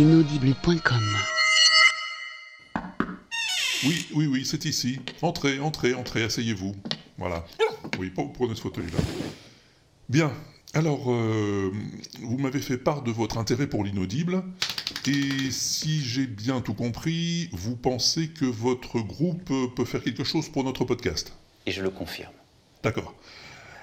inaudible.com. 0.00 1.02
Oui, 3.84 4.06
oui, 4.14 4.26
oui, 4.26 4.46
c'est 4.46 4.64
ici. 4.64 4.98
Entrez, 5.20 5.60
entrez, 5.60 5.92
entrez, 5.92 6.22
asseyez-vous. 6.22 6.74
Voilà. 7.18 7.44
Oui, 7.98 8.10
prenez 8.10 8.54
ce 8.54 8.62
fauteuil-là. 8.62 8.98
Bien. 10.08 10.32
Alors, 10.72 11.12
euh, 11.12 11.70
vous 12.22 12.38
m'avez 12.38 12.60
fait 12.60 12.78
part 12.78 13.02
de 13.02 13.10
votre 13.10 13.36
intérêt 13.36 13.66
pour 13.66 13.84
l'inaudible. 13.84 14.42
Et 15.06 15.50
si 15.50 16.02
j'ai 16.02 16.26
bien 16.26 16.62
tout 16.62 16.74
compris, 16.74 17.50
vous 17.52 17.76
pensez 17.76 18.28
que 18.28 18.46
votre 18.46 19.00
groupe 19.00 19.52
peut 19.76 19.84
faire 19.84 20.02
quelque 20.02 20.24
chose 20.24 20.48
pour 20.48 20.64
notre 20.64 20.86
podcast? 20.86 21.34
Et 21.66 21.72
je 21.72 21.82
le 21.82 21.90
confirme. 21.90 22.32
D'accord. 22.82 23.12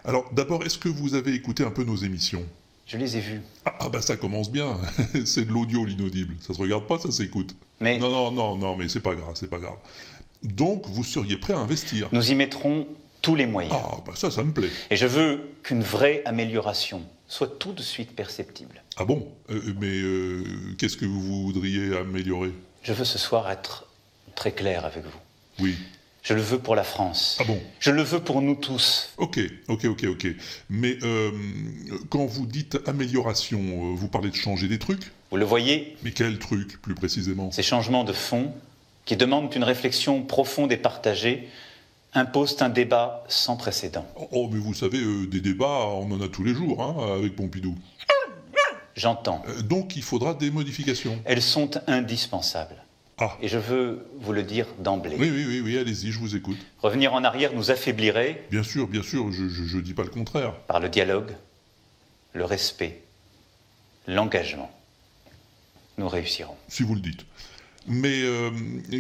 Alors, 0.04 0.34
d'abord, 0.34 0.63
est-ce 0.65 0.79
que 0.79 0.89
vous 0.89 1.13
avez 1.13 1.36
écouté 1.36 1.63
un 1.63 1.71
peu 1.71 1.84
nos 1.84 1.97
émissions? 1.97 2.43
Je 2.88 2.98
les 2.98 3.18
ai 3.18 3.20
vues. 3.20 3.42
Ah, 3.66 3.76
ah 3.82 3.90
bah 3.90 4.02
ça 4.02 4.16
commence 4.16 4.50
bien. 4.50 4.77
c'est 5.26 5.45
de 5.45 5.52
l'audio, 5.52 5.84
l'inaudible. 5.84 6.36
Ça 6.40 6.54
se 6.54 6.59
regarde 6.59 6.88
pas, 6.88 6.98
ça 6.98 7.12
s'écoute. 7.12 7.54
Mais... 7.82 8.00
Non, 8.00 8.09
non, 8.09 8.32
non, 8.32 8.58
non, 8.58 8.78
mais 8.78 8.88
c'est 8.88 9.02
pas 9.02 9.14
grave, 9.14 9.34
c'est 9.36 9.50
pas 9.50 9.59
grave. 9.59 9.78
Donc, 10.41 10.88
vous 10.88 11.04
seriez 11.04 11.38
prêt 11.38 11.54
à 11.54 11.58
investir 11.58 12.08
Nous 12.14 12.31
y 12.31 12.36
mettrons 12.36 12.88
tous 13.22 13.36
les 13.36 13.45
moyens. 13.45 13.76
Ah, 13.78 13.98
bah 14.05 14.14
ça, 14.16 14.31
ça 14.31 14.44
me 14.44 14.54
plaît. 14.54 14.70
Et 14.90 14.95
je 14.95 15.05
veux 15.05 15.42
qu'une 15.64 15.84
vraie 15.84 16.22
amélioration 16.26 17.04
soit 17.28 17.59
tout 17.59 17.73
de 17.73 17.81
suite 17.81 18.16
perceptible. 18.16 18.81
Ah 18.95 19.04
bon? 19.04 19.28
Euh, 19.50 19.62
Mais 19.80 19.88
euh, 20.02 20.44
qu'est-ce 20.78 20.95
que 20.95 21.06
vous 21.06 21.44
voudriez 21.44 21.98
améliorer? 21.98 22.54
Je 22.84 22.94
veux 22.94 23.06
ce 23.06 23.17
soir 23.17 23.52
être 23.52 23.88
très 24.36 24.54
clair 24.54 24.86
avec 24.86 25.04
vous. 25.04 25.20
Oui. 25.59 25.76
Je 26.27 26.34
le 26.34 26.41
veux 26.41 26.59
pour 26.59 26.76
la 26.76 26.84
France. 26.84 27.38
Ah 27.40 27.45
bon? 27.45 27.58
Je 27.80 27.90
le 27.90 28.02
veux 28.02 28.20
pour 28.20 28.41
nous 28.41 28.55
tous. 28.55 29.13
Ok, 29.16 29.40
ok, 29.70 29.86
ok, 29.86 30.04
ok. 30.09 30.27
Mais 30.70 30.98
euh, 31.03 31.31
quand 32.09 32.26
vous 32.26 32.45
dites 32.45 32.77
amélioration, 32.86 33.59
euh, 33.62 33.95
vous 33.95 34.09
parlez 34.09 34.30
de 34.30 34.36
changer 34.36 34.67
des 34.67 34.77
trucs? 34.77 35.13
Vous 35.31 35.38
le 35.38 35.45
voyez, 35.45 35.95
Mais 36.03 36.12
quel 36.12 36.38
truc, 36.38 36.81
plus 36.81 36.95
précisément? 36.95 37.50
Ces 37.53 37.64
changements 37.64 38.03
de 38.03 38.11
fond 38.11 38.52
qui 39.05 39.16
demandent 39.16 39.53
une 39.55 39.64
réflexion 39.64 40.22
profonde 40.22 40.73
et 40.73 40.78
partagée 40.78 41.48
imposent 42.14 42.61
un 42.61 42.67
débat 42.67 43.23
sans 43.30 43.55
précédent. 43.55 44.05
Oh, 44.17 44.28
Oh, 44.33 44.50
mais 44.52 44.59
vous 44.59 44.73
savez, 44.73 45.00
euh, 45.00 45.28
des 45.28 45.39
débats, 45.39 45.86
on 45.94 46.11
en 46.11 46.20
a 46.20 46.28
tous 46.28 46.44
les 46.44 46.53
jours, 46.53 46.83
hein, 46.83 47.16
avec 47.20 47.38
Pompidou. 47.38 47.73
J'entends. 48.98 49.44
Euh, 49.48 49.61
donc, 49.61 49.95
il 49.95 50.03
faudra 50.03 50.33
des 50.33 50.52
modifications. 50.52 51.17
Elles 51.23 51.42
sont 51.42 51.70
indispensables. 51.88 52.83
Ah, 53.20 53.36
Et 53.42 53.48
je 53.48 53.58
veux 53.58 54.06
vous 54.20 54.32
le 54.32 54.44
dire 54.44 54.68
d'emblée. 54.80 55.16
oui, 55.18 55.32
oui, 55.32 55.46
oui, 55.48 55.62
oui, 55.62 55.78
allez-y, 55.80 56.12
je 56.12 56.20
vous 56.20 56.36
écoute. 56.36 56.58
Revenir 56.80 57.14
en 57.14 57.23
arrière 57.23 57.52
nous 57.54 57.72
affaiblirait 57.72 58.46
Bien 58.52 58.62
sûr, 58.64 58.88
bien 58.88 59.02
sûr, 59.02 59.32
je, 59.32 59.48
je 59.50 59.78
dis 59.80 59.94
pas 59.96 60.04
le 60.04 60.10
contraire. 60.10 60.54
par 60.68 60.80
le 60.80 60.88
dialogue, 60.90 61.32
le 62.34 62.45
respect, 62.45 63.02
l'engagement. 64.08 64.72
Nous 65.98 66.08
réussirons. 66.08 66.56
Si 66.68 66.84
vous 66.84 66.94
le 66.94 67.02
dites. 67.02 67.26
Mais 67.88 68.22
euh, 68.22 68.52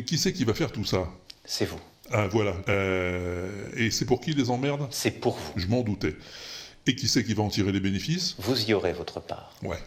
qui 0.07 0.17
c'est 0.17 0.33
qui 0.33 0.45
va 0.45 0.55
faire 0.55 0.71
tout 0.71 0.85
ça? 0.85 1.07
C'est 1.45 1.65
vous. 1.65 1.79
Ah, 2.11 2.27
voilà. 2.27 2.55
Euh, 2.69 3.69
et 3.75 3.91
c'est 3.91 4.05
pour 4.05 4.19
qui 4.19 4.33
les 4.33 4.49
emmerdes? 4.49 4.87
C'est 4.89 5.11
pour 5.11 5.37
vous. 5.37 5.53
Je 5.57 5.67
m'en 5.67 5.81
doutais. 5.83 6.15
Et 6.87 6.95
qui 6.95 7.07
c'est 7.07 7.23
qui 7.23 7.33
va 7.35 7.43
en 7.43 7.49
tirer 7.49 7.71
les 7.71 7.81
bénéfices? 7.81 8.35
Vous 8.39 8.65
y 8.67 8.73
aurez 8.73 8.93
votre 8.93 9.19
part. 9.19 9.53
Ouais. 9.61 9.77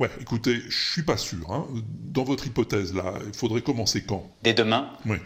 Ouais, 0.00 0.08
écoutez, 0.20 0.60
je 0.68 0.92
suis 0.92 1.02
pas 1.02 1.16
sûr. 1.18 1.50
Hein. 1.52 1.66
Dans 2.10 2.24
votre 2.24 2.46
hypothèse, 2.46 2.94
là, 2.94 3.14
il 3.26 3.34
faudrait 3.36 3.60
commencer 3.60 4.02
quand? 4.02 4.26
Dès 4.42 4.54
demain, 4.54 4.88
Oui. 5.06 5.16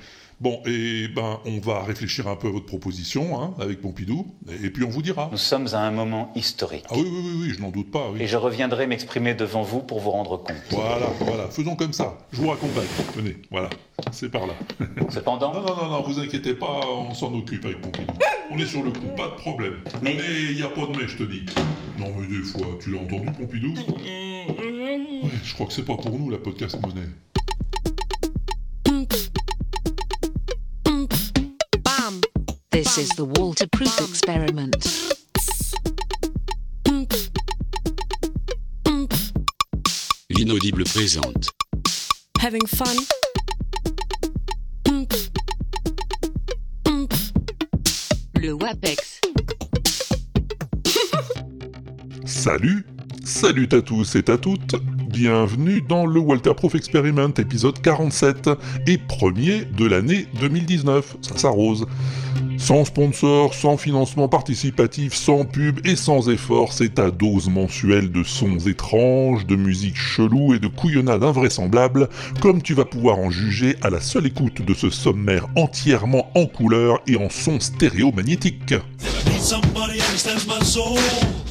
Bon, 0.40 0.60
et 0.66 1.06
ben, 1.14 1.38
on 1.46 1.60
va 1.60 1.84
réfléchir 1.84 2.26
un 2.26 2.34
peu 2.34 2.48
à 2.48 2.50
votre 2.50 2.66
proposition, 2.66 3.40
hein, 3.40 3.54
avec 3.60 3.80
Pompidou, 3.80 4.26
et 4.64 4.68
puis 4.70 4.82
on 4.82 4.88
vous 4.90 5.00
dira. 5.00 5.28
nous 5.30 5.38
sommes 5.38 5.68
à 5.72 5.78
un 5.78 5.92
moment 5.92 6.32
historique. 6.34 6.84
Ah 6.90 6.94
oui, 6.96 7.04
oui, 7.06 7.20
oui, 7.24 7.32
oui, 7.42 7.54
je 7.56 7.62
n'en 7.62 7.70
doute 7.70 7.92
pas, 7.92 8.10
Et 8.18 8.26
je 8.26 8.36
reviendrai 8.36 8.88
m'exprimer 8.88 9.34
devant 9.34 9.62
vous 9.62 9.78
pour 9.78 10.00
vous 10.00 10.10
rendre 10.10 10.36
compte. 10.38 10.56
Voilà, 10.70 11.06
voilà, 11.20 11.48
faisons 11.50 11.76
comme 11.76 11.92
ça. 11.92 12.18
Je 12.32 12.40
vous 12.42 12.48
raccompagne. 12.48 12.84
Venez, 13.14 13.36
voilà, 13.52 13.70
c'est 14.10 14.28
par 14.28 14.48
là. 14.48 14.54
Non, 15.00 15.08
Cependant, 15.08 15.54
non, 15.54 15.62
non, 15.62 15.88
non, 15.88 16.02
vous 16.02 16.18
inquiétez 16.18 16.54
pas, 16.54 16.80
on 16.88 17.14
s'en 17.14 17.32
occupe 17.32 17.64
avec 17.64 17.80
Pompidou. 17.80 18.12
On 18.50 18.58
est 18.58 18.66
sur 18.66 18.82
le 18.82 18.90
coup, 18.90 19.06
pas 19.16 19.28
de 19.28 19.36
problème. 19.36 19.74
Mais- 20.02 20.14
Mais 20.16 20.42
il 20.50 20.56
n'y 20.56 20.62
a 20.62 20.68
pas 20.68 20.82
de 20.86 20.98
mais, 20.98 21.06
je 21.06 21.16
te 21.16 21.22
dis. 21.22 21.44
Non, 21.96 22.12
mais 22.18 22.26
des 22.26 22.42
fois, 22.42 22.66
tu 22.82 22.90
l'as 22.90 22.98
entendu, 22.98 23.30
Pompidou? 23.38 23.72
Ouais, 25.24 25.30
je 25.42 25.54
crois 25.54 25.66
que 25.66 25.72
c'est 25.72 25.86
pas 25.86 25.96
pour 25.96 26.10
nous, 26.18 26.28
la 26.28 26.36
podcast 26.36 26.78
monnaie. 26.82 27.08
Bam! 31.82 32.20
This 32.70 32.98
is 32.98 33.08
the 33.16 33.24
Walter-proof 33.38 34.02
experiment. 34.02 34.70
L'inaudible 40.28 40.84
présente. 40.84 41.48
having 42.38 42.66
fun. 42.66 42.94
Le 48.34 48.52
WAPEX. 48.52 49.22
Salut 52.26 52.84
Salut 53.24 53.68
à 53.72 53.80
tous 53.80 54.16
et 54.16 54.30
à 54.30 54.36
toutes 54.36 54.74
Bienvenue 55.14 55.80
dans 55.80 56.06
le 56.06 56.18
Walter 56.18 56.54
Proof 56.54 56.74
Experiment 56.74 57.32
épisode 57.38 57.80
47 57.80 58.50
et 58.88 58.98
premier 58.98 59.64
de 59.64 59.86
l'année 59.86 60.26
2019. 60.40 61.18
Ça 61.22 61.38
s'arrose. 61.38 61.86
Sans 62.58 62.84
sponsor, 62.84 63.54
sans 63.54 63.76
financement 63.76 64.28
participatif, 64.28 65.14
sans 65.14 65.44
pub 65.44 65.86
et 65.86 65.94
sans 65.94 66.28
effort, 66.28 66.72
c'est 66.72 66.94
ta 66.94 67.12
dose 67.12 67.48
mensuelle 67.48 68.10
de 68.10 68.24
sons 68.24 68.58
étranges, 68.66 69.46
de 69.46 69.54
musique 69.54 69.96
chelou 69.96 70.52
et 70.52 70.58
de 70.58 70.66
couillonnade 70.66 71.22
invraisemblable, 71.22 72.08
comme 72.40 72.60
tu 72.60 72.74
vas 72.74 72.84
pouvoir 72.84 73.20
en 73.20 73.30
juger 73.30 73.76
à 73.82 73.90
la 73.90 74.00
seule 74.00 74.26
écoute 74.26 74.62
de 74.62 74.74
ce 74.74 74.90
sommaire 74.90 75.46
entièrement 75.54 76.28
en 76.34 76.46
couleur 76.46 76.98
et 77.06 77.16
en 77.16 77.30
son 77.30 77.60
stéréomagnétique. 77.60 78.74
Need 80.24 81.43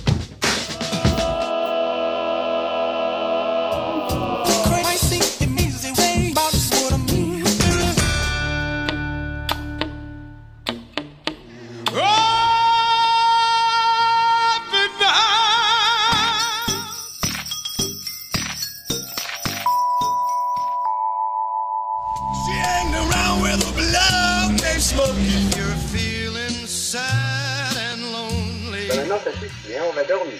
smoking. 24.93 25.49
You're 25.57 25.77
feeling 25.91 26.67
sad 26.67 27.75
and 27.77 28.01
lonely. 28.11 28.87
Bah 28.89 28.95
maintenant 28.97 29.19
ça 29.23 29.31
suffit, 29.31 29.75
hein, 29.75 29.83
on 29.89 29.93
va 29.93 30.03
dormir. 30.03 30.33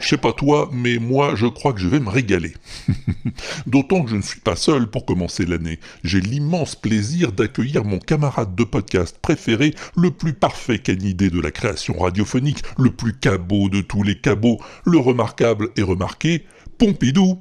Je 0.00 0.08
sais 0.08 0.16
pas 0.16 0.32
toi, 0.32 0.68
mais 0.72 0.98
moi 0.98 1.34
je 1.34 1.46
crois 1.46 1.72
que 1.72 1.80
je 1.80 1.88
vais 1.88 2.00
me 2.00 2.10
régaler. 2.10 2.52
D'autant 3.66 4.02
que 4.02 4.10
je 4.10 4.16
ne 4.16 4.22
suis 4.22 4.40
pas 4.40 4.56
seul 4.56 4.88
pour 4.88 5.06
commencer 5.06 5.46
l'année. 5.46 5.78
J'ai 6.04 6.20
l'immense 6.20 6.74
plaisir 6.74 7.32
d'accueillir 7.32 7.84
mon 7.84 7.98
camarade 7.98 8.54
de 8.54 8.64
podcast 8.64 9.16
préféré, 9.22 9.74
le 9.96 10.10
plus 10.10 10.34
parfait 10.34 10.78
canidé 10.78 11.30
de 11.30 11.40
la 11.40 11.50
création 11.50 11.98
radiophonique, 11.98 12.62
le 12.78 12.90
plus 12.90 13.16
cabot 13.16 13.68
de 13.68 13.80
tous 13.80 14.02
les 14.02 14.18
cabots, 14.20 14.58
le 14.84 14.98
remarquable 14.98 15.70
et 15.76 15.82
remarqué, 15.82 16.44
Pompidou. 16.78 17.38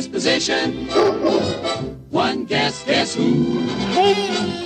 Disposition? 0.00 0.88
One 2.08 2.46
guess, 2.46 2.84
guess 2.84 3.14
who? 3.14 3.28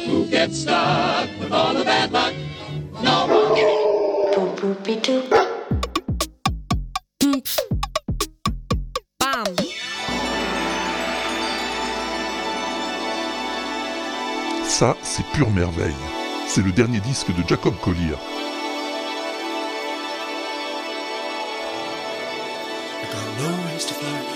Who 0.06 0.26
gets 0.26 0.60
stuck 0.60 1.28
with 1.40 1.50
all 1.50 1.74
the 1.74 1.84
bad 1.84 2.12
luck? 2.12 2.32
No 3.02 3.26
one. 3.26 3.54
Bam! 9.18 9.44
Ça, 14.68 14.96
c'est 15.02 15.26
pure 15.32 15.50
merveille. 15.50 15.92
C'est 16.46 16.62
le 16.62 16.70
dernier 16.70 17.00
disque 17.00 17.34
de 17.34 17.42
Jacob 17.48 17.74
Collier. 17.82 18.14
I 23.02 23.06
got 23.10 23.26
no 23.40 23.48
to 23.78 23.94
fly, 23.94 24.33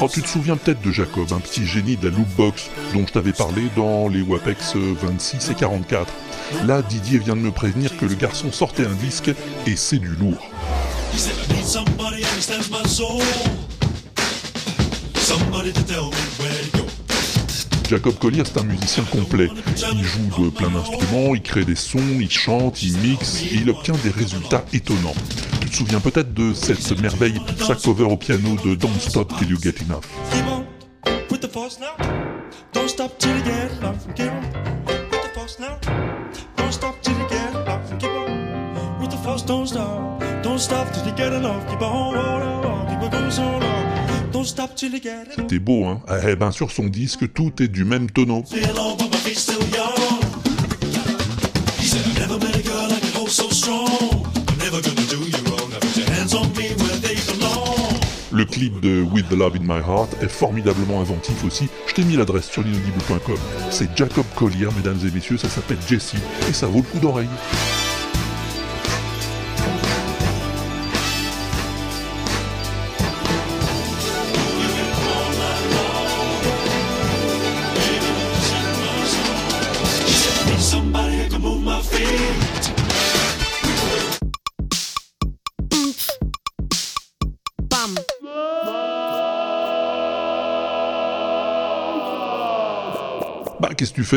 Oh, 0.00 0.08
tu 0.12 0.22
te 0.22 0.28
souviens 0.28 0.56
peut-être 0.56 0.80
de 0.82 0.90
Jacob, 0.90 1.32
un 1.32 1.40
petit 1.40 1.66
génie 1.66 1.96
de 1.96 2.08
la 2.08 2.16
loopbox 2.16 2.70
dont 2.94 3.06
je 3.06 3.12
t'avais 3.12 3.32
parlé 3.32 3.62
dans 3.76 4.08
les 4.08 4.22
WAPEX 4.22 4.76
26 4.76 5.50
et 5.50 5.54
44. 5.54 6.12
Là, 6.66 6.82
Didier 6.82 7.18
vient 7.18 7.36
de 7.36 7.40
me 7.40 7.50
prévenir 7.50 7.96
que 7.96 8.06
le 8.06 8.14
garçon 8.14 8.50
sortait 8.50 8.86
un 8.86 8.94
disque 8.94 9.30
et 9.66 9.76
c'est 9.76 9.98
du 9.98 10.08
lourd. 10.08 10.50
Jacob 17.90 18.16
Collier, 18.20 18.44
c'est 18.44 18.60
un 18.60 18.62
musicien 18.62 19.02
complet. 19.02 19.50
Il 19.92 20.04
joue 20.04 20.44
de 20.44 20.50
plein 20.50 20.70
d'instruments, 20.70 21.34
il 21.34 21.42
crée 21.42 21.64
des 21.64 21.74
sons, 21.74 21.98
il 22.20 22.30
chante, 22.30 22.84
il 22.84 22.96
mixe 22.98 23.42
et 23.42 23.56
il 23.56 23.68
obtient 23.68 23.96
des 24.04 24.10
résultats 24.10 24.64
étonnants. 24.72 25.14
Tu 25.60 25.70
te 25.70 25.74
souviens 25.74 25.98
peut-être 25.98 26.32
de 26.32 26.54
cette 26.54 27.00
merveille 27.00 27.40
sa 27.58 27.74
cover 27.74 28.04
au 28.04 28.16
piano 28.16 28.54
de 28.64 28.76
Don't 28.76 29.00
Stop 29.00 29.36
Till 29.36 29.50
You 29.50 29.58
Get 29.60 29.74
Enough. 29.82 30.04
C'était 45.36 45.58
beau, 45.58 45.84
hein 45.84 46.00
Eh 46.26 46.36
ben 46.36 46.50
sur 46.50 46.70
son 46.70 46.86
disque, 46.86 47.32
tout 47.32 47.62
est 47.62 47.68
du 47.68 47.84
même 47.84 48.10
tonneau. 48.10 48.44
Le 58.32 58.44
clip 58.44 58.80
de 58.80 59.02
With 59.02 59.28
the 59.28 59.32
Love 59.32 59.56
in 59.56 59.64
My 59.64 59.80
Heart 59.80 60.22
est 60.22 60.28
formidablement 60.28 61.00
inventif 61.00 61.44
aussi. 61.44 61.68
Je 61.86 61.94
t'ai 61.94 62.04
mis 62.04 62.16
l'adresse 62.16 62.48
sur 62.48 62.62
l'inaudible.com. 62.62 63.36
C'est 63.70 63.88
Jacob 63.96 64.24
Collier, 64.36 64.68
mesdames 64.76 64.98
et 65.06 65.10
messieurs, 65.10 65.36
ça 65.36 65.48
s'appelle 65.48 65.78
Jessie, 65.86 66.16
et 66.48 66.52
ça 66.52 66.66
vaut 66.66 66.78
le 66.78 66.84
coup 66.84 66.98
d'oreille. 67.00 67.28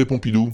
Pompidou 0.01 0.51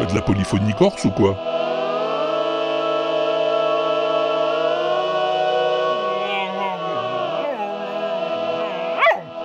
De 0.00 0.14
la 0.14 0.20
polyphonie 0.20 0.74
corse 0.74 1.04
ou 1.04 1.10
quoi 1.10 1.36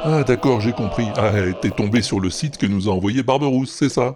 Ah 0.03 0.23
d'accord, 0.23 0.59
j'ai 0.59 0.71
compris. 0.73 1.07
Ah, 1.15 1.31
t'es 1.61 1.69
tombé 1.69 2.01
sur 2.01 2.19
le 2.19 2.29
site 2.29 2.57
que 2.57 2.65
nous 2.65 2.89
a 2.89 2.91
envoyé 2.91 3.21
Barberousse, 3.21 3.71
c'est 3.71 3.89
ça 3.89 4.15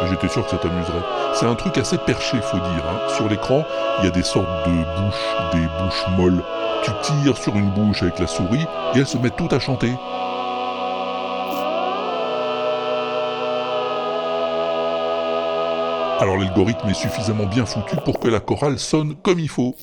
Ah, 0.00 0.06
J'étais 0.08 0.28
sûr 0.28 0.44
que 0.44 0.50
ça 0.50 0.56
t'amuserait. 0.56 1.19
C'est 1.34 1.46
un 1.46 1.54
truc 1.54 1.78
assez 1.78 1.96
perché, 1.98 2.40
faut 2.42 2.58
dire. 2.58 2.84
hein. 2.88 3.08
Sur 3.16 3.28
l'écran, 3.28 3.64
il 3.98 4.04
y 4.04 4.08
a 4.08 4.10
des 4.10 4.22
sortes 4.22 4.46
de 4.66 4.72
bouches, 4.72 5.52
des 5.52 5.66
bouches 5.82 6.04
molles. 6.16 6.42
Tu 6.82 6.90
tires 7.02 7.36
sur 7.36 7.54
une 7.56 7.70
bouche 7.70 8.02
avec 8.02 8.18
la 8.18 8.26
souris 8.26 8.66
et 8.94 8.98
elles 8.98 9.06
se 9.06 9.16
mettent 9.18 9.36
toutes 9.36 9.52
à 9.52 9.58
chanter. 9.58 9.92
Alors 16.20 16.36
l'algorithme 16.36 16.88
est 16.90 16.94
suffisamment 16.94 17.46
bien 17.46 17.64
foutu 17.64 17.96
pour 18.04 18.20
que 18.20 18.28
la 18.28 18.40
chorale 18.40 18.78
sonne 18.78 19.14
comme 19.22 19.38
il 19.38 19.48
faut. 19.48 19.74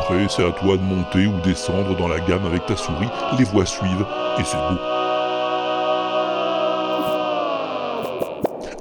Après, 0.00 0.26
c'est 0.28 0.46
à 0.46 0.52
toi 0.52 0.76
de 0.76 0.82
monter 0.82 1.26
ou 1.26 1.38
descendre 1.40 1.96
dans 1.96 2.08
la 2.08 2.20
gamme 2.20 2.46
avec 2.46 2.64
ta 2.66 2.76
souris, 2.76 3.08
les 3.38 3.44
voix 3.44 3.66
suivent, 3.66 4.06
et 4.38 4.44
c'est 4.44 4.56
beau. 4.56 4.78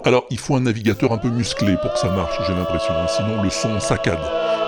Alors, 0.06 0.24
il 0.30 0.40
faut 0.40 0.56
un 0.56 0.62
navigateur 0.62 1.12
un 1.12 1.18
peu 1.18 1.28
musclé 1.28 1.76
pour 1.82 1.92
que 1.92 2.00
ça 2.00 2.10
marche, 2.10 2.40
j'ai 2.48 2.54
l'impression, 2.54 2.94
hein, 2.94 3.08
sinon 3.08 3.44
le 3.44 3.50
son 3.50 3.80
saccade. 3.80 4.20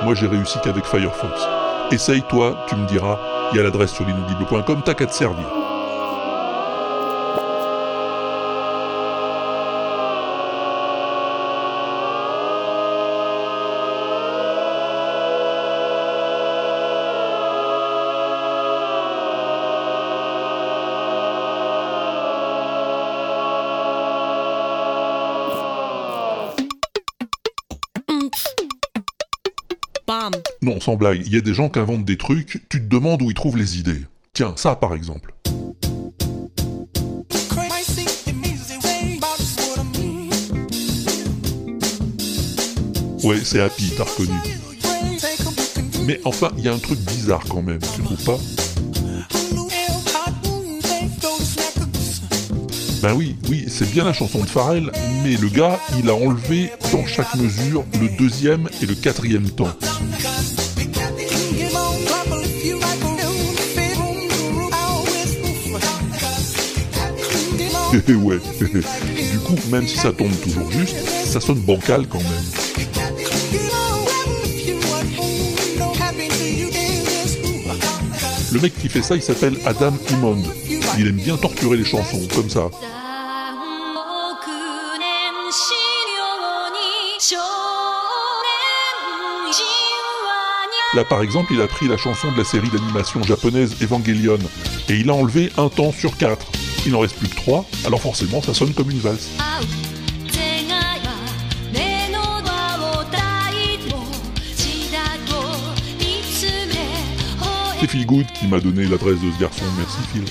Moi, 0.04 0.16
j'ai 0.16 0.28
réussi 0.28 0.60
qu'avec 0.62 0.86
Firefox. 0.86 1.48
Essaye, 1.92 2.24
toi, 2.24 2.66
tu 2.68 2.76
me 2.76 2.86
diras, 2.88 3.18
il 3.52 3.58
y 3.58 3.60
a 3.60 3.64
l'adresse 3.64 3.94
sur 3.94 4.06
l'inaudible.com, 4.06 4.82
t'as 4.84 4.94
qu'à 4.96 5.06
te 5.06 5.14
servir. 5.14 5.69
Sans 30.80 30.96
blague, 30.96 31.22
il 31.26 31.34
y 31.34 31.38
a 31.38 31.42
des 31.42 31.54
gens 31.54 31.68
qui 31.68 31.78
inventent 31.80 32.06
des 32.06 32.18
trucs, 32.18 32.64
tu 32.70 32.82
te 32.82 32.88
demandes 32.88 33.22
où 33.22 33.30
ils 33.30 33.34
trouvent 33.34 33.58
les 33.58 33.80
idées. 33.80 34.02
Tiens, 34.34 34.54
ça 34.56 34.76
par 34.76 34.94
exemple. 34.94 35.34
Ouais, 43.24 43.40
c'est 43.44 43.60
Happy, 43.60 43.92
t'as 43.98 44.04
reconnu. 44.04 44.40
Mais 46.06 46.22
enfin, 46.24 46.50
il 46.58 46.64
y 46.64 46.70
a 46.70 46.74
un 46.74 46.80
truc 46.80 47.00
bizarre 47.00 47.44
quand 47.50 47.62
même, 47.62 47.80
tu 47.96 48.02
trouves 48.02 48.24
pas? 48.24 48.40
Ben 53.02 53.14
oui, 53.14 53.36
oui, 53.50 53.66
c'est 53.70 53.90
bien 53.92 54.06
la 54.06 54.14
chanson 54.14 54.40
de 54.40 54.46
Pharrell, 54.46 54.92
mais 55.24 55.36
le 55.36 55.50
gars, 55.50 55.80
il 56.00 56.10
a 56.10 56.16
enlevé 56.16 56.72
dans 56.92 57.06
chaque 57.06 57.36
mesure 57.36 57.86
le 58.00 58.18
deuxième 58.18 58.70
et 58.82 58.86
le 58.86 58.96
quatrième 58.96 59.50
temps. 59.50 59.74
ouais. 68.24 68.40
Du 69.32 69.40
coup, 69.40 69.56
même 69.72 69.88
si 69.88 69.98
ça 69.98 70.12
tombe 70.12 70.32
toujours 70.42 70.70
juste, 70.72 70.96
ça 71.26 71.40
sonne 71.40 71.60
bancal 71.60 72.08
quand 72.08 72.20
même. 72.20 72.44
Le 78.52 78.60
mec 78.60 78.76
qui 78.80 78.90
fait 78.90 79.02
ça, 79.02 79.16
il 79.16 79.24
s'appelle 79.24 79.58
Adam 79.66 79.94
Immond. 80.12 80.44
Il 80.98 81.08
aime 81.08 81.16
bien 81.16 81.38
torturer 81.38 81.78
les 81.78 81.86
chansons, 81.86 82.28
comme 82.36 82.50
ça. 82.50 82.70
Là, 90.96 91.06
par 91.06 91.22
exemple, 91.22 91.54
il 91.54 91.62
a 91.62 91.68
pris 91.68 91.88
la 91.88 91.98
chanson 91.98 92.32
de 92.32 92.38
la 92.38 92.44
série 92.44 92.70
d'animation 92.70 93.22
japonaise 93.24 93.76
Evangelion, 93.82 94.40
et 94.90 94.96
il 94.96 95.10
a 95.10 95.14
enlevé 95.14 95.52
un 95.58 95.70
temps 95.70 95.92
sur 95.92 96.18
quatre. 96.18 96.48
Il 96.86 96.94
n'en 96.94 97.00
reste 97.00 97.16
plus 97.16 97.28
que 97.28 97.36
trois, 97.36 97.66
alors 97.86 98.02
forcément, 98.02 98.42
ça 98.42 98.54
sonne 98.54 98.74
comme 98.74 98.90
une 98.90 99.00
valse. 99.00 99.30
C'est 107.80 107.88
Phil 107.88 108.06
Good 108.06 108.26
qui 108.34 108.48
m'a 108.48 108.60
donné 108.60 108.86
l'adresse 108.86 109.20
de 109.22 109.32
ce 109.32 109.40
garçon, 109.40 109.64
merci 109.78 109.98
Phil. 110.12 110.24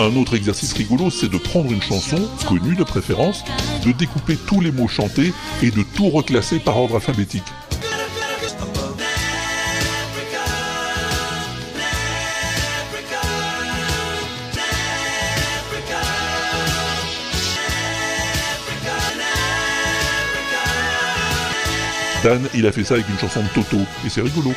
Un 0.00 0.16
autre 0.16 0.34
exercice 0.34 0.72
rigolo, 0.72 1.10
c'est 1.10 1.28
de 1.28 1.38
prendre 1.38 1.70
une 1.70 1.80
chanson, 1.80 2.16
connue 2.48 2.74
de 2.74 2.82
préférence, 2.82 3.44
de 3.84 3.92
découper 3.92 4.36
tous 4.36 4.60
les 4.60 4.70
mots 4.70 4.88
chantés 4.88 5.32
et 5.62 5.70
de 5.70 5.82
tout 5.82 6.08
reclasser 6.08 6.58
par 6.58 6.78
ordre 6.78 6.96
alphabétique. 6.96 7.42
Dan, 22.22 22.48
il 22.54 22.66
a 22.68 22.72
fait 22.72 22.84
ça 22.84 22.94
avec 22.94 23.08
une 23.08 23.18
chanson 23.18 23.42
de 23.42 23.48
Toto, 23.48 23.78
et 24.06 24.08
c'est 24.08 24.20
rigolo. 24.20 24.52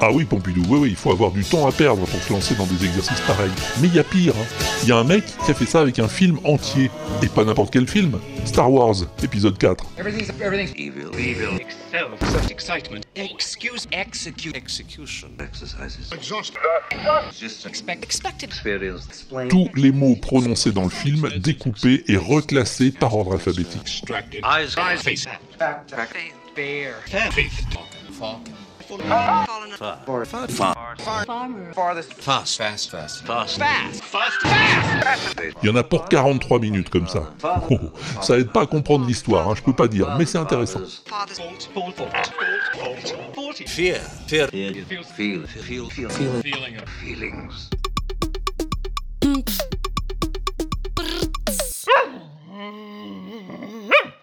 Ah 0.00 0.12
oui, 0.12 0.24
Pompidou, 0.24 0.62
oui, 0.68 0.78
oui, 0.78 0.88
il 0.90 0.96
faut 0.96 1.10
avoir 1.10 1.32
du 1.32 1.42
temps 1.42 1.66
à 1.66 1.72
perdre 1.72 2.06
pour 2.06 2.22
se 2.22 2.32
lancer 2.32 2.54
dans 2.54 2.66
des 2.66 2.84
exercices 2.84 3.20
pareils. 3.22 3.50
Mais 3.80 3.88
il 3.88 3.94
y 3.96 3.98
a 3.98 4.04
pire, 4.04 4.32
hein. 4.36 4.46
il 4.84 4.88
y 4.88 4.92
a 4.92 4.96
un 4.96 5.02
mec 5.02 5.24
qui 5.44 5.50
a 5.50 5.54
fait 5.54 5.66
ça 5.66 5.80
avec 5.80 5.98
un 5.98 6.06
film 6.06 6.38
entier. 6.44 6.88
Et 7.20 7.26
pas 7.26 7.44
n'importe 7.44 7.72
quel 7.72 7.88
film, 7.88 8.20
Star 8.44 8.70
Wars, 8.70 8.94
épisode 9.24 9.58
4. 9.58 9.84
Everything's 9.98 10.30
everything's 10.40 10.72
evil. 10.76 11.10
Evil. 11.18 11.58
Excel. 11.58 12.06
Excitement. 12.48 13.00
Excuse. 13.16 13.88
Execute. 13.90 14.56
Execution. 14.56 15.30
Exercises. 15.40 16.12
Exhaust. 16.12 16.54
Just 17.36 17.66
expect. 17.66 18.04
Expected. 18.04 18.50
Experience. 18.50 19.04
Explain. 19.08 19.48
Tous 19.48 19.68
les 19.74 19.90
mots 19.90 20.14
prononcés 20.14 20.70
dans 20.70 20.84
le 20.84 20.90
film 20.90 21.28
découpés 21.38 22.04
et 22.06 22.16
reclassés 22.16 22.92
par 22.92 23.16
ordre 23.16 23.32
alphabétique. 23.32 24.04
Eyes. 24.08 24.74
Eyes. 24.78 24.98
Face. 25.02 25.24
Fact. 25.58 25.90
Fact. 25.90 26.16
Bear. 26.54 26.94
Faith. 27.32 27.66
Falcon. 28.12 28.67
Il 35.62 35.66
y 35.66 35.70
en 35.70 35.76
a 35.76 35.82
pour 35.82 36.08
43 36.08 36.58
minutes 36.58 36.88
comme 36.88 37.06
ça. 37.06 37.30
Ça 38.22 38.38
aide 38.38 38.50
pas 38.50 38.62
à 38.62 38.66
comprendre 38.66 39.06
l'histoire, 39.06 39.48
hein, 39.48 39.54
je 39.56 39.62
peux 39.62 39.72
pas 39.72 39.88
dire, 39.88 40.14
mais 40.18 40.24
c'est 40.24 40.38
intéressant. 40.38 40.80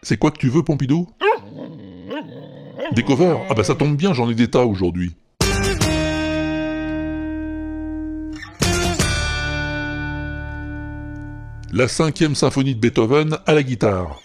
C'est 0.02 0.18
quoi 0.18 0.32
que 0.32 0.38
tu 0.38 0.50
veux, 0.50 0.64
Pompidou? 0.64 1.08
Des 2.92 3.04
covers 3.04 3.40
Ah 3.50 3.54
bah 3.54 3.64
ça 3.64 3.76
tombe 3.76 3.96
bien, 3.96 4.14
j'en 4.14 4.30
ai 4.30 4.36
des 4.36 4.50
tas 4.50 4.66
aujourd'hui. 4.66 5.16
La 11.74 11.88
cinquième 11.88 12.36
symphonie 12.36 12.76
de 12.76 12.80
Beethoven 12.80 13.38
à 13.46 13.54
la 13.54 13.64
guitare. 13.64 14.22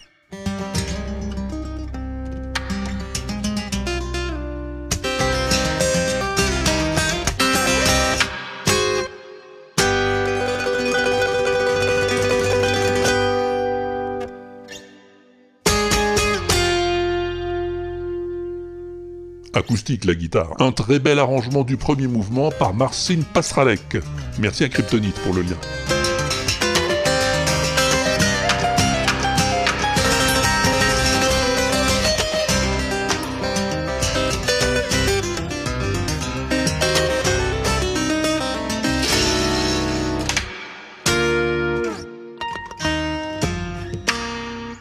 Acoustique 19.70 20.04
la 20.04 20.16
guitare. 20.16 20.56
Un 20.58 20.72
très 20.72 20.98
bel 20.98 21.20
arrangement 21.20 21.62
du 21.62 21.76
premier 21.76 22.08
mouvement 22.08 22.50
par 22.50 22.74
Marcin 22.74 23.20
Pasralek. 23.32 23.98
Merci 24.40 24.64
à 24.64 24.68
Kryptonite 24.68 25.14
pour 25.20 25.32
le 25.32 25.42
lien. 25.42 25.54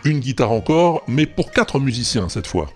Une 0.04 0.20
guitare 0.20 0.52
encore, 0.52 1.04
mais 1.08 1.28
pour 1.28 1.52
quatre 1.52 1.80
musiciens 1.80 2.28
cette 2.28 2.48
fois. 2.48 2.72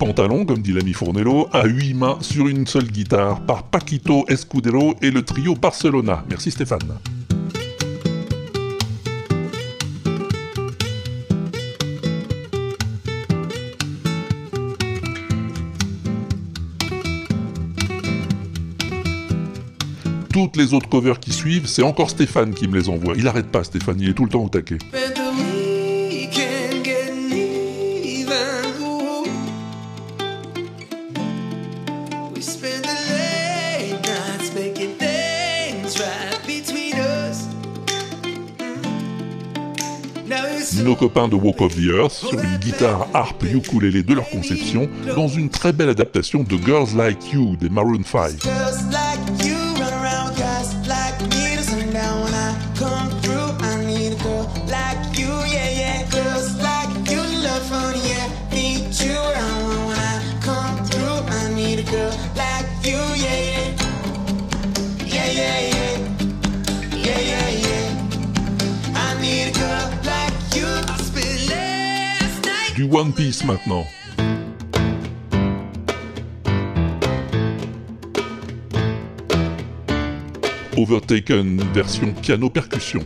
Billy 0.00 0.14
Pantalon, 0.14 0.46
comme 0.46 0.62
dit 0.62 0.72
l'ami 0.72 0.92
Fournello, 0.94 1.48
à 1.52 1.66
huit 1.66 1.94
mains 1.94 2.18
sur 2.20 2.48
une 2.48 2.66
seule 2.66 2.86
guitare 2.86 3.40
par 3.42 3.64
Paquito 3.64 4.24
Escudero 4.28 4.94
et 5.02 5.10
le 5.10 5.22
trio 5.22 5.54
Barcelona. 5.54 6.24
Merci 6.28 6.50
Stéphane. 6.50 6.78
Toutes 20.32 20.56
les 20.56 20.72
autres 20.72 20.88
covers 20.88 21.20
qui 21.20 21.32
suivent, 21.32 21.66
c'est 21.66 21.82
encore 21.82 22.08
Stéphane 22.08 22.54
qui 22.54 22.68
me 22.68 22.78
les 22.78 22.88
envoie. 22.88 23.14
Il 23.16 23.28
arrête 23.28 23.48
pas 23.48 23.64
Stéphane, 23.64 24.00
il 24.00 24.08
est 24.08 24.14
tout 24.14 24.24
le 24.24 24.30
temps 24.30 24.44
au 24.44 24.48
taquet. 24.48 24.78
Copains 41.00 41.28
de 41.28 41.34
Walk 41.34 41.62
of 41.62 41.74
the 41.76 41.86
Earth 41.94 42.12
sur 42.12 42.38
une 42.38 42.58
guitare 42.58 43.08
harpe 43.14 43.44
ukulélé 43.44 44.02
de 44.02 44.12
leur 44.12 44.28
conception 44.28 44.86
dans 45.16 45.28
une 45.28 45.48
très 45.48 45.72
belle 45.72 45.88
adaptation 45.88 46.42
de 46.42 46.58
Girls 46.58 46.94
Like 46.94 47.32
You 47.32 47.56
des 47.56 47.70
Maroon 47.70 48.02
5. 48.04 48.99
One 72.92 73.12
Piece 73.12 73.44
maintenant. 73.44 73.86
Overtaken 80.76 81.62
version 81.72 82.12
piano-percussion. 82.20 83.04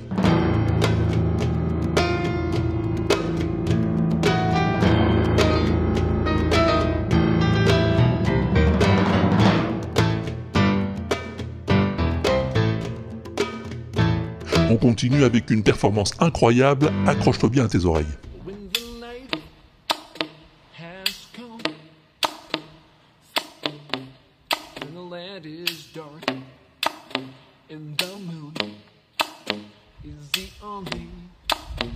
On 14.70 14.76
continue 14.76 15.24
avec 15.24 15.50
une 15.50 15.62
performance 15.62 16.12
incroyable, 16.20 16.90
accroche-toi 17.06 17.50
bien 17.50 17.66
à 17.66 17.68
tes 17.68 17.84
oreilles. 17.84 18.06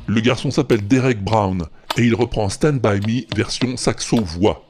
Le 0.06 0.20
garçon 0.20 0.50
s'appelle 0.50 0.86
Derek 0.86 1.22
Brown 1.22 1.64
et 1.96 2.02
il 2.02 2.14
reprend 2.14 2.48
Stand 2.48 2.80
By 2.80 3.00
Me 3.00 3.36
version 3.36 3.76
saxo-voix. 3.76 4.64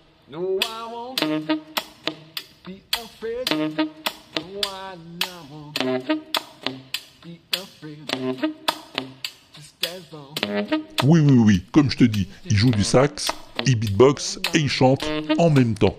Oui, 11.04 11.20
oui, 11.20 11.32
oui, 11.32 11.62
comme 11.72 11.90
je 11.90 11.96
te 11.96 12.04
dis, 12.04 12.28
il 12.46 12.56
joue 12.56 12.70
du 12.70 12.84
sax, 12.84 13.28
il 13.66 13.76
beatbox 13.76 14.40
et 14.54 14.58
il 14.58 14.68
chante 14.68 15.04
en 15.38 15.50
même 15.50 15.74
temps. 15.74 15.96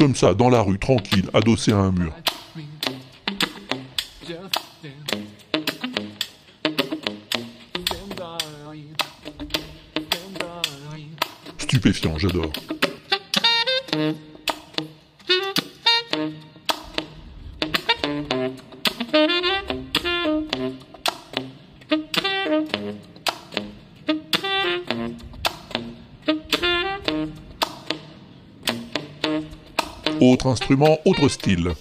Comme 0.00 0.16
ça, 0.16 0.32
dans 0.32 0.48
la 0.48 0.62
rue, 0.62 0.78
tranquille, 0.78 1.28
adossé 1.34 1.72
à 1.72 1.76
un 1.76 1.92
mur. 1.92 2.14
fight 11.80 12.34
me. 12.34 12.79
Autre 30.50 30.62
instrument, 30.62 30.98
autre 31.04 31.28
style. 31.28 31.72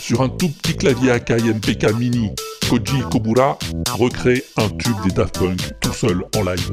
Sur 0.00 0.22
un 0.22 0.28
tout 0.28 0.48
petit 0.48 0.76
clavier 0.76 1.10
Akai 1.10 1.36
MPK 1.42 1.92
Mini, 1.98 2.30
Koji 2.68 3.00
Kobura 3.10 3.58
recrée 3.98 4.44
un 4.56 4.68
tube 4.68 4.94
des 5.04 5.10
Daft 5.10 5.38
Punk 5.38 5.60
tout 5.80 5.92
seul 5.92 6.24
en 6.36 6.42
live. 6.42 6.70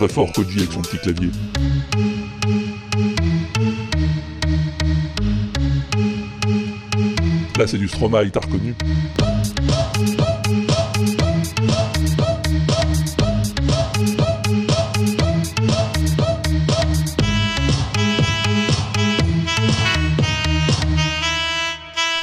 Très 0.00 0.08
fort 0.08 0.32
Koji 0.32 0.60
avec 0.60 0.72
son 0.72 0.80
petit 0.80 0.96
clavier. 0.96 1.30
Là 7.58 7.66
c'est 7.66 7.76
du 7.76 7.86
Stromae, 7.86 8.30
t'as 8.30 8.40
reconnu 8.40 8.74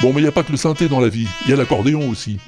Bon, 0.00 0.12
mais 0.12 0.20
il 0.20 0.22
n'y 0.22 0.26
a 0.26 0.32
pas 0.32 0.42
que 0.42 0.50
le 0.50 0.56
synthé 0.56 0.88
dans 0.88 0.98
la 0.98 1.08
vie, 1.08 1.28
il 1.44 1.50
y 1.50 1.52
a 1.52 1.56
l'accordéon 1.56 2.08
aussi. 2.10 2.38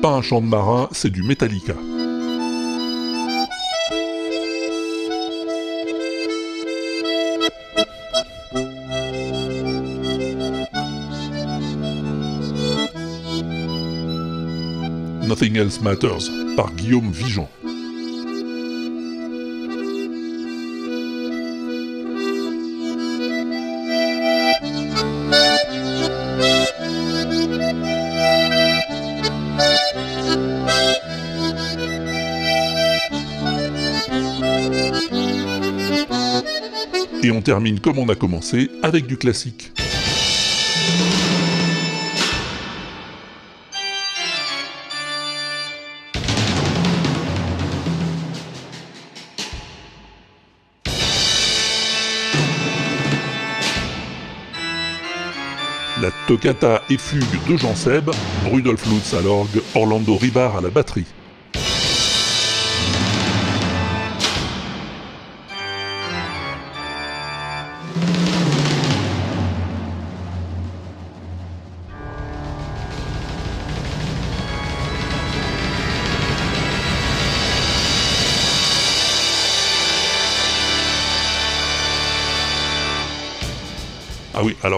Pas 0.00 0.10
un 0.10 0.22
chant 0.22 0.40
de 0.40 0.46
marin, 0.46 0.88
c'est 0.92 1.10
du 1.10 1.22
Metallica. 1.22 1.74
Nothing 15.26 15.56
Else 15.56 15.80
Matters 15.82 16.30
par 16.56 16.72
Guillaume 16.72 17.10
Vigeant. 17.10 17.48
Termine 37.50 37.80
comme 37.80 37.98
on 37.98 38.08
a 38.08 38.14
commencé 38.14 38.70
avec 38.84 39.08
du 39.08 39.16
classique. 39.16 39.72
La 56.00 56.12
toccata 56.28 56.82
et 56.88 56.96
fugue 56.98 57.24
de 57.48 57.56
Jean 57.56 57.74
Seb, 57.74 58.10
Rudolf 58.44 58.86
Lutz 58.86 59.12
à 59.14 59.22
l'orgue, 59.22 59.60
Orlando 59.74 60.16
Ribar 60.16 60.56
à 60.56 60.60
la 60.60 60.70
batterie. 60.70 61.04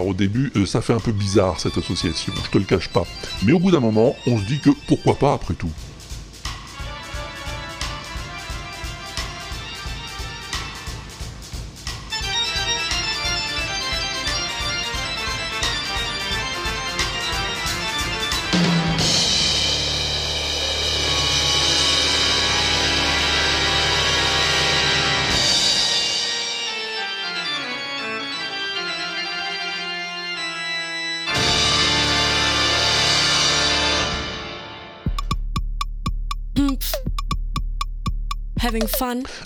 Au 0.06 0.14
début, 0.14 0.52
euh, 0.56 0.66
ça 0.66 0.80
fait 0.80 0.92
un 0.92 1.00
peu 1.00 1.12
bizarre 1.12 1.60
cette 1.60 1.78
association, 1.78 2.32
je 2.44 2.50
te 2.50 2.58
le 2.58 2.64
cache 2.64 2.88
pas. 2.88 3.04
Mais 3.44 3.52
au 3.52 3.58
bout 3.58 3.70
d'un 3.70 3.80
moment, 3.80 4.14
on 4.26 4.38
se 4.38 4.44
dit 4.44 4.60
que 4.60 4.70
pourquoi 4.86 5.14
pas 5.14 5.32
après 5.32 5.54
tout. 5.54 5.70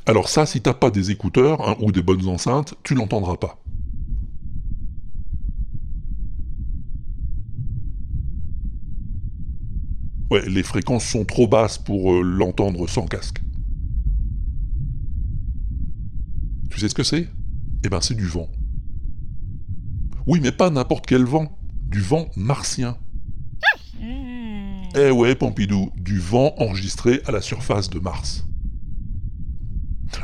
Alors 0.06 0.28
ça, 0.28 0.46
si 0.46 0.60
t'as 0.60 0.74
pas 0.74 0.90
des 0.90 1.10
écouteurs 1.10 1.66
hein, 1.66 1.76
ou 1.80 1.92
des 1.92 2.02
bonnes 2.02 2.28
enceintes, 2.28 2.74
tu 2.82 2.94
l'entendras 2.94 3.36
pas. 3.36 3.62
Ouais, 10.30 10.48
les 10.48 10.62
fréquences 10.62 11.04
sont 11.04 11.24
trop 11.24 11.46
basses 11.46 11.78
pour 11.78 12.12
euh, 12.12 12.22
l'entendre 12.22 12.88
sans 12.88 13.06
casque. 13.06 13.40
Tu 16.70 16.80
sais 16.80 16.88
ce 16.88 16.94
que 16.94 17.04
c'est? 17.04 17.28
Eh 17.84 17.88
ben 17.88 18.00
c'est 18.00 18.16
du 18.16 18.26
vent. 18.26 18.48
Oui, 20.26 20.40
mais 20.42 20.52
pas 20.52 20.70
n'importe 20.70 21.06
quel 21.06 21.24
vent. 21.24 21.56
Du 21.88 22.00
vent 22.00 22.28
martien. 22.36 22.98
Eh 24.98 25.10
ouais, 25.10 25.34
Pompidou, 25.34 25.92
du 25.96 26.18
vent 26.18 26.54
enregistré 26.58 27.20
à 27.26 27.30
la 27.30 27.40
surface 27.40 27.88
de 27.88 27.98
Mars. 28.00 28.45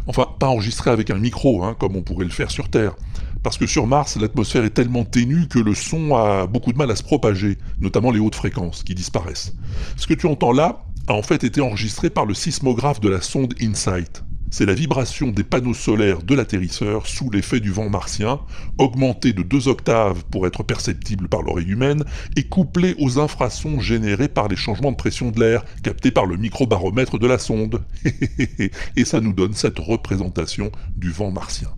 Enfin, 0.07 0.27
pas 0.39 0.49
enregistré 0.49 0.91
avec 0.91 1.11
un 1.11 1.19
micro, 1.19 1.65
hein, 1.65 1.77
comme 1.79 1.97
on 1.97 2.03
pourrait 2.03 2.25
le 2.25 2.31
faire 2.31 2.51
sur 2.51 2.69
Terre. 2.69 2.95
Parce 3.43 3.59
que 3.59 3.67
sur 3.67 3.87
Mars, 3.87 4.17
l'atmosphère 4.17 4.65
est 4.65 4.71
tellement 4.71 5.05
ténue 5.05 5.49
que 5.49 5.59
le 5.59 5.75
son 5.75 6.15
a 6.15 6.47
beaucoup 6.47 6.73
de 6.73 6.79
mal 6.79 6.91
à 6.91 6.97
se 6.97 7.03
propager, 7.03 7.59
notamment 7.81 8.13
les 8.13 8.21
hautes 8.21 8.37
fréquences 8.37 8.85
qui 8.85 8.95
disparaissent. 8.95 9.55
Ce 9.97 10.07
que 10.07 10.15
tu 10.15 10.27
entends 10.27 10.53
là 10.53 10.85
a 11.09 11.15
en 11.15 11.23
fait 11.23 11.43
été 11.43 11.61
enregistré 11.61 12.11
par 12.11 12.25
le 12.25 12.35
sismographe 12.35 13.01
de 13.01 13.09
la 13.09 13.21
sonde 13.21 13.55
InSight. 13.61 14.23
C'est 14.53 14.67
la 14.67 14.75
vibration 14.75 15.29
des 15.29 15.45
panneaux 15.45 15.73
solaires 15.73 16.23
de 16.23 16.35
l'atterrisseur 16.35 17.07
sous 17.07 17.31
l'effet 17.31 17.59
du 17.59 17.71
vent 17.71 17.89
martien, 17.89 18.39
augmentée 18.77 19.33
de 19.33 19.43
deux 19.43 19.67
octaves 19.67 20.25
pour 20.31 20.47
être 20.47 20.63
perceptible 20.63 21.27
par 21.27 21.41
l'oreille 21.41 21.71
humaine, 21.71 22.05
et 22.37 22.43
couplée 22.43 22.95
aux 22.99 23.19
infrasons 23.19 23.81
générés 23.81 24.29
par 24.29 24.49
les 24.49 24.57
changements 24.57 24.93
de 24.93 24.97
pression 24.97 25.31
de 25.31 25.41
l'air 25.41 25.65
captés 25.83 26.11
par 26.11 26.27
le 26.27 26.37
microbaromètre 26.37 27.19
de 27.19 27.27
la 27.27 27.39
sonde. 27.39 27.83
et 28.97 29.05
ça 29.07 29.23
nous 29.23 29.33
donne 29.33 29.55
cette 29.55 29.79
représentation 29.79 30.71
du 30.97 31.11
vent 31.11 31.31
martien. 31.31 31.71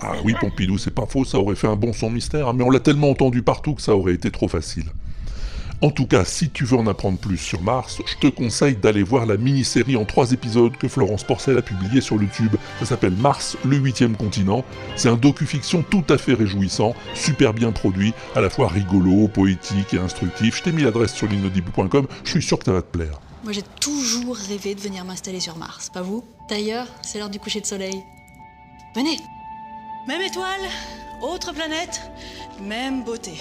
Ah 0.00 0.12
oui, 0.24 0.34
Pompidou, 0.38 0.76
c'est 0.76 0.94
pas 0.94 1.06
faux, 1.06 1.24
ça 1.24 1.38
aurait 1.38 1.56
fait 1.56 1.68
un 1.68 1.76
bon 1.76 1.94
son 1.94 2.10
mystère, 2.10 2.48
hein, 2.48 2.52
mais 2.54 2.64
on 2.64 2.70
l'a 2.70 2.80
tellement 2.80 3.08
entendu 3.08 3.42
partout 3.42 3.74
que 3.74 3.82
ça 3.82 3.96
aurait 3.96 4.12
été 4.12 4.30
trop 4.30 4.48
facile. 4.48 4.84
En 5.82 5.90
tout 5.90 6.06
cas, 6.06 6.26
si 6.26 6.50
tu 6.50 6.66
veux 6.66 6.76
en 6.76 6.86
apprendre 6.86 7.16
plus 7.16 7.38
sur 7.38 7.62
Mars, 7.62 8.02
je 8.04 8.14
te 8.16 8.26
conseille 8.26 8.76
d'aller 8.76 9.02
voir 9.02 9.24
la 9.24 9.38
mini-série 9.38 9.96
en 9.96 10.04
trois 10.04 10.32
épisodes 10.32 10.76
que 10.76 10.88
Florence 10.88 11.24
Porcel 11.24 11.56
a 11.56 11.62
publiée 11.62 12.02
sur 12.02 12.20
YouTube. 12.20 12.54
Ça 12.80 12.84
s'appelle 12.84 13.14
Mars, 13.14 13.56
le 13.64 13.78
huitième 13.78 14.14
continent. 14.14 14.62
C'est 14.96 15.08
un 15.08 15.16
docu-fiction 15.16 15.82
tout 15.82 16.04
à 16.10 16.18
fait 16.18 16.34
réjouissant, 16.34 16.94
super 17.14 17.54
bien 17.54 17.72
produit, 17.72 18.12
à 18.36 18.42
la 18.42 18.50
fois 18.50 18.68
rigolo, 18.68 19.26
poétique 19.28 19.94
et 19.94 19.98
instructif. 19.98 20.58
Je 20.58 20.64
t'ai 20.64 20.72
mis 20.72 20.82
l'adresse 20.82 21.14
sur 21.14 21.26
l'inaudible.com, 21.26 22.06
je 22.24 22.30
suis 22.30 22.42
sûr 22.42 22.58
que 22.58 22.66
ça 22.66 22.72
va 22.72 22.82
te 22.82 22.98
plaire. 22.98 23.18
Moi, 23.44 23.54
j'ai 23.54 23.64
toujours 23.80 24.36
rêvé 24.36 24.74
de 24.74 24.80
venir 24.80 25.06
m'installer 25.06 25.40
sur 25.40 25.56
Mars, 25.56 25.88
pas 25.88 26.02
vous 26.02 26.22
D'ailleurs, 26.50 26.88
c'est 27.00 27.18
l'heure 27.18 27.30
du 27.30 27.38
coucher 27.38 27.62
de 27.62 27.66
soleil. 27.66 28.04
Venez 28.94 29.16
Même 30.06 30.20
étoile, 30.20 30.60
autre 31.22 31.54
planète, 31.54 32.02
même 32.60 33.02
beauté. 33.02 33.32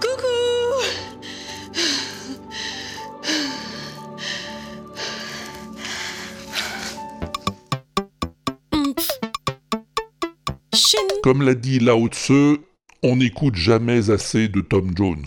Coucou 0.00 0.38
Comme 11.22 11.42
l'a 11.42 11.54
dit 11.54 11.78
Lao 11.78 12.08
Tse, 12.08 12.58
on 13.02 13.16
n'écoute 13.16 13.54
jamais 13.56 14.10
assez 14.10 14.48
de 14.48 14.60
Tom 14.60 14.92
Jones. 14.96 15.26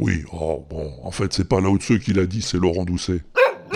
Oui, 0.00 0.24
oh 0.32 0.64
bon, 0.68 0.92
en 1.02 1.10
fait 1.10 1.32
c'est 1.32 1.48
pas 1.48 1.60
Lao 1.60 1.78
Tse 1.78 1.98
qui 1.98 2.12
l'a 2.12 2.26
dit, 2.26 2.42
c'est 2.42 2.58
Laurent 2.58 2.84
Doucet. 2.84 3.20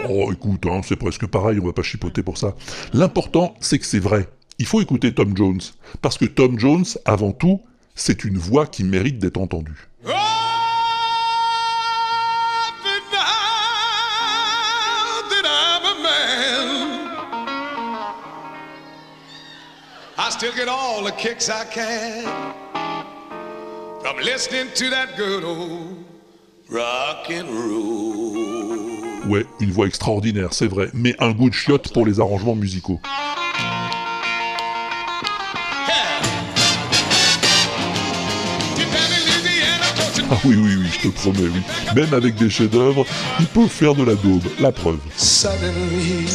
Oh 0.09 0.33
écoute, 0.33 0.66
hein, 0.66 0.81
c'est 0.83 0.96
presque 0.96 1.27
pareil, 1.27 1.59
on 1.61 1.66
va 1.66 1.73
pas 1.73 1.83
chipoter 1.83 2.23
pour 2.23 2.38
ça. 2.38 2.57
L'important 2.92 3.55
c'est 3.61 3.79
que 3.79 3.87
c'est 3.87 4.01
vrai. 4.01 4.29
Il 4.59 4.66
faut 4.66 4.83
écouter 4.83 5.14
Tom 5.14 5.35
Jones. 5.35 5.61
Parce 6.03 6.18
que 6.18 6.27
Tom 6.27 6.59
Jones, 6.59 6.85
avant 7.07 7.33
tout, 7.33 7.62
c'est 7.94 8.24
une 8.24 8.38
voix 8.38 8.66
qui 8.66 8.85
mérite 8.85 9.18
d'être 9.18 9.38
entendue. 9.38 9.88
that 15.31 15.46
I'm 15.46 15.85
a 15.85 16.03
man. 16.03 17.11
I 20.18 20.31
still 20.31 20.53
get 20.53 20.68
all 20.68 21.03
the 21.05 21.12
kicks 21.12 21.48
I 21.48 21.64
can 21.64 22.24
from 24.03 24.16
listening 24.18 24.68
to 24.74 24.90
that 24.90 25.16
good 25.16 25.44
old 25.44 26.05
rock 26.68 27.31
and 27.31 27.48
roll. 27.48 28.70
Ouais, 29.29 29.44
une 29.61 29.70
voix 29.70 29.87
extraordinaire, 29.87 30.53
c'est 30.53 30.66
vrai, 30.66 30.88
mais 30.94 31.14
un 31.20 31.33
goût 31.33 31.50
de 31.50 31.55
chiotte 31.55 31.92
pour 31.92 32.07
les 32.07 32.20
arrangements 32.20 32.55
musicaux. 32.57 33.00
Ah 40.33 40.38
oui, 40.45 40.55
oui, 40.57 40.77
oui, 40.79 40.87
je 40.93 41.09
te 41.09 41.14
promets, 41.14 41.49
oui. 41.53 41.61
Même 41.97 42.14
avec 42.14 42.37
des 42.37 42.49
chefs-d'œuvre, 42.49 43.05
ils 43.40 43.47
peuvent 43.47 43.69
faire 43.69 43.95
de 43.97 44.05
la 44.05 44.14
daube, 44.14 44.45
la 44.61 44.71
preuve. 44.71 44.99
Suddenly, 45.16 46.27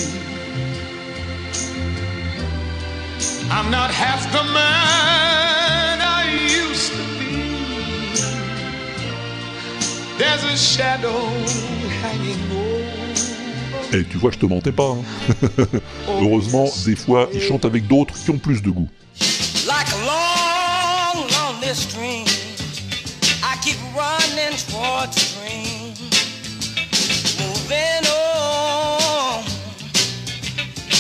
I'm 3.50 3.70
not 3.72 3.90
half 3.92 4.30
the 4.32 4.44
man 4.54 6.00
I 6.02 6.26
used 6.46 6.92
to 6.92 7.04
be. 7.20 8.20
There's 10.18 10.44
a 10.44 10.58
shadow 10.58 11.28
hanging 12.04 12.52
over. 12.52 13.98
Et 13.98 14.04
tu 14.04 14.18
vois, 14.18 14.32
je 14.32 14.40
te 14.40 14.46
mentais 14.46 14.74
pas. 14.74 14.90
hein. 14.90 15.04
Heureusement, 16.22 16.66
des 16.86 16.96
fois, 16.98 17.30
ils 17.34 17.42
chantent 17.42 17.66
avec 17.66 17.88
d'autres 17.88 18.14
qui 18.14 18.30
ont 18.32 18.38
plus 18.38 18.62
de 18.62 18.70
goût. 18.70 18.90
Moving 27.40 28.06
on, 28.10 29.44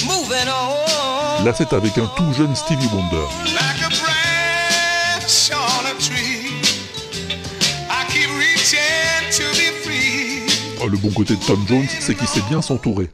moving 0.06 0.48
on. 0.48 1.44
Là, 1.44 1.54
c'est 1.58 1.74
avec 1.74 1.98
un 1.98 2.06
tout 2.16 2.32
jeune 2.34 2.56
Stevie 2.56 2.88
Wonder. 2.94 3.26
Like 3.54 3.82
a 3.84 3.90
branch 3.90 5.52
on 5.52 5.86
a 5.88 5.94
tree, 6.00 6.62
I 7.90 8.06
keep 8.10 8.30
reaching 8.38 9.32
to 9.32 9.44
be 9.58 9.72
free. 9.84 10.46
Oh, 10.84 10.88
le 10.88 10.98
bon 10.98 11.10
côté 11.10 11.36
de 11.36 11.44
Tom 11.44 11.66
Jones, 11.68 11.88
c'est 12.00 12.14
qu'il 12.14 12.28
sait 12.28 12.44
bien 12.48 12.62
s'entourer. 12.62 13.10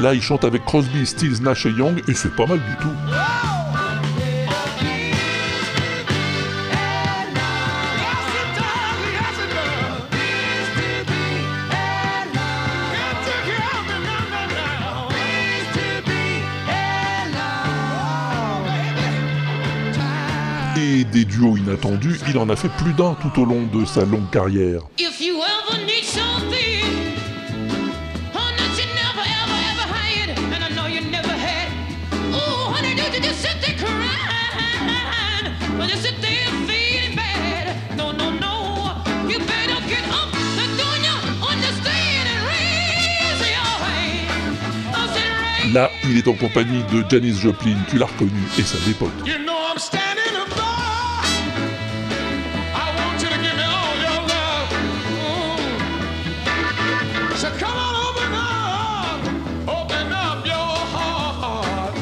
Là, 0.00 0.14
il 0.14 0.22
chante 0.22 0.44
avec 0.44 0.64
Crosby, 0.64 1.04
Stills, 1.04 1.42
Nash 1.42 1.66
et 1.66 1.70
Young, 1.70 2.00
et 2.06 2.14
c'est 2.14 2.34
pas 2.34 2.46
mal 2.46 2.60
du 2.60 2.76
tout. 2.80 2.88
Et 20.80 21.04
des 21.04 21.24
duos 21.24 21.56
inattendus, 21.56 22.20
il 22.28 22.38
en 22.38 22.48
a 22.48 22.54
fait 22.54 22.68
plus 22.68 22.92
d'un 22.92 23.14
tout 23.14 23.42
au 23.42 23.44
long 23.44 23.66
de 23.66 23.84
sa 23.84 24.04
longue 24.04 24.30
carrière. 24.30 24.82
Là, 45.78 45.92
il 46.02 46.18
est 46.18 46.26
en 46.26 46.32
compagnie 46.32 46.82
de 46.92 47.04
Janis 47.08 47.38
Joplin, 47.38 47.76
tu 47.88 47.98
l'as 47.98 48.06
reconnu, 48.06 48.32
et. 48.58 48.62
You 49.24 49.38
know 49.44 49.54
I'm 49.70 49.78
standing 49.78 50.34
heart. 60.92 61.94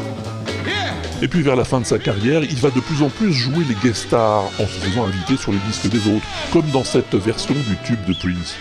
Yeah. 0.65 0.95
Et 1.21 1.29
puis 1.29 1.43
vers 1.43 1.55
la 1.55 1.65
fin 1.65 1.83
de 1.83 1.85
sa 1.85 1.99
carrière, 1.99 2.45
il 2.45 2.57
va 2.57 2.71
de 2.71 2.81
plus 2.81 3.03
en 3.03 3.11
plus 3.11 3.31
jouer 3.31 3.67
les 3.69 3.75
guest 3.75 4.07
stars 4.07 4.45
en 4.59 4.67
se 4.67 4.81
faisant 4.81 5.05
inviter 5.05 5.37
sur 5.37 5.53
les 5.53 5.59
disques 5.69 5.89
des 5.89 6.17
autres, 6.17 6.25
comme 6.51 6.71
dans 6.71 6.85
cette 6.85 7.15
version 7.15 7.53
du 7.53 7.77
tube 7.85 8.03
de 8.07 8.15
Prince. 8.15 8.57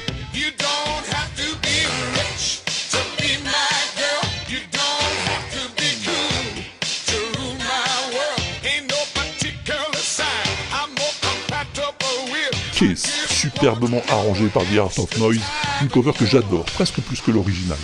Superbement 12.95 14.01
arrangé 14.09 14.47
par 14.47 14.63
The 14.63 14.77
Art 14.77 14.99
of 14.99 15.17
Noise, 15.17 15.41
une 15.81 15.89
cover 15.89 16.13
que 16.13 16.25
j'adore, 16.25 16.65
presque 16.65 16.99
plus 17.01 17.21
que 17.21 17.31
l'original. 17.31 17.77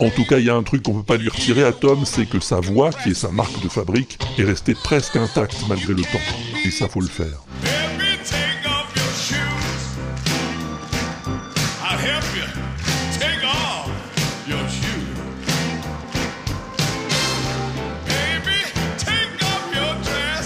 En 0.00 0.10
tout 0.10 0.24
cas, 0.24 0.38
il 0.38 0.44
y 0.44 0.50
a 0.50 0.54
un 0.54 0.62
truc 0.62 0.84
qu'on 0.84 0.94
peut 0.94 1.02
pas 1.02 1.16
lui 1.16 1.28
retirer 1.28 1.64
à 1.64 1.72
Tom, 1.72 2.04
c'est 2.04 2.26
que 2.26 2.38
sa 2.38 2.60
voix, 2.60 2.90
qui 2.92 3.10
est 3.10 3.14
sa 3.14 3.30
marque 3.30 3.60
de 3.62 3.68
fabrique, 3.68 4.18
est 4.38 4.44
restée 4.44 4.74
presque 4.74 5.16
intacte 5.16 5.56
malgré 5.68 5.92
le 5.92 6.02
temps. 6.02 6.18
Et 6.64 6.70
ça, 6.70 6.88
faut 6.88 7.00
le 7.00 7.08
faire. 7.08 7.47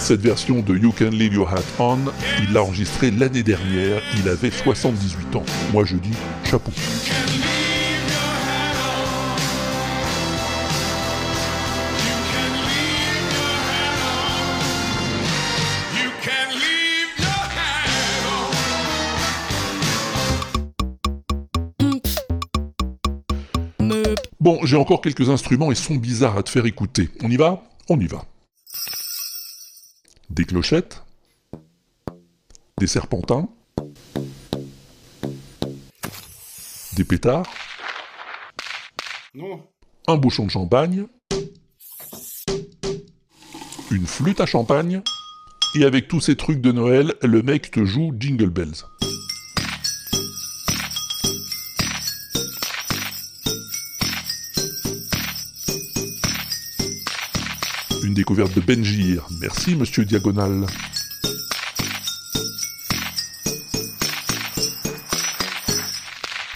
Cette 0.03 0.19
version 0.19 0.59
de 0.59 0.77
You 0.77 0.91
Can 0.91 1.11
Leave 1.11 1.35
Your 1.35 1.47
Hat 1.47 1.63
On, 1.79 1.97
il 2.41 2.51
l'a 2.51 2.61
enregistrée 2.61 3.09
l'année 3.09 3.41
dernière, 3.41 4.01
il 4.19 4.27
avait 4.27 4.51
78 4.51 5.37
ans. 5.37 5.45
Moi 5.71 5.85
je 5.85 5.95
dis 5.95 6.11
chapeau. 6.43 6.71
Bon, 24.41 24.59
j'ai 24.65 24.75
encore 24.75 24.99
quelques 24.99 25.29
instruments 25.29 25.71
et 25.71 25.75
sons 25.75 25.95
bizarres 25.95 26.37
à 26.37 26.43
te 26.43 26.49
faire 26.49 26.65
écouter. 26.65 27.09
On 27.23 27.31
y 27.31 27.37
va? 27.37 27.63
On 27.87 27.97
y 27.97 28.07
va. 28.07 28.25
Des 30.29 30.45
clochettes, 30.45 31.03
des 32.79 32.87
serpentins, 32.87 33.49
des 36.95 37.03
pétards, 37.03 37.47
Non. 39.35 39.67
un 40.07 40.17
bouchon 40.17 40.45
de 40.45 40.51
champagne, 40.51 41.05
une 43.91 44.07
flûte 44.07 44.41
à 44.41 44.45
champagne, 44.45 45.01
et 45.75 45.85
avec 45.85 46.07
tous 46.07 46.21
ces 46.21 46.35
trucs 46.35 46.61
de 46.61 46.71
Noël, 46.71 47.15
le 47.21 47.41
mec 47.41 47.71
te 47.71 47.83
joue 47.83 48.13
Jingle 48.19 48.49
Bells. 48.49 48.83
découverte 58.13 58.53
de 58.55 58.61
Benjir. 58.61 59.27
Merci, 59.41 59.75
monsieur 59.75 60.05
Diagonal. 60.05 60.65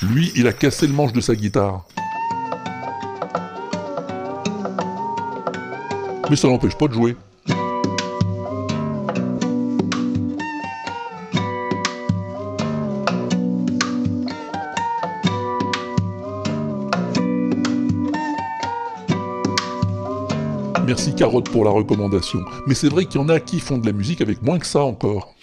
Lui, 0.02 0.32
il 0.36 0.48
a 0.48 0.54
cassé 0.54 0.88
le 0.88 0.94
manche 0.94 1.14
de 1.14 1.22
sa 1.22 1.36
guitare. 1.36 1.86
Mais 6.30 6.36
ça 6.36 6.48
n'empêche 6.48 6.76
pas 6.76 6.88
de 6.88 6.94
jouer. 6.94 7.16
Carotte 21.18 21.50
pour 21.50 21.66
la 21.66 21.72
recommandation. 21.72 22.46
Mais 22.68 22.76
c'est 22.76 22.90
vrai 22.90 23.06
qu'il 23.06 23.20
y 23.20 23.24
en 23.24 23.30
a 23.30 23.40
qui 23.40 23.60
font 23.60 23.80
de 23.80 23.88
la 23.88 23.92
musique 23.92 24.22
avec 24.22 24.44
moins 24.44 24.60
que 24.60 24.68
ça 24.68 24.84
encore. 24.84 25.34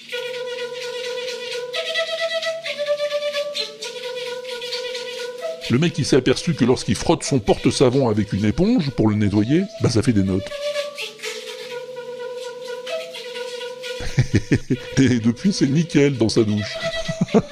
Le 5.71 5.79
mec 5.79 5.99
il 5.99 6.05
s'est 6.05 6.15
aperçu 6.17 6.55
que 6.55 6.65
lorsqu'il 6.65 6.95
frotte 6.95 7.25
son 7.25 7.41
porte-savon 7.41 8.09
avec 8.09 8.33
une 8.33 8.45
éponge 8.45 8.91
pour 8.91 9.09
le 9.09 9.17
nettoyer, 9.17 9.65
bah 9.81 9.91
ça 9.91 10.03
fait 10.03 10.13
des 10.13 10.23
notes. 10.23 10.49
Et 14.99 15.19
depuis 15.19 15.53
c'est 15.53 15.67
nickel 15.67 16.17
dans 16.17 16.29
sa 16.29 16.45
douche. 16.45 16.79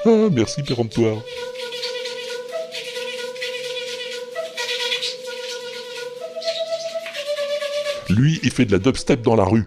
Merci 0.30 0.62
péremptoire. 0.62 1.16
Lui, 8.14 8.38
il 8.42 8.51
fait 8.51 8.66
de 8.66 8.72
la 8.72 8.79
dubstep 8.79 9.22
dans 9.22 9.37
la 9.37 9.44
rue. 9.44 9.64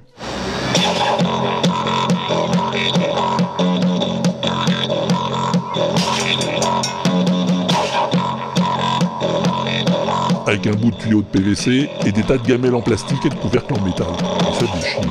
Avec 10.46 10.68
un 10.68 10.74
bout 10.74 10.92
de 10.92 10.96
tuyau 10.98 11.22
de 11.24 11.28
PVC 11.28 11.90
et 12.06 12.12
des 12.12 12.22
tas 12.22 12.38
de 12.38 12.46
gamelles 12.46 12.76
en 12.76 12.82
plastique 12.82 13.26
et 13.26 13.30
de 13.30 13.36
couvercles 13.36 13.74
en 13.74 13.84
métal. 13.84 14.06
Ça 14.54 14.68
fait 14.68 14.88
chier. 14.88 15.02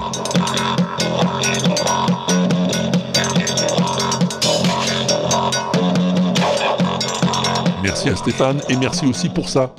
Merci 7.82 8.08
à 8.10 8.16
Stéphane 8.16 8.60
et 8.68 8.76
merci 8.76 9.06
aussi 9.06 9.28
pour 9.28 9.48
ça. 9.48 9.74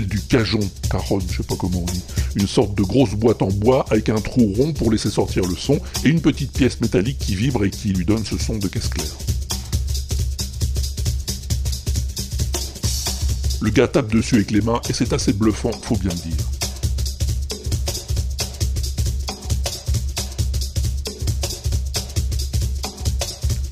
Du 0.00 0.20
cajon, 0.20 0.58
caronne, 0.90 1.22
je 1.30 1.36
sais 1.36 1.42
pas 1.44 1.54
comment 1.54 1.78
on 1.78 1.84
dit. 1.84 2.02
Une 2.34 2.48
sorte 2.48 2.74
de 2.74 2.82
grosse 2.82 3.14
boîte 3.14 3.42
en 3.42 3.48
bois 3.48 3.86
avec 3.90 4.08
un 4.08 4.20
trou 4.20 4.52
rond 4.56 4.72
pour 4.72 4.90
laisser 4.90 5.08
sortir 5.08 5.46
le 5.46 5.54
son 5.54 5.78
et 6.04 6.08
une 6.08 6.20
petite 6.20 6.52
pièce 6.52 6.80
métallique 6.80 7.18
qui 7.18 7.36
vibre 7.36 7.64
et 7.64 7.70
qui 7.70 7.92
lui 7.92 8.04
donne 8.04 8.24
ce 8.24 8.36
son 8.36 8.58
de 8.58 8.66
caisse 8.66 8.88
claire. 8.88 9.06
Le 13.60 13.70
gars 13.70 13.86
tape 13.86 14.12
dessus 14.12 14.34
avec 14.34 14.50
les 14.50 14.60
mains 14.62 14.80
et 14.90 14.92
c'est 14.92 15.12
assez 15.12 15.32
bluffant, 15.32 15.70
faut 15.82 15.96
bien 15.96 16.10
le 16.10 16.16
dire. 16.16 16.44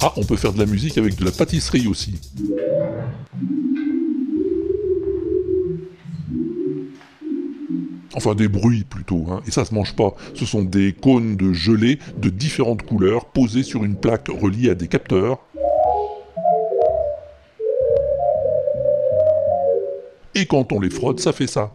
Ah, 0.00 0.12
on 0.16 0.24
peut 0.24 0.36
faire 0.36 0.52
de 0.52 0.60
la 0.60 0.66
musique 0.66 0.98
avec 0.98 1.16
de 1.16 1.24
la 1.24 1.32
pâtisserie 1.32 1.88
aussi. 1.88 2.14
Enfin 8.14 8.34
des 8.34 8.48
bruits 8.48 8.84
plutôt, 8.84 9.24
hein. 9.30 9.40
et 9.46 9.50
ça 9.50 9.64
se 9.64 9.74
mange 9.74 9.96
pas. 9.96 10.14
Ce 10.34 10.44
sont 10.44 10.62
des 10.62 10.92
cônes 10.92 11.36
de 11.36 11.52
gelée 11.52 11.98
de 12.18 12.28
différentes 12.28 12.82
couleurs 12.82 13.24
posés 13.24 13.62
sur 13.62 13.84
une 13.84 13.96
plaque 13.96 14.28
reliée 14.28 14.70
à 14.70 14.74
des 14.74 14.88
capteurs. 14.88 15.38
Et 20.34 20.46
quand 20.46 20.72
on 20.72 20.80
les 20.80 20.90
frotte, 20.90 21.20
ça 21.20 21.32
fait 21.32 21.46
ça. 21.46 21.72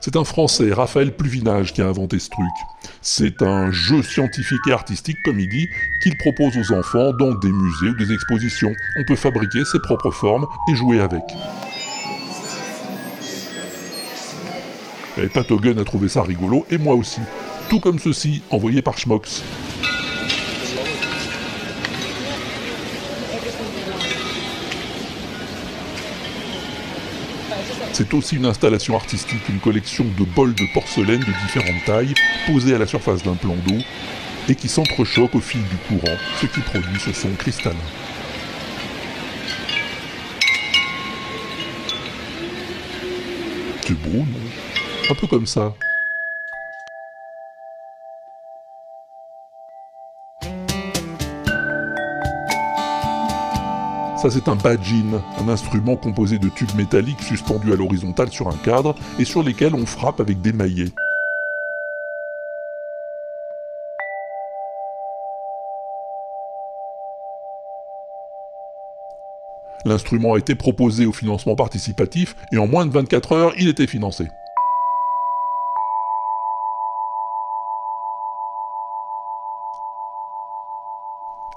C'est 0.00 0.16
un 0.16 0.24
Français, 0.24 0.72
Raphaël 0.72 1.16
Pluvinage, 1.16 1.72
qui 1.72 1.80
a 1.80 1.86
inventé 1.86 2.18
ce 2.18 2.28
truc. 2.28 2.46
C'est 3.06 3.42
un 3.42 3.70
jeu 3.70 4.02
scientifique 4.02 4.66
et 4.66 4.72
artistique, 4.72 5.18
comme 5.22 5.38
il 5.38 5.46
dit, 5.46 5.68
qu'il 6.02 6.16
propose 6.16 6.56
aux 6.56 6.72
enfants 6.72 7.12
dans 7.12 7.34
des 7.34 7.52
musées 7.52 7.90
ou 7.90 7.94
des 7.94 8.14
expositions. 8.14 8.74
On 8.96 9.04
peut 9.04 9.14
fabriquer 9.14 9.66
ses 9.66 9.78
propres 9.78 10.10
formes 10.10 10.46
et 10.70 10.74
jouer 10.74 11.00
avec. 11.00 11.22
Et 15.18 15.26
Patogen 15.26 15.78
a 15.78 15.84
trouvé 15.84 16.08
ça 16.08 16.22
rigolo, 16.22 16.64
et 16.70 16.78
moi 16.78 16.94
aussi. 16.94 17.20
Tout 17.68 17.78
comme 17.78 17.98
ceci, 17.98 18.42
envoyé 18.48 18.80
par 18.80 18.96
Schmox. 18.96 19.42
C'est 27.94 28.12
aussi 28.12 28.34
une 28.34 28.46
installation 28.46 28.96
artistique, 28.96 29.48
une 29.48 29.60
collection 29.60 30.04
de 30.18 30.24
bols 30.24 30.52
de 30.52 30.64
porcelaine 30.74 31.20
de 31.20 31.46
différentes 31.46 31.84
tailles, 31.86 32.12
posés 32.44 32.74
à 32.74 32.78
la 32.78 32.88
surface 32.88 33.22
d'un 33.22 33.36
plan 33.36 33.54
d'eau, 33.54 33.78
et 34.48 34.56
qui 34.56 34.66
s'entrechoquent 34.66 35.36
au 35.36 35.40
fil 35.40 35.62
du 35.62 35.76
courant, 35.88 36.16
ce 36.40 36.46
qui 36.46 36.58
produit 36.58 36.98
ce 36.98 37.12
son 37.12 37.30
cristallin. 37.38 37.76
C'est 43.86 43.94
beau, 44.00 44.18
non? 44.18 44.26
Un 45.08 45.14
peu 45.14 45.28
comme 45.28 45.46
ça. 45.46 45.72
Ça 54.24 54.30
c'est 54.30 54.48
un 54.48 54.56
badjin, 54.56 55.22
un 55.38 55.48
instrument 55.50 55.96
composé 55.96 56.38
de 56.38 56.48
tubes 56.48 56.74
métalliques 56.78 57.20
suspendus 57.20 57.74
à 57.74 57.76
l'horizontale 57.76 58.32
sur 58.32 58.48
un 58.48 58.56
cadre 58.56 58.94
et 59.18 59.26
sur 59.26 59.42
lesquels 59.42 59.74
on 59.74 59.84
frappe 59.84 60.18
avec 60.18 60.40
des 60.40 60.54
maillets. 60.54 60.92
L'instrument 69.84 70.32
a 70.32 70.38
été 70.38 70.54
proposé 70.54 71.04
au 71.04 71.12
financement 71.12 71.54
participatif 71.54 72.34
et 72.50 72.56
en 72.56 72.66
moins 72.66 72.86
de 72.86 72.92
24 72.92 73.32
heures, 73.32 73.52
il 73.58 73.68
était 73.68 73.86
financé. 73.86 74.30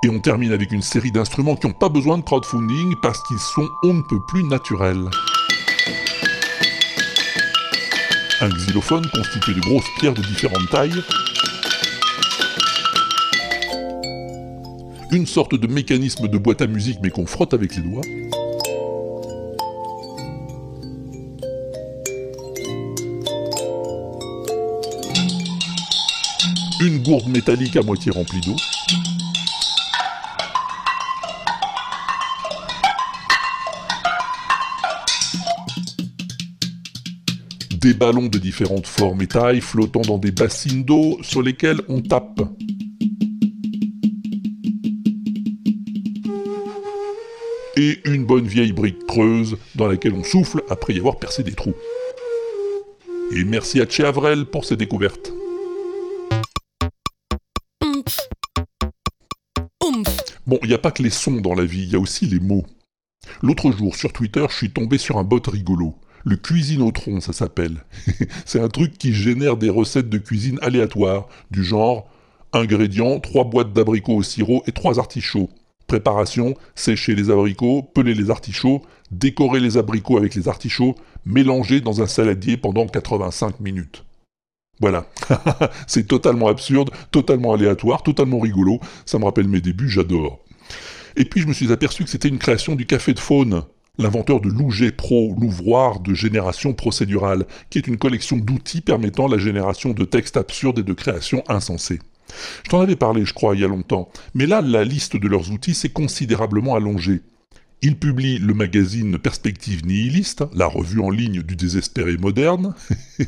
Et 0.08 0.10
on 0.10 0.22
termine 0.22 0.54
avec 0.54 0.72
une 0.72 0.82
série 0.82 1.12
d'instruments 1.12 1.58
qui 1.58 1.67
n'ont 1.67 1.74
pas 1.74 1.89
besoin 1.89 2.17
de 2.17 2.24
crowdfunding 2.24 2.96
parce 3.02 3.22
qu'ils 3.24 3.39
sont 3.39 3.67
on 3.84 3.93
ne 3.93 4.02
peut 4.02 4.22
plus 4.26 4.41
naturels. 4.46 5.04
Un 8.39 8.48
xylophone 8.48 9.06
constitué 9.13 9.54
de 9.54 9.60
grosses 9.60 9.84
pierres 10.00 10.13
de 10.13 10.22
différentes 10.22 10.70
tailles. 10.72 11.04
Une 15.12 15.26
sorte 15.26 15.56
de 15.56 15.67
mécanisme 15.67 16.30
de 16.30 16.38
boîte 16.38 16.62
à 16.62 16.67
musique 16.67 17.00
mais 17.04 17.10
qu'on 17.10 17.26
frotte 17.26 17.54
avec 17.54 17.76
les 17.76 17.82
doigts. 17.82 18.02
Une 26.80 27.04
gourde 27.04 27.28
métallique 27.28 27.76
à 27.76 27.82
moitié 27.82 28.10
remplie 28.10 28.39
d'eau. 28.39 28.56
Des 37.80 37.94
ballons 37.94 38.28
de 38.28 38.40
différentes 38.40 38.88
formes 38.88 39.22
et 39.22 39.28
tailles 39.28 39.62
flottant 39.62 40.02
dans 40.02 40.18
des 40.18 40.32
bassines 40.32 40.84
d'eau 40.84 41.20
sur 41.22 41.42
lesquelles 41.42 41.82
on 41.88 42.02
tape. 42.02 42.42
Et 47.76 48.00
une 48.06 48.26
bonne 48.26 48.48
vieille 48.48 48.72
brique 48.72 49.06
creuse 49.06 49.58
dans 49.76 49.88
laquelle 49.88 50.13
on 50.13 50.24
souffle 50.24 50.63
après 50.70 50.94
y 50.94 51.00
avoir 51.00 51.20
percé 51.20 51.44
des 51.44 51.54
trous. 51.54 51.76
Et 53.32 53.44
merci 53.44 53.80
à 53.80 53.88
Che 53.88 54.00
Avrel 54.00 54.46
pour 54.46 54.66
ses 54.66 54.76
découvertes. 54.76 55.32
Bon, 60.48 60.58
il 60.63 60.70
n'y 60.70 60.74
a 60.74 60.80
pas 60.80 60.92
que 60.92 61.04
les 61.04 61.10
sons 61.10 61.42
dans 61.42 61.54
la 61.54 61.66
vie, 61.66 61.84
il 61.84 61.92
y 61.92 61.96
a 61.96 62.00
aussi 62.00 62.26
les 62.26 62.40
mots. 62.40 62.66
L'autre 63.44 63.72
jour, 63.72 63.96
sur 63.96 64.13
Twitter, 64.13 64.46
je 64.50 64.56
suis 64.56 64.72
tombé 64.72 64.98
sur 64.98 65.18
un 65.18 65.24
bot 65.24 65.42
rigolo. 65.46 65.94
Le 66.28 66.36
cuisinotron, 66.36 67.22
ça 67.22 67.32
s'appelle. 67.32 67.86
c'est 68.46 68.60
un 68.60 68.68
truc 68.68 68.98
qui 68.98 69.13
génère 69.13 69.56
des 69.56 69.70
recettes 69.70 70.10
de 70.10 70.18
cuisine 70.18 70.60
aléatoires, 70.62 71.30
du 71.52 71.63
genre 71.63 72.10
ingrédients, 72.52 73.22
trois 73.22 73.46
boîtes 73.46 73.72
d'abricots 73.72 74.18
au 74.18 74.24
sirop 74.24 74.62
et 74.68 74.74
trois 74.74 75.00
artichauts. 75.00 75.50
Préparation, 75.88 76.54
sécher 76.76 77.16
les 77.16 77.30
abricots, 77.30 77.82
peler 77.82 78.13
les 78.13 78.30
artichauts, 78.30 78.82
décorer 79.10 79.62
les 79.62 79.78
abricots 79.78 80.18
avec 80.18 80.36
les 80.36 80.50
artichauts, 80.50 80.96
mélanger 81.26 81.80
dans 81.80 82.02
un 82.02 82.08
saladier 82.08 82.58
pendant 82.58 82.88
85 82.88 83.62
minutes. 83.62 84.04
Voilà, 84.82 85.08
c'est 85.88 86.10
totalement 86.10 86.50
absurde, 86.50 86.90
totalement 87.10 87.54
aléatoire, 87.54 88.04
totalement 88.04 88.40
rigolo, 88.40 88.82
ça 89.06 89.18
me 89.18 89.24
rappelle 89.24 89.48
mes 89.48 89.62
débuts, 89.62 89.88
j'adore. 89.88 90.44
Et 91.16 91.24
puis 91.24 91.40
je 91.40 91.48
me 91.48 91.54
suis 91.54 91.72
aperçu 91.72 92.04
que 92.04 92.10
c'était 92.10 92.28
une 92.28 92.38
création 92.38 92.76
du 92.76 92.86
Café 92.86 93.13
de 93.13 93.20
Faune, 93.20 93.63
l'inventeur 93.98 94.42
de 94.42 94.50
l'Ouget 94.50 94.92
Pro, 94.92 95.36
l'ouvroir 95.40 96.00
de 96.00 96.14
génération 96.14 96.74
procédurale, 96.74 97.46
qui 97.70 97.78
est 97.78 97.88
une 97.88 97.98
collection 97.98 98.38
d'outils 98.38 98.82
permettant 98.82 99.28
la 99.28 99.38
génération 99.38 99.92
de 99.92 100.06
textes 100.06 100.38
absurdes 100.38 100.80
et 100.80 100.84
de 100.84 100.94
créations 100.94 101.44
insensées. 101.48 102.00
Je 102.64 102.70
t'en 102.70 102.82
avais 102.82 102.96
parlé, 102.96 103.26
je 103.26 103.34
crois, 103.34 103.56
il 103.56 103.62
y 103.62 103.66
a 103.66 103.70
longtemps, 103.70 104.10
mais 104.34 104.46
là, 104.46 104.62
la 104.62 104.84
liste 104.84 105.16
de 105.16 105.28
leurs 105.28 105.52
outils 105.52 105.74
s'est 105.74 105.90
considérablement 105.90 106.76
allongée. 106.76 107.22
Ils 107.84 107.96
publient 107.96 108.40
le 108.40 108.56
magazine 108.56 109.20
Perspective 109.20 109.86
Nihiliste, 109.86 110.44
la 110.56 110.66
revue 110.66 111.00
en 111.00 111.12
ligne 111.12 111.44
du 111.44 111.56
désespéré 111.56 112.18
moderne, 112.18 112.74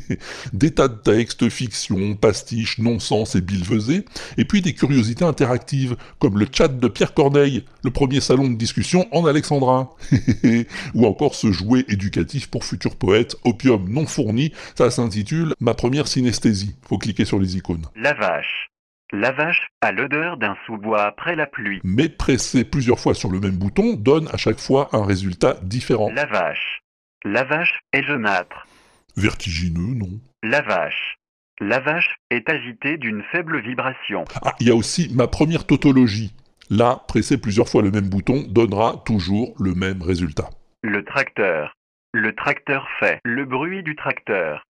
des 0.52 0.72
tas 0.72 0.88
de 0.88 0.96
textes, 0.96 1.48
fictions, 1.48 2.16
pastiches, 2.16 2.78
non-sens 2.78 3.36
et 3.36 3.42
bilvesés, 3.42 4.04
et 4.38 4.44
puis 4.44 4.60
des 4.60 4.74
curiosités 4.74 5.24
interactives, 5.24 5.96
comme 6.18 6.36
le 6.36 6.48
chat 6.50 6.66
de 6.66 6.88
Pierre 6.88 7.14
Corneille, 7.14 7.64
le 7.84 7.92
premier 7.92 8.20
salon 8.20 8.48
de 8.48 8.56
discussion 8.56 9.06
en 9.12 9.24
alexandrin, 9.24 9.88
ou 10.94 11.06
encore 11.06 11.36
ce 11.36 11.52
jouet 11.52 11.84
éducatif 11.86 12.48
pour 12.48 12.64
futurs 12.64 12.96
poètes, 12.96 13.36
opium 13.44 13.88
non 13.88 14.06
fourni, 14.06 14.52
ça 14.74 14.90
s'intitule 14.90 15.54
Ma 15.60 15.74
première 15.74 16.08
synesthésie. 16.08 16.74
Faut 16.88 16.98
cliquer 16.98 17.24
sur 17.24 17.38
les 17.38 17.56
icônes. 17.56 17.86
La 17.94 18.14
vache. 18.14 18.70
La 19.12 19.32
vache 19.32 19.68
a 19.80 19.90
l'odeur 19.90 20.36
d'un 20.36 20.56
sous-bois 20.66 21.02
après 21.02 21.34
la 21.34 21.46
pluie. 21.46 21.80
Mais 21.82 22.08
presser 22.08 22.64
plusieurs 22.64 23.00
fois 23.00 23.12
sur 23.12 23.28
le 23.28 23.40
même 23.40 23.56
bouton 23.56 23.94
donne 23.94 24.28
à 24.28 24.36
chaque 24.36 24.60
fois 24.60 24.88
un 24.92 25.04
résultat 25.04 25.56
différent. 25.62 26.12
La 26.14 26.26
vache. 26.26 26.82
La 27.24 27.42
vache 27.42 27.80
est 27.92 28.04
jaunâtre. 28.04 28.68
Vertigineux, 29.16 29.94
non 29.94 30.20
La 30.44 30.62
vache. 30.62 31.16
La 31.58 31.80
vache 31.80 32.18
est 32.30 32.48
agitée 32.48 32.98
d'une 32.98 33.24
faible 33.32 33.60
vibration. 33.60 34.24
Ah, 34.44 34.54
il 34.60 34.68
y 34.68 34.70
a 34.70 34.76
aussi 34.76 35.12
ma 35.12 35.26
première 35.26 35.66
tautologie. 35.66 36.32
Là, 36.70 37.02
presser 37.08 37.36
plusieurs 37.36 37.68
fois 37.68 37.82
le 37.82 37.90
même 37.90 38.08
bouton 38.08 38.44
donnera 38.48 39.02
toujours 39.04 39.54
le 39.58 39.74
même 39.74 40.02
résultat. 40.02 40.50
Le 40.82 41.04
tracteur. 41.04 41.74
Le 42.14 42.32
tracteur 42.36 42.86
fait 43.00 43.18
le 43.24 43.44
bruit 43.44 43.82
du 43.82 43.96
tracteur. 43.96 44.62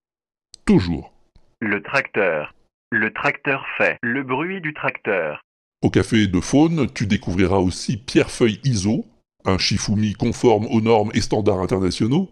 Toujours. 0.64 1.12
Le 1.60 1.82
tracteur. 1.82 2.54
Le 2.92 3.12
tracteur 3.12 3.64
fait 3.78 3.98
le 4.02 4.24
bruit 4.24 4.60
du 4.60 4.74
tracteur. 4.74 5.44
Au 5.80 5.90
café 5.90 6.26
de 6.26 6.40
Faune, 6.40 6.88
tu 6.92 7.06
découvriras 7.06 7.58
aussi 7.58 7.96
Pierrefeuille 7.96 8.58
ISO, 8.64 9.06
un 9.44 9.58
Shifumi 9.58 10.14
conforme 10.14 10.66
aux 10.66 10.80
normes 10.80 11.12
et 11.14 11.20
standards 11.20 11.60
internationaux, 11.60 12.28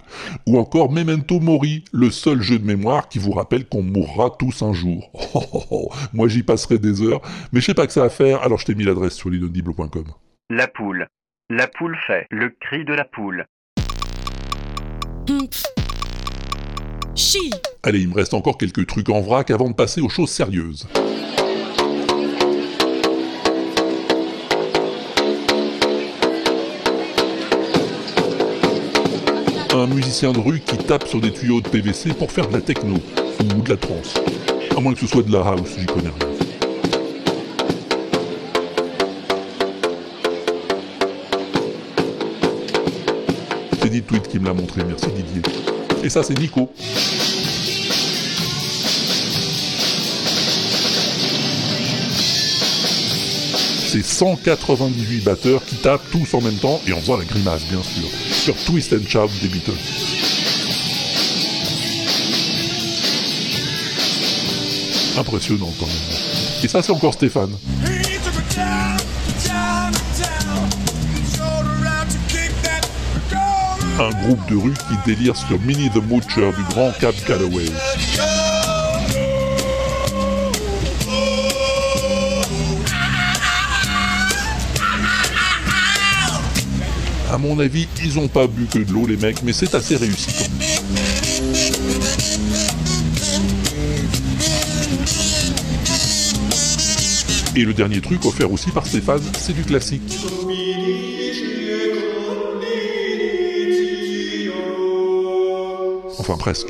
ou 0.49 0.59
encore 0.59 0.91
Memento 0.91 1.39
Mori, 1.39 1.85
le 1.93 2.11
seul 2.11 2.43
jeu 2.43 2.59
de 2.59 2.67
mémoire 2.67 3.09
qui 3.09 3.21
vous 3.21 3.31
rappelle 3.31 3.69
qu'on 3.69 3.83
mourra 3.83 4.31
tous 4.37 4.63
un 4.63 4.73
jour. 4.73 5.13
Oh, 5.35 5.45
oh, 5.53 5.65
oh, 5.71 5.89
moi 6.13 6.27
j'y 6.27 6.43
passerai 6.43 6.79
des 6.79 7.03
heures, 7.03 7.21
mais 7.53 7.61
je 7.61 7.67
sais 7.67 7.75
pas 7.75 7.87
que 7.87 7.93
ça 7.93 8.03
à 8.03 8.09
faire, 8.09 8.43
alors 8.43 8.59
je 8.59 8.65
t'ai 8.65 8.75
mis 8.75 8.83
l'adresse 8.83 9.15
sur 9.15 9.31
l'inaudible.com. 9.31 10.07
La 10.51 10.67
poule. 10.67 11.07
La 11.51 11.69
poule 11.69 11.97
fait 12.05 12.27
le 12.31 12.49
cri 12.49 12.85
de 12.85 12.95
la 12.95 13.05
poule. 13.05 13.47
Chi. 17.15 17.53
Allez, 17.85 18.01
il 18.01 18.09
me 18.09 18.15
reste 18.15 18.35
encore 18.35 18.59
quelques 18.59 18.87
trucs 18.89 19.09
en 19.09 19.21
vrac 19.21 19.53
avant 19.53 19.69
de 19.69 19.75
passer 19.75 20.01
aux 20.01 20.09
choses 20.09 20.31
sérieuses. 20.31 20.89
Un 29.73 29.87
musicien 29.87 30.33
de 30.33 30.41
rue 30.41 30.59
qui 30.59 30.77
tape 30.77 31.07
sur 31.07 31.21
des 31.21 31.33
tuyaux 31.33 31.61
de 31.61 31.69
PVC 31.69 32.15
pour 32.15 32.33
faire 32.33 32.49
de 32.49 32.55
la 32.55 32.61
techno 32.61 32.97
ou 33.41 33.63
de 33.63 33.69
la 33.69 33.77
trance. 33.77 34.15
À 34.77 34.81
moins 34.81 34.93
que 34.93 35.01
ce 35.01 35.07
soit 35.07 35.23
de 35.23 35.33
la 35.33 35.39
house, 35.39 35.77
j'y 35.79 35.87
connais 35.87 36.09
rien. 36.09 36.29
C'est 43.81 43.89
Dit 43.89 44.03
Tweet 44.03 44.27
qui 44.27 44.41
me 44.41 44.47
l'a 44.47 44.55
montré, 44.55 44.83
merci 44.85 45.07
Didier. 45.07 45.43
Et 46.03 46.09
ça, 46.09 46.25
c'est 46.25 46.37
Nico. 46.37 46.73
C'est 53.91 54.05
198 54.05 55.25
batteurs 55.25 55.65
qui 55.65 55.77
tapent 55.77 56.11
tous 56.11 56.35
en 56.35 56.43
même 56.43 56.57
temps 56.57 56.79
et 56.87 56.93
en 56.93 57.01
faisant 57.01 57.17
la 57.17 57.25
grimace, 57.25 57.63
bien 57.71 57.83
sûr, 57.83 58.07
sur 58.31 58.55
Twist 58.55 58.93
and 58.93 59.09
Shout 59.09 59.31
des 59.41 59.49
Beatles. 59.49 59.73
Impressionnant 65.17 65.73
quand 65.81 65.87
même. 65.87 65.97
Et 66.63 66.69
ça, 66.69 66.83
c'est 66.83 66.93
encore 66.93 67.15
Stéphane. 67.15 67.57
Un 73.99 74.11
groupe 74.23 74.51
de 74.51 74.57
rue 74.57 74.75
qui 74.75 75.15
délire 75.15 75.35
sur 75.35 75.59
Minnie 75.61 75.89
the 75.89 76.07
Moocher 76.07 76.53
du 76.59 76.63
grand 76.75 76.93
Cab 77.01 77.15
Calloway. 77.27 77.65
À 87.31 87.37
mon 87.37 87.59
avis, 87.59 87.87
ils 88.03 88.19
ont 88.19 88.29
pas 88.29 88.47
bu 88.47 88.65
que 88.67 88.79
de 88.79 88.91
l'eau, 88.91 89.07
les 89.07 89.17
mecs, 89.17 89.43
mais 89.43 89.53
c'est 89.53 89.75
assez 89.75 89.97
réussi. 89.97 90.31
Et 97.55 97.65
le 97.65 97.75
dernier 97.75 98.01
truc 98.01 98.25
offert 98.25 98.51
aussi 98.51 98.71
par 98.71 98.87
Stéphane, 98.87 99.21
c'est 99.39 99.53
du 99.53 99.63
classique. 99.63 100.19
Enfin 106.19 106.37
presque. 106.39 106.69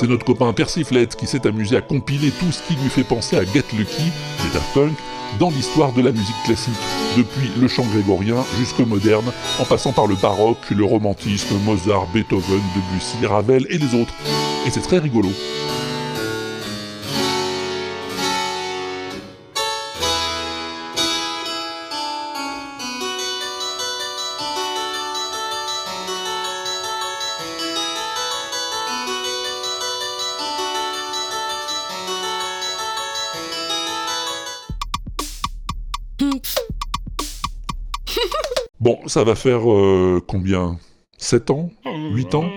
C'est 0.00 0.06
notre 0.06 0.24
copain 0.24 0.54
Persiflette 0.54 1.14
qui 1.14 1.26
s'est 1.26 1.46
amusé 1.46 1.76
à 1.76 1.82
compiler 1.82 2.30
tout 2.30 2.50
ce 2.50 2.62
qui 2.62 2.72
lui 2.72 2.88
fait 2.88 3.04
penser 3.04 3.36
à 3.36 3.44
Get 3.44 3.64
Lucky 3.76 4.04
des 4.42 4.54
Daft 4.54 4.72
Punk 4.72 4.96
dans 5.38 5.50
l'histoire 5.50 5.92
de 5.92 6.00
la 6.00 6.10
musique 6.10 6.42
classique, 6.46 6.72
depuis 7.18 7.50
le 7.60 7.68
chant 7.68 7.84
grégorien 7.84 8.36
jusqu'au 8.58 8.86
moderne, 8.86 9.30
en 9.58 9.64
passant 9.66 9.92
par 9.92 10.06
le 10.06 10.14
baroque, 10.14 10.70
le 10.70 10.84
romantisme, 10.86 11.54
Mozart, 11.66 12.06
Beethoven, 12.14 12.62
Debussy, 12.74 13.26
Ravel 13.26 13.66
et 13.68 13.76
les 13.76 13.94
autres. 13.94 14.14
Et 14.66 14.70
c'est 14.70 14.80
très 14.80 15.00
rigolo. 15.00 15.28
Ça 39.10 39.24
va 39.24 39.34
faire 39.34 39.70
euh, 39.70 40.22
combien? 40.26 40.78
7 41.18 41.50
ans? 41.50 41.70
8 41.84 42.34
ans? 42.36 42.48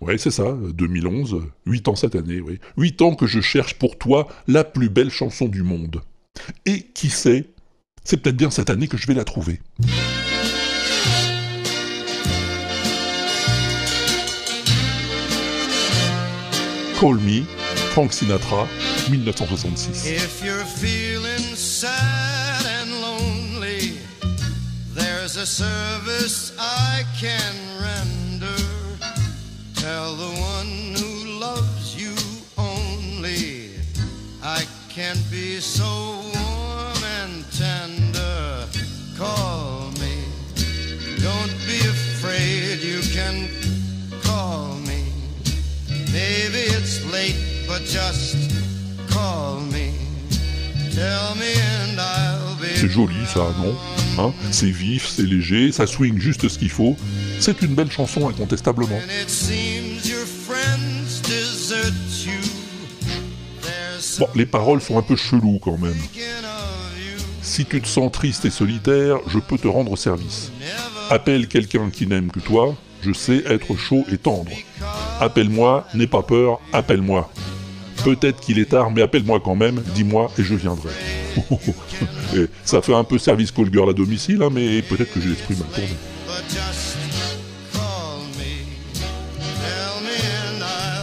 Ouais, 0.00 0.18
c'est 0.18 0.32
ça, 0.32 0.52
2011, 0.74 1.42
8 1.64 1.88
ans 1.88 1.94
cette 1.94 2.16
année, 2.16 2.40
oui. 2.40 2.58
8 2.76 3.02
ans 3.02 3.14
que 3.14 3.26
je 3.26 3.40
cherche 3.40 3.74
pour 3.74 3.96
toi 3.96 4.26
la 4.48 4.64
plus 4.64 4.88
belle 4.88 5.10
chanson 5.10 5.46
du 5.46 5.62
monde. 5.62 6.02
Et 6.66 6.82
qui 6.94 7.08
sait, 7.08 7.50
c'est 8.02 8.16
peut-être 8.16 8.36
bien 8.36 8.50
cette 8.50 8.68
année 8.68 8.88
que 8.88 8.96
je 8.96 9.06
vais 9.06 9.14
la 9.14 9.24
trouver. 9.24 9.60
Call 16.98 17.16
Me, 17.16 17.42
Frank 17.92 18.12
Sinatra, 18.12 18.66
1966. 19.08 20.06
If 20.06 20.42
you're 20.44 20.64
feeling 20.64 21.54
sad 21.54 22.11
a 25.42 25.46
service 25.46 26.52
I 26.56 27.02
can 27.18 27.54
render. 27.82 28.62
Tell 29.74 30.14
the 30.14 30.32
one 30.54 30.94
who 30.94 31.40
loves 31.40 31.96
you 32.00 32.14
only 32.56 33.70
I 34.40 34.62
can't 34.88 35.18
be 35.32 35.58
so 35.58 36.22
warm 36.34 37.02
and 37.18 37.44
tender. 37.50 38.68
Call 39.18 39.90
me. 40.02 40.14
Don't 41.18 41.56
be 41.66 41.80
afraid, 41.96 42.78
you 42.78 43.00
can 43.10 43.48
call 44.22 44.76
me. 44.86 45.10
Maybe 46.12 46.62
it's 46.76 47.04
late, 47.12 47.66
but 47.66 47.82
just 47.82 48.36
call 49.10 49.58
me. 49.58 49.92
Tell 50.92 51.34
me 51.34 51.52
and 51.74 51.98
I'll 52.00 52.54
be. 52.60 52.76
C'est 52.76 52.88
joli 52.88 53.26
ça, 53.26 53.50
non? 53.58 54.01
Hein 54.18 54.32
C'est 54.50 54.70
vif, 54.70 55.08
c'est 55.08 55.22
léger, 55.22 55.72
ça 55.72 55.86
swing 55.86 56.18
juste 56.18 56.48
ce 56.48 56.58
qu'il 56.58 56.70
faut. 56.70 56.96
C'est 57.40 57.62
une 57.62 57.74
belle 57.74 57.90
chanson 57.90 58.28
incontestablement. 58.28 59.00
Bon, 64.18 64.28
les 64.34 64.46
paroles 64.46 64.80
sont 64.80 64.98
un 64.98 65.02
peu 65.02 65.16
cheloues 65.16 65.58
quand 65.62 65.78
même. 65.78 65.96
Si 67.40 67.64
tu 67.64 67.80
te 67.80 67.88
sens 67.88 68.12
triste 68.12 68.44
et 68.44 68.50
solitaire, 68.50 69.18
je 69.26 69.38
peux 69.38 69.58
te 69.58 69.68
rendre 69.68 69.96
service. 69.96 70.52
Appelle 71.10 71.48
quelqu'un 71.48 71.90
qui 71.90 72.06
n'aime 72.06 72.30
que 72.30 72.40
toi, 72.40 72.74
je 73.02 73.12
sais 73.12 73.42
être 73.46 73.76
chaud 73.76 74.04
et 74.12 74.18
tendre. 74.18 74.52
Appelle-moi, 75.20 75.86
n'aie 75.94 76.06
pas 76.06 76.22
peur, 76.22 76.60
appelle-moi. 76.72 77.30
Peut-être 78.04 78.40
qu'il 78.40 78.58
est 78.58 78.70
tard, 78.70 78.90
mais 78.90 79.02
appelle-moi 79.02 79.40
quand 79.44 79.54
même, 79.54 79.82
dis-moi 79.94 80.30
et 80.38 80.42
je 80.42 80.54
viendrai. 80.54 80.90
Ça 82.64 82.82
fait 82.82 82.94
un 82.94 83.04
peu 83.04 83.18
service 83.18 83.50
call 83.50 83.72
girl 83.72 83.88
à 83.90 83.92
domicile, 83.92 84.42
hein, 84.42 84.50
mais 84.52 84.82
peut-être 84.82 85.12
que 85.12 85.20
j'ai 85.20 85.28
l'esprit 85.28 85.54
mal 85.56 85.68
tourné. 85.68 85.88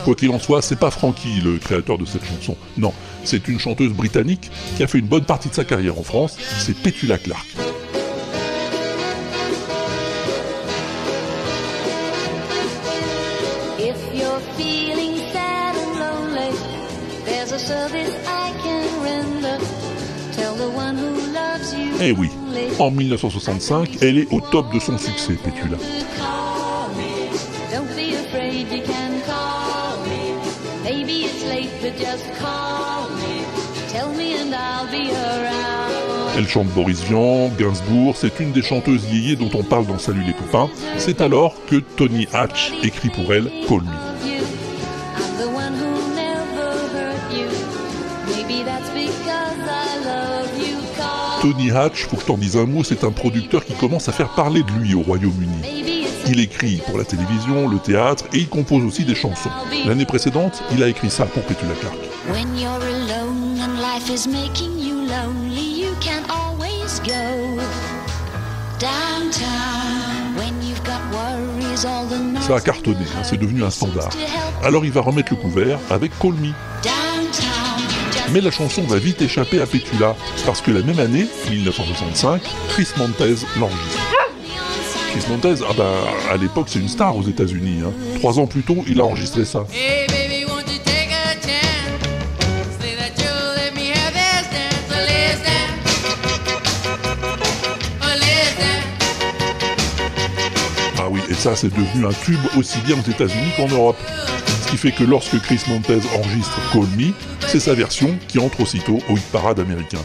Quoi 0.04 0.16
qu'il 0.16 0.30
en 0.32 0.40
soit, 0.40 0.62
c'est 0.62 0.80
pas 0.80 0.92
Frankie 0.92 1.42
le 1.42 1.58
créateur 1.58 1.98
de 1.98 2.06
cette 2.06 2.26
chanson. 2.26 2.56
Non, 2.78 2.94
c'est 3.24 3.48
une 3.48 3.60
chanteuse 3.60 3.92
britannique 3.92 4.50
qui 4.78 4.84
a 4.84 4.88
fait 4.88 5.00
une 5.00 5.08
bonne 5.08 5.26
partie 5.26 5.50
de 5.50 5.54
sa 5.54 5.66
carrière 5.66 6.00
en 6.00 6.04
France, 6.04 6.38
c'est 6.60 6.76
Petula 6.76 7.18
Clark. 7.18 7.46
Eh 22.02 22.14
oui, 22.14 22.30
en 22.80 22.92
1965, 22.92 23.98
elle 24.02 24.20
est 24.20 24.32
au 24.32 24.40
top 24.40 24.74
de 24.74 24.80
son 24.80 24.98
succès, 24.98 25.38
around. 25.44 25.80
Elle 36.38 36.48
chante 36.48 36.68
Boris 36.68 37.04
Vian, 37.04 37.50
Gainsbourg, 37.60 38.16
c'est 38.16 38.40
une 38.40 38.54
des 38.54 38.62
chanteuses 38.62 39.04
yéyées 39.12 39.36
dont 39.36 39.50
on 39.54 39.64
parle 39.64 39.86
dans 39.86 39.98
Salut 39.98 40.24
les 40.24 40.34
copains. 40.34 40.70
C'est 40.98 41.20
alors 41.20 41.54
que 41.68 41.76
Tony 41.76 42.28
Hatch 42.32 42.72
écrit 42.82 43.10
pour 43.10 43.34
elle 43.34 43.52
Call 43.68 43.82
Me. 43.82 44.09
Tony 51.42 51.72
Hatch, 51.72 52.06
faut 52.06 52.18
que 52.18 52.26
t'en 52.26 52.38
dise 52.38 52.58
un 52.58 52.66
mot, 52.66 52.84
c'est 52.84 53.06
un 53.06 53.12
producteur 53.12 53.64
qui 53.64 53.74
commence 53.74 54.10
à 54.10 54.12
faire 54.12 54.30
parler 54.30 54.62
de 54.62 54.72
lui 54.74 54.94
au 54.94 55.02
Royaume-Uni. 55.02 55.88
Il 56.28 56.40
écrit 56.42 56.82
pour 56.86 56.98
la 56.98 57.06
télévision, 57.06 57.70
le 57.70 57.80
théâtre 57.80 58.26
et 58.34 58.40
il 58.40 58.50
compose 58.50 58.84
aussi 58.84 59.06
des 59.06 59.16
chansons. 59.16 59.50
L'année 59.86 60.06
précédente, 60.06 60.62
il 60.72 60.84
a 60.84 60.88
écrit 60.88 61.10
ça 61.10 61.26
pour 61.26 61.44
Petula 61.44 61.74
Clark. 61.80 61.98
Ça 72.42 72.56
a 72.56 72.60
cartonné, 72.60 72.98
hein, 73.18 73.24
c'est 73.24 73.38
devenu 73.38 73.64
un 73.64 73.70
standard. 73.70 74.10
Alors 74.64 74.84
il 74.84 74.92
va 74.92 75.02
remettre 75.02 75.34
le 75.34 75.38
couvert 75.38 75.80
avec 75.90 76.12
Call 76.20 76.34
Me. 76.34 76.52
Mais 78.34 78.42
la 78.42 78.52
chanson 78.52 78.84
va 78.84 78.98
vite 78.98 79.22
échapper 79.22 79.60
à 79.60 79.66
Petula, 79.66 80.16
parce 80.46 80.62
que 80.62 80.70
la 80.72 80.82
même 80.82 81.00
année, 81.00 81.26
1965, 81.50 82.42
Chris 82.70 82.88
Montez 82.98 83.36
l'enregistre. 83.58 84.00
Chris 85.12 85.24
Montez, 85.30 85.56
ah 85.68 85.74
bah, 85.76 85.92
à 86.32 86.38
l'époque 86.38 86.68
c'est 86.70 86.80
une 86.80 86.88
star 86.90 87.16
aux 87.18 87.24
États-Unis. 87.24 87.80
hein. 87.84 87.92
Trois 88.20 88.38
ans 88.40 88.46
plus 88.46 88.62
tôt, 88.62 88.84
il 88.88 89.02
a 89.02 89.06
enregistré 89.06 89.46
ça. 89.46 89.66
Ah 100.98 101.08
oui, 101.10 101.22
et 101.30 101.34
ça 101.34 101.56
c'est 101.56 101.74
devenu 101.74 102.06
un 102.06 102.14
tube 102.14 102.40
aussi 102.58 102.80
bien 102.86 102.96
aux 102.98 103.10
États-Unis 103.10 103.52
qu'en 103.58 103.68
Europe. 103.68 103.98
Ce 104.64 104.72
qui 104.72 104.78
fait 104.78 104.92
que 104.92 105.04
lorsque 105.04 105.40
Chris 105.42 105.60
Montez 105.68 106.00
enregistre 106.16 106.60
Call 106.72 106.86
Me, 106.98 107.12
c'est 107.52 107.60
sa 107.60 107.74
version 107.74 108.16
qui 108.28 108.38
entre 108.38 108.62
aussitôt 108.62 109.00
au 109.10 109.18
hit 109.18 109.26
parade 109.32 109.60
américain. 109.60 109.98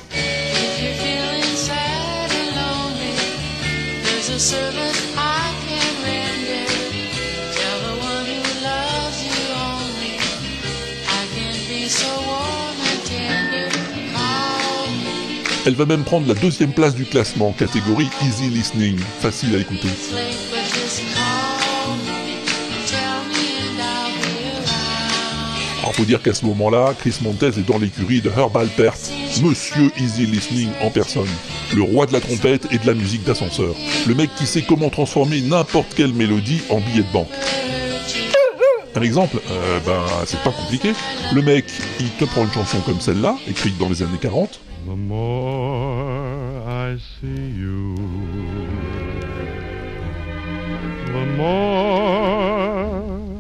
Elle 15.67 15.75
va 15.75 15.85
même 15.85 16.05
prendre 16.05 16.27
la 16.27 16.35
deuxième 16.35 16.73
place 16.73 16.95
du 16.95 17.05
classement, 17.05 17.53
catégorie 17.53 18.09
Easy 18.23 18.49
Listening, 18.49 18.99
facile 19.21 19.55
à 19.55 19.59
écouter. 19.59 19.89
Faut 25.95 26.05
dire 26.05 26.21
qu'à 26.21 26.35
ce 26.35 26.45
moment-là, 26.47 26.93
Chris 26.99 27.15
Montez 27.23 27.47
est 27.47 27.69
dans 27.69 27.79
l'écurie 27.79 28.21
de 28.21 28.29
Herb 28.29 28.57
Alpert, 28.57 28.95
Monsieur 29.45 29.93
Easy 29.97 30.27
Listening 30.27 30.71
en 30.83 30.91
personne, 30.91 31.29
le 31.73 31.83
roi 31.83 32.07
de 32.07 32.13
la 32.13 32.21
trompette 32.21 32.67
et 32.73 32.79
de 32.79 32.87
la 32.87 32.95
musique 32.95 33.23
d'ascenseur, 33.23 33.77
le 34.05 34.15
mec 34.17 34.29
qui 34.35 34.45
sait 34.45 34.63
comment 34.63 34.91
transformer 34.91 35.41
n'importe 35.41 35.95
quelle 35.95 36.13
mélodie 36.13 36.63
en 36.69 36.81
billet 36.81 37.05
de 37.05 37.13
banque. 37.13 37.29
Un 38.97 39.03
exemple, 39.03 39.37
euh, 39.49 39.79
ben 39.87 40.03
c'est 40.27 40.41
pas 40.43 40.51
compliqué. 40.51 40.95
Le 41.33 41.43
mec, 41.43 41.65
il 42.01 42.11
te 42.11 42.25
prend 42.25 42.43
une 42.43 42.53
chanson 42.53 42.81
comme 42.81 43.01
celle-là, 43.01 43.37
écrite 43.49 43.79
dans 43.79 43.89
les 43.89 44.03
années 44.03 44.19
40, 44.21 44.61
The 44.87 44.97
more 44.97 46.61
I 46.67 46.97
see 46.99 47.55
you, 47.57 47.95
the 51.07 51.25
more 51.37 51.85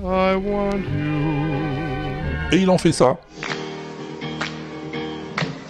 I 0.04 0.36
want 0.36 0.84
you. 0.96 1.13
Et 2.54 2.58
il 2.58 2.70
en 2.70 2.78
fait 2.78 2.92
ça. 2.92 3.18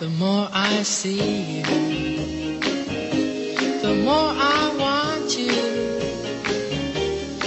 The 0.01 0.09
more 0.18 0.51
I 0.55 0.85
see 0.85 1.61
you, 1.61 2.61
the 3.82 3.95
more 4.05 4.35
I 4.37 4.70
want 4.78 5.39
you. 5.39 5.53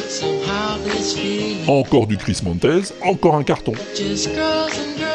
Somehow 0.09 0.79
this 0.83 1.13
feeling 1.13 1.67
Encore 1.67 2.07
du 2.07 2.17
Chris 2.17 2.39
Montez, 2.43 2.93
encore 3.03 3.35
un 3.35 3.43
carton. 3.43 3.73
just 3.95 4.27
and. 4.29 5.06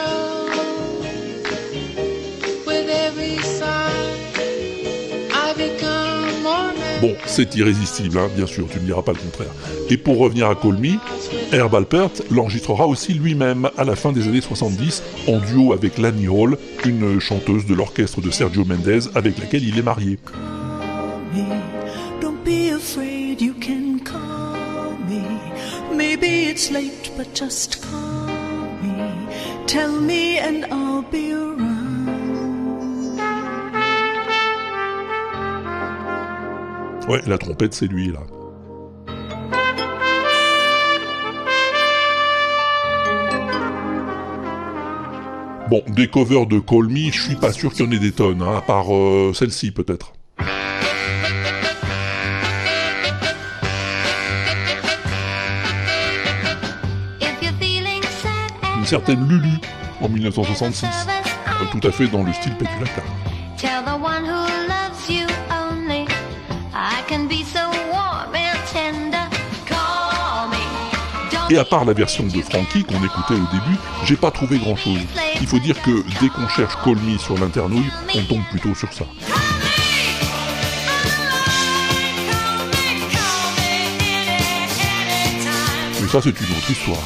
Bon, 7.02 7.16
c'est 7.26 7.56
irrésistible, 7.56 8.16
hein, 8.16 8.28
bien 8.36 8.46
sûr, 8.46 8.68
tu 8.70 8.78
ne 8.78 8.84
diras 8.84 9.02
pas 9.02 9.10
le 9.10 9.18
contraire. 9.18 9.52
Et 9.90 9.96
pour 9.96 10.18
revenir 10.18 10.48
à 10.48 10.54
Call 10.54 10.78
Me, 10.78 10.98
Herb 11.50 11.74
Alpert 11.74 12.10
l'enregistrera 12.30 12.86
aussi 12.86 13.12
lui-même 13.12 13.68
à 13.76 13.82
la 13.82 13.96
fin 13.96 14.12
des 14.12 14.28
années 14.28 14.40
70 14.40 15.02
en 15.26 15.40
duo 15.40 15.72
avec 15.72 15.98
Lani 15.98 16.28
Hall, 16.28 16.56
une 16.86 17.18
chanteuse 17.18 17.66
de 17.66 17.74
l'orchestre 17.74 18.20
de 18.20 18.30
Sergio 18.30 18.64
Mendes 18.64 19.10
avec 19.16 19.36
laquelle 19.40 19.64
il 19.64 19.76
est 19.76 19.82
marié. 19.82 20.20
Tell 29.66 29.88
me 29.88 30.38
and 30.38 30.66
I'll 30.70 31.02
be. 31.10 31.71
Ouais, 37.12 37.20
la 37.26 37.36
trompette, 37.36 37.74
c'est 37.74 37.88
lui, 37.88 38.10
là. 38.10 38.20
Bon, 45.68 45.82
des 45.88 46.08
covers 46.08 46.46
de 46.46 46.58
Call 46.58 46.86
Me, 46.88 47.12
je 47.12 47.20
suis 47.20 47.34
pas 47.34 47.52
sûr 47.52 47.74
qu'il 47.74 47.84
y 47.84 47.88
en 47.90 47.92
ait 47.92 47.98
des 47.98 48.12
tonnes, 48.12 48.40
hein, 48.40 48.56
à 48.56 48.62
part 48.62 48.94
euh, 48.94 49.34
celle-ci 49.34 49.72
peut-être. 49.72 50.14
Une 58.78 58.86
certaine 58.86 59.28
Lulu, 59.28 59.58
en 60.00 60.08
1966, 60.08 60.86
euh, 60.86 61.64
tout 61.72 61.86
à 61.86 61.92
fait 61.92 62.06
dans 62.06 62.22
le 62.22 62.32
style 62.32 62.54
Petula 62.54 62.86
Et 71.52 71.58
à 71.58 71.66
part 71.66 71.84
la 71.84 71.92
version 71.92 72.24
de 72.24 72.40
Frankie 72.40 72.82
qu'on 72.82 73.04
écoutait 73.04 73.34
au 73.34 73.46
début, 73.52 73.76
j'ai 74.06 74.16
pas 74.16 74.30
trouvé 74.30 74.56
grand 74.56 74.74
chose. 74.74 75.00
Il 75.38 75.46
faut 75.46 75.58
dire 75.58 75.78
que 75.82 76.02
dès 76.18 76.30
qu'on 76.30 76.48
cherche 76.48 76.74
Call 76.82 76.96
Me 76.96 77.18
sur 77.18 77.36
l'internouille, 77.36 77.90
on 78.14 78.22
tombe 78.22 78.42
plutôt 78.50 78.74
sur 78.74 78.90
ça. 78.90 79.04
Mais 86.00 86.08
ça, 86.08 86.22
c'est 86.22 86.30
une 86.30 86.56
autre 86.56 86.70
histoire. 86.70 86.96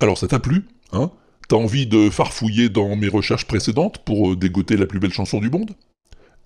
Alors 0.00 0.16
ça 0.16 0.26
t'a 0.26 0.38
plu 0.38 0.64
Hein? 0.92 1.10
T'as 1.50 1.56
envie 1.56 1.88
de 1.88 2.10
farfouiller 2.10 2.68
dans 2.68 2.94
mes 2.94 3.08
recherches 3.08 3.44
précédentes 3.44 3.98
pour 4.04 4.30
euh, 4.30 4.36
dégoter 4.36 4.76
la 4.76 4.86
plus 4.86 5.00
belle 5.00 5.12
chanson 5.12 5.40
du 5.40 5.50
monde? 5.50 5.72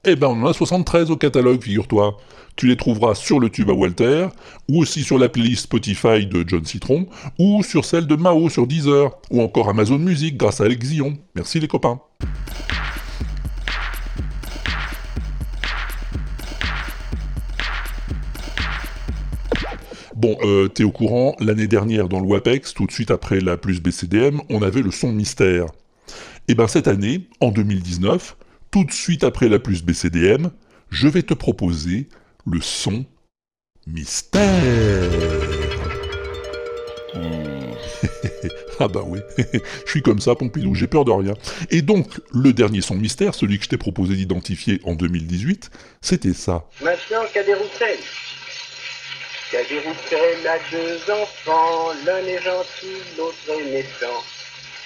Eh 0.07 0.17
ben 0.17 0.29
on 0.29 0.43
en 0.43 0.47
a 0.47 0.55
73 0.55 1.11
au 1.11 1.19
catalogue, 1.19 1.63
figure-toi. 1.63 2.17
Tu 2.57 2.69
les 2.69 2.77
trouveras 2.79 3.15
sur 3.15 3.39
le 3.39 3.51
tube 3.51 3.69
à 3.69 3.75
Walter, 3.75 4.29
ou 4.67 4.81
aussi 4.81 5.03
sur 5.03 5.19
la 5.19 5.29
playlist 5.29 5.65
Spotify 5.65 6.25
de 6.25 6.43
John 6.47 6.65
Citron, 6.65 7.07
ou 7.39 7.63
sur 7.63 7.85
celle 7.85 8.07
de 8.07 8.17
Mao 8.17 8.49
sur 8.49 8.67
Deezer, 8.67 9.11
ou 9.31 9.43
encore 9.43 9.69
Amazon 9.69 9.99
Music 9.99 10.39
grâce 10.39 10.63
à 10.63 10.65
Alex 10.65 10.87
Zion. 10.87 11.19
Merci 11.35 11.61
les 11.61 11.69
copains. 11.69 12.01
Bon, 20.25 20.39
euh, 20.41 20.69
t'es 20.69 20.85
au 20.85 20.91
courant, 20.91 21.37
l'année 21.39 21.67
dernière 21.67 22.09
dans 22.09 22.19
le 22.19 22.27
WAPEX, 22.27 22.73
tout 22.73 22.87
de 22.87 22.91
suite 22.91 23.11
après 23.11 23.41
la 23.41 23.59
plus 23.59 23.83
BCDM, 23.83 24.41
on 24.49 24.63
avait 24.63 24.81
le 24.81 24.91
son 24.91 25.13
mystère. 25.13 25.67
Et 26.49 26.55
ben 26.55 26.67
cette 26.67 26.89
année, 26.89 27.29
en 27.41 27.51
2019, 27.51 28.35
tout 28.71 28.85
de 28.85 28.91
suite 28.91 29.23
après 29.23 29.51
la 29.51 29.59
plus 29.59 29.83
BCDM, 29.83 30.49
je 30.89 31.09
vais 31.09 31.25
te 31.25 31.35
proposer 31.35 32.09
le 32.47 32.63
son 32.63 33.05
mystère. 33.87 34.43
ah 38.81 38.89
bah 38.89 39.03
oui, 39.07 39.19
je 39.85 39.91
suis 39.91 40.01
comme 40.01 40.21
ça, 40.21 40.35
Pompidou, 40.35 40.75
j'ai 40.75 40.87
peur 40.87 41.05
de 41.05 41.11
rien. 41.11 41.35
Et 41.71 41.83
donc, 41.83 42.07
le 42.33 42.55
dernier 42.55 42.81
son 42.81 42.95
mystère, 42.95 43.35
celui 43.35 43.59
que 43.59 43.65
je 43.65 43.69
t'ai 43.69 43.77
proposé 43.77 44.17
d'identifier 44.17 44.81
en 44.85 44.95
2018, 44.95 45.71
c'était 46.01 46.33
ça. 46.33 46.65
Maintenant, 46.83 47.25
Cadet 47.35 47.57
Roussel. 49.55 49.67
Cadet 49.67 49.81
Roussel 49.87 50.47
a 50.47 50.59
deux 50.71 51.11
enfants, 51.11 51.93
l'un 52.05 52.27
est 52.27 52.43
gentil, 52.43 53.03
l'autre 53.17 53.37
est 53.49 53.65
méchant. 53.65 54.23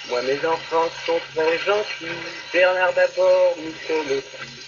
Moi, 0.09 0.21
mes 0.23 0.45
enfants 0.45 0.89
sont 1.05 1.19
très 1.35 1.57
gentils, 1.59 2.17
Bernard 2.53 2.93
d'abord, 2.93 3.55
Michel 3.57 4.17
aussi. 4.17 4.59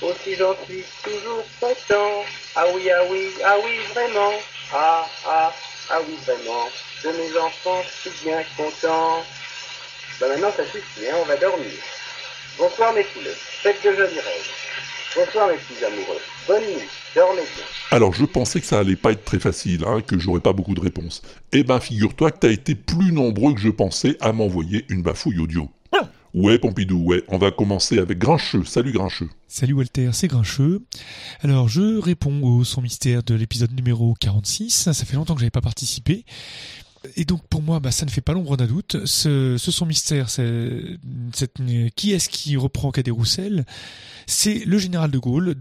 Aussi 0.00 0.36
suis 0.66 0.84
toujours 1.02 1.44
content. 1.60 2.24
Ah 2.54 2.66
oui, 2.72 2.88
ah 2.90 3.02
oui, 3.10 3.30
ah 3.44 3.56
oui, 3.64 3.78
vraiment. 3.92 4.32
Ah, 4.72 5.08
ah, 5.26 5.52
ah 5.90 6.00
oui, 6.06 6.16
vraiment. 6.24 6.68
De 7.02 7.10
mes 7.10 7.36
enfants, 7.38 7.82
je 7.82 8.10
suis 8.10 8.24
bien 8.24 8.44
content. 8.56 9.24
Bah 10.20 10.28
maintenant, 10.28 10.52
ça 10.56 10.64
suffit, 10.66 11.08
hein, 11.08 11.16
on 11.20 11.24
va 11.24 11.36
dormir. 11.36 11.72
Bonsoir 12.58 12.92
mes 12.92 13.04
couleurs, 13.04 13.36
faites 13.36 13.82
de 13.82 13.92
jolis 13.92 14.20
rêves. 14.20 14.50
Bonsoir 15.16 15.48
mes 15.48 15.54
petits 15.54 15.84
amoureux, 15.84 16.18
bonne 16.46 16.62
nuit, 16.62 16.86
dormez 17.14 17.40
bien. 17.40 17.64
Alors 17.90 18.12
je 18.12 18.24
pensais 18.26 18.60
que 18.60 18.66
ça 18.66 18.78
allait 18.78 18.94
pas 18.94 19.12
être 19.12 19.24
très 19.24 19.38
facile, 19.38 19.84
hein, 19.86 20.02
que 20.06 20.18
j'aurais 20.18 20.40
pas 20.40 20.52
beaucoup 20.52 20.74
de 20.74 20.80
réponses. 20.80 21.22
Eh 21.52 21.64
ben 21.64 21.80
figure-toi 21.80 22.30
que 22.30 22.38
t'as 22.38 22.50
été 22.50 22.74
plus 22.74 23.10
nombreux 23.10 23.54
que 23.54 23.60
je 23.60 23.70
pensais 23.70 24.16
à 24.20 24.32
m'envoyer 24.32 24.84
une 24.90 25.02
bafouille 25.02 25.38
audio. 25.38 25.70
Ouais 26.34 26.58
Pompidou, 26.58 26.98
ouais, 27.04 27.24
on 27.28 27.38
va 27.38 27.50
commencer 27.50 27.98
avec 27.98 28.18
Grincheux. 28.18 28.64
Salut 28.64 28.92
Grincheux. 28.92 29.30
Salut 29.48 29.72
Walter, 29.72 30.10
c'est 30.12 30.28
Grincheux. 30.28 30.82
Alors 31.40 31.68
je 31.68 31.98
réponds 31.98 32.42
au 32.42 32.64
son 32.64 32.82
mystère 32.82 33.22
de 33.22 33.34
l'épisode 33.34 33.72
numéro 33.72 34.14
46, 34.20 34.90
ça 34.92 35.04
fait 35.06 35.16
longtemps 35.16 35.34
que 35.34 35.40
j'avais 35.40 35.50
pas 35.50 35.62
participé. 35.62 36.26
Et 37.16 37.24
donc 37.24 37.46
pour 37.48 37.62
moi, 37.62 37.80
bah, 37.80 37.90
ça 37.90 38.04
ne 38.06 38.10
fait 38.10 38.20
pas 38.20 38.32
l'ombre 38.32 38.56
d'un 38.56 38.66
doute. 38.66 39.04
Ce, 39.04 39.56
ce 39.56 39.70
son 39.70 39.86
mystère, 39.86 40.26
qui 41.96 42.12
est-ce 42.12 42.28
qui 42.28 42.56
reprend 42.56 42.90
Cadet 42.90 43.10
Roussel? 43.10 43.64
C'est 44.26 44.64
le 44.64 44.78
général 44.78 45.10
de 45.10 45.18
Gaulle 45.18 45.56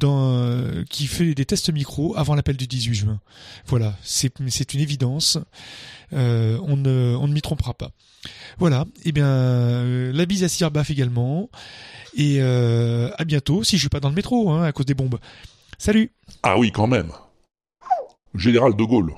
qui 0.89 1.07
fait 1.07 1.33
des 1.33 1.45
tests 1.45 1.71
micro 1.71 2.17
avant 2.17 2.35
l'appel 2.35 2.57
du 2.57 2.67
18 2.67 2.93
juin. 2.93 3.19
Voilà, 3.65 3.95
c'est 4.03 4.39
une 4.39 4.81
évidence. 4.81 5.37
Euh, 6.13 6.57
on 6.63 6.77
ne 6.77 7.33
m'y 7.33 7.41
trompera 7.41 7.73
pas. 7.73 7.91
Voilà, 8.57 8.85
et 9.05 9.11
bien 9.11 9.27
euh, 9.27 10.11
la 10.13 10.25
bise 10.25 10.43
à 10.43 10.49
Sir 10.49 10.71
Baff 10.71 10.89
également. 10.89 11.49
Et 12.15 12.37
euh, 12.39 13.09
à 13.17 13.25
bientôt, 13.25 13.63
si 13.63 13.77
je 13.77 13.81
suis 13.81 13.89
pas 13.89 13.99
dans 13.99 14.09
le 14.09 14.15
métro, 14.15 14.51
hein, 14.51 14.63
à 14.63 14.71
cause 14.71 14.85
des 14.85 14.93
bombes. 14.93 15.19
Salut 15.77 16.11
Ah 16.43 16.57
oui, 16.57 16.71
quand 16.71 16.87
même. 16.87 17.11
Général 18.33 18.75
de 18.75 18.83
Gaulle. 18.83 19.13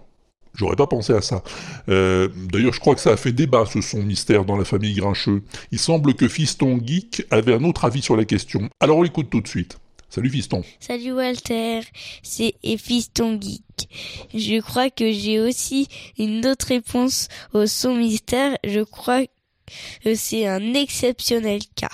J'aurais 0.56 0.76
pas 0.76 0.88
pensé 0.88 1.14
à 1.14 1.22
ça. 1.22 1.44
Euh, 1.88 2.28
D'ailleurs, 2.52 2.74
je 2.74 2.80
crois 2.80 2.96
que 2.96 3.02
ça 3.02 3.12
a 3.12 3.18
fait 3.18 3.32
débat 3.32 3.66
ce 3.66 3.82
son 3.82 4.04
mystère 4.04 4.46
dans 4.46 4.58
la 4.58 4.66
famille 4.66 4.94
Grincheux. 4.94 5.44
Il 5.72 5.80
semble 5.80 6.14
que 6.16 6.28
Fiston 6.28 6.80
Geek 6.84 7.26
avait 7.32 7.54
un 7.54 7.64
autre 7.64 7.86
avis 7.86 8.02
sur 8.02 8.18
la 8.18 8.26
question. 8.26 8.70
Alors 8.80 8.98
on 8.98 9.04
l'écoute 9.04 9.30
tout 9.30 9.42
de 9.42 9.48
suite. 9.48 9.78
Salut 10.10 10.32
Fiston. 10.32 10.64
Salut 10.80 11.12
Walter, 11.12 11.82
c'est 12.24 12.56
Fiston 12.80 13.40
Geek. 13.40 13.62
Je 14.34 14.60
crois 14.60 14.90
que 14.90 15.12
j'ai 15.12 15.40
aussi 15.40 15.88
une 16.18 16.46
autre 16.48 16.68
réponse 16.68 17.28
au 17.54 17.68
son 17.68 17.94
mystère. 17.96 18.58
Je 18.64 18.82
crois 18.82 19.24
que 20.04 20.16
c'est 20.16 20.48
un 20.48 20.74
exceptionnel 20.74 21.62
cas. 21.76 21.90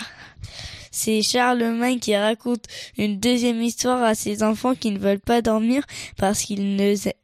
C'est 0.98 1.22
Charlemagne 1.22 2.00
qui 2.00 2.16
raconte 2.16 2.64
une 2.98 3.20
deuxième 3.20 3.62
histoire 3.62 4.02
à 4.02 4.16
ses 4.16 4.44
enfants 4.44 4.76
qui 4.76 4.92
ne 4.92 4.98
veulent 4.98 5.20
pas 5.20 5.42
dormir 5.42 5.84
parce 6.16 6.44
qu'ils 6.44 6.78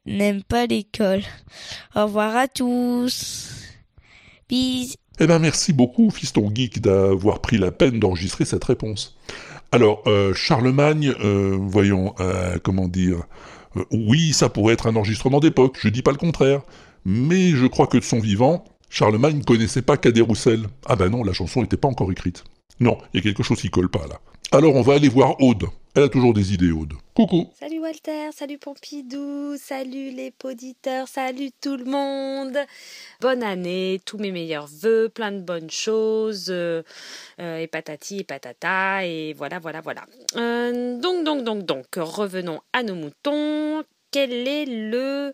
n'aiment 0.06 0.44
pas 0.44 0.66
l'école. 0.66 1.22
Au 1.96 2.04
revoir 2.04 2.36
à 2.36 2.50
tous. 2.50 3.50
Bisous. 4.50 4.96
Eh 5.22 5.26
ben 5.26 5.40
merci 5.40 5.72
beaucoup 5.72 6.10
Fiston 6.10 6.52
Geek 6.54 6.82
d'avoir 6.82 7.40
pris 7.40 7.58
la 7.58 7.72
peine 7.72 7.98
d'enregistrer 7.98 8.44
cette 8.44 8.66
réponse. 8.66 9.18
Alors, 9.72 10.04
euh, 10.06 10.34
Charlemagne, 10.34 11.14
euh, 11.24 11.58
voyons, 11.58 12.14
euh, 12.20 12.58
comment 12.62 12.90
dire... 12.90 13.24
oui, 13.90 14.34
ça 14.34 14.50
pourrait 14.50 14.74
être 14.74 14.88
un 14.88 14.98
enregistrement 14.98 15.40
d'époque, 15.40 15.78
je 15.80 15.88
dis 15.88 16.02
pas 16.02 16.12
le 16.12 16.18
contraire. 16.18 16.62
Mais 17.06 17.52
je 17.52 17.68
crois 17.68 17.88
que 17.88 17.98
de 17.98 18.04
son 18.04 18.20
vivant, 18.20 18.66
Charlemagne 18.90 19.38
ne 19.38 19.44
connaissait 19.44 19.82
pas 19.82 19.96
Cadet 19.96 20.20
Roussel. 20.20 20.68
Ah 20.86 20.98
ben 20.98 21.08
non, 21.08 21.24
la 21.24 21.32
chanson 21.32 21.62
n'était 21.62 21.78
pas 21.78 21.88
encore 21.88 22.12
écrite. 22.12 22.44
Non, 22.80 22.98
il 23.14 23.18
y 23.18 23.20
a 23.20 23.24
quelque 23.24 23.44
chose 23.44 23.60
qui 23.60 23.70
colle 23.70 23.90
pas 23.90 24.08
là. 24.08 24.20
Alors 24.52 24.76
on 24.76 24.82
va 24.82 24.96
aller 24.96 25.10
voir 25.10 25.40
Aude. 25.42 25.66
Elle 25.94 26.04
a 26.04 26.10
toujours 26.10 26.34
des 26.34 26.54
idées, 26.54 26.72
Aude. 26.72 26.94
Coucou 27.14 27.50
Salut 27.60 27.80
Walter, 27.80 28.30
salut 28.34 28.58
Pompidou, 28.58 29.58
salut 29.58 30.12
les 30.12 30.32
poditeurs, 30.32 31.08
salut 31.10 31.52
tout 31.60 31.76
le 31.76 31.84
monde. 31.84 32.58
Bonne 33.20 33.44
année, 33.44 34.00
tous 34.06 34.18
mes 34.18 34.32
meilleurs 34.32 34.68
vœux, 34.68 35.10
plein 35.10 35.34
de 35.34 35.42
bonnes 35.42 35.70
choses, 35.70 36.48
euh, 36.50 36.82
euh, 37.42 37.58
et 37.58 37.68
patati 37.68 38.20
et 38.20 38.24
patata, 38.24 39.06
et 39.06 39.34
voilà, 39.34 39.60
voilà, 39.60 39.82
voilà. 39.82 40.06
Euh, 40.38 40.98
donc, 40.98 41.26
donc, 41.26 41.44
donc, 41.44 41.66
donc, 41.66 41.86
revenons 41.98 42.62
à 42.72 42.84
nos 42.84 42.96
moutons. 42.96 43.84
Quel 44.12 44.32
est 44.48 44.66
le 44.66 45.34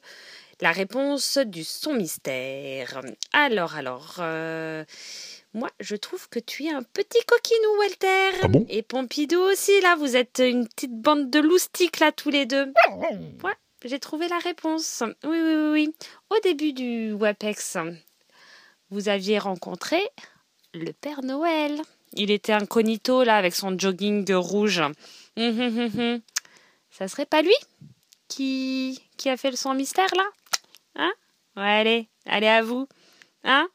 la 0.59 0.71
réponse 0.71 1.38
du 1.38 1.63
son 1.63 1.93
mystère? 1.93 2.99
Alors, 3.31 3.75
alors, 3.75 4.19
moi, 5.57 5.69
je 5.79 5.95
trouve 5.95 6.29
que 6.29 6.37
tu 6.39 6.65
es 6.65 6.69
un 6.69 6.83
petit 6.83 7.19
coquinou, 7.25 7.79
Walter. 7.79 8.39
Ah 8.43 8.47
bon? 8.47 8.65
Et 8.69 8.83
Pompidou 8.83 9.39
aussi, 9.39 9.81
là, 9.81 9.95
vous 9.95 10.15
êtes 10.15 10.39
une 10.39 10.67
petite 10.67 10.93
bande 10.93 11.31
de 11.31 11.39
loustiques, 11.39 11.99
là, 11.99 12.11
tous 12.11 12.29
les 12.29 12.45
deux. 12.45 12.71
Ouais, 13.43 13.55
j'ai 13.83 13.99
trouvé 13.99 14.27
la 14.27 14.37
réponse. 14.37 15.01
Oui, 15.23 15.37
oui, 15.41 15.55
oui, 15.55 15.69
oui. 15.71 15.95
Au 16.29 16.39
début 16.41 16.73
du 16.73 17.11
WAPEX, 17.13 17.77
vous 18.91 19.09
aviez 19.09 19.39
rencontré 19.39 19.99
le 20.75 20.93
Père 20.93 21.23
Noël. 21.23 21.81
Il 22.13 22.29
était 22.29 22.53
incognito, 22.53 23.23
là, 23.23 23.37
avec 23.37 23.55
son 23.55 23.77
jogging 23.77 24.31
rouge. 24.33 24.79
Hum, 24.79 24.93
hum, 25.37 25.79
hum, 25.79 25.99
hum. 25.99 26.21
Ça 26.91 27.07
serait 27.07 27.25
pas 27.25 27.41
lui 27.41 27.55
qui, 28.27 29.01
qui 29.17 29.29
a 29.29 29.37
fait 29.37 29.49
le 29.49 29.57
son 29.57 29.73
mystère, 29.73 30.13
là? 30.15 30.25
Hein? 30.95 31.11
Ouais, 31.55 31.63
allez, 31.63 32.09
allez 32.27 32.47
à 32.47 32.61
vous. 32.61 32.87
Hein? 33.43 33.67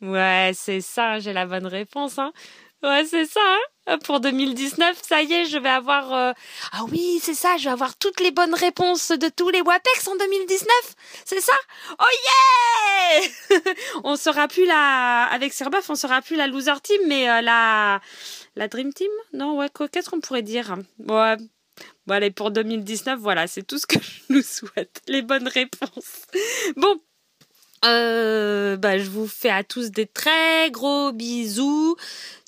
Ouais, 0.00 0.52
c'est 0.54 0.80
ça, 0.80 1.18
j'ai 1.18 1.32
la 1.32 1.46
bonne 1.46 1.66
réponse. 1.66 2.18
Hein 2.18 2.32
ouais, 2.82 3.04
c'est 3.04 3.26
ça. 3.26 3.40
Hein 3.86 3.98
Pour 4.04 4.20
2019, 4.20 5.00
ça 5.02 5.22
y 5.22 5.32
est, 5.32 5.44
je 5.46 5.58
vais 5.58 5.68
avoir... 5.68 6.12
euh, 6.12 6.32
Ah 6.72 6.84
oui, 6.90 7.18
c'est 7.22 7.34
ça, 7.34 7.56
je 7.56 7.64
vais 7.64 7.70
avoir 7.70 7.96
toutes 7.96 8.20
les 8.20 8.30
bonnes 8.30 8.54
réponses 8.54 9.08
de 9.10 9.28
tous 9.28 9.48
les 9.50 9.60
WAPEX 9.60 10.06
en 10.08 10.16
2019. 10.16 10.68
C'est 11.24 11.40
ça 11.40 11.54
Oh 11.98 12.04
yeah 13.50 13.58
On 14.04 14.16
sera 14.16 14.46
plus 14.46 14.66
la... 14.66 15.24
Avec 15.32 15.52
Serbuff, 15.52 15.90
on 15.90 15.96
sera 15.96 16.22
plus 16.22 16.36
la 16.36 16.46
loser 16.46 16.80
team, 16.82 17.00
mais 17.06 17.28
euh, 17.28 17.40
la... 17.40 18.00
La 18.54 18.68
dream 18.68 18.92
team? 18.92 19.10
Non, 19.32 19.56
ouais, 19.56 19.68
qu'est-ce 19.92 20.10
pourrait 20.10 20.42
dire? 20.42 20.76
Ouais. 20.98 21.36
Bon, 22.06 22.14
allez, 22.14 22.30
pour 22.30 22.50
2019, 22.50 23.18
voilà, 23.20 23.46
c'est 23.46 23.62
tout 23.62 23.78
ce 23.78 23.86
que 23.86 24.00
je 24.00 24.32
nous 24.32 24.42
souhaite. 24.42 25.00
Les 25.06 25.22
bonnes 25.22 25.48
réponses. 25.48 26.26
Bon, 26.76 27.00
Euh, 27.84 28.76
bah, 28.76 28.98
je 28.98 29.08
vous 29.08 29.26
fais 29.26 29.50
à 29.50 29.64
tous 29.64 29.90
des 29.90 30.06
très 30.06 30.70
gros 30.70 31.12
bisous. 31.12 31.96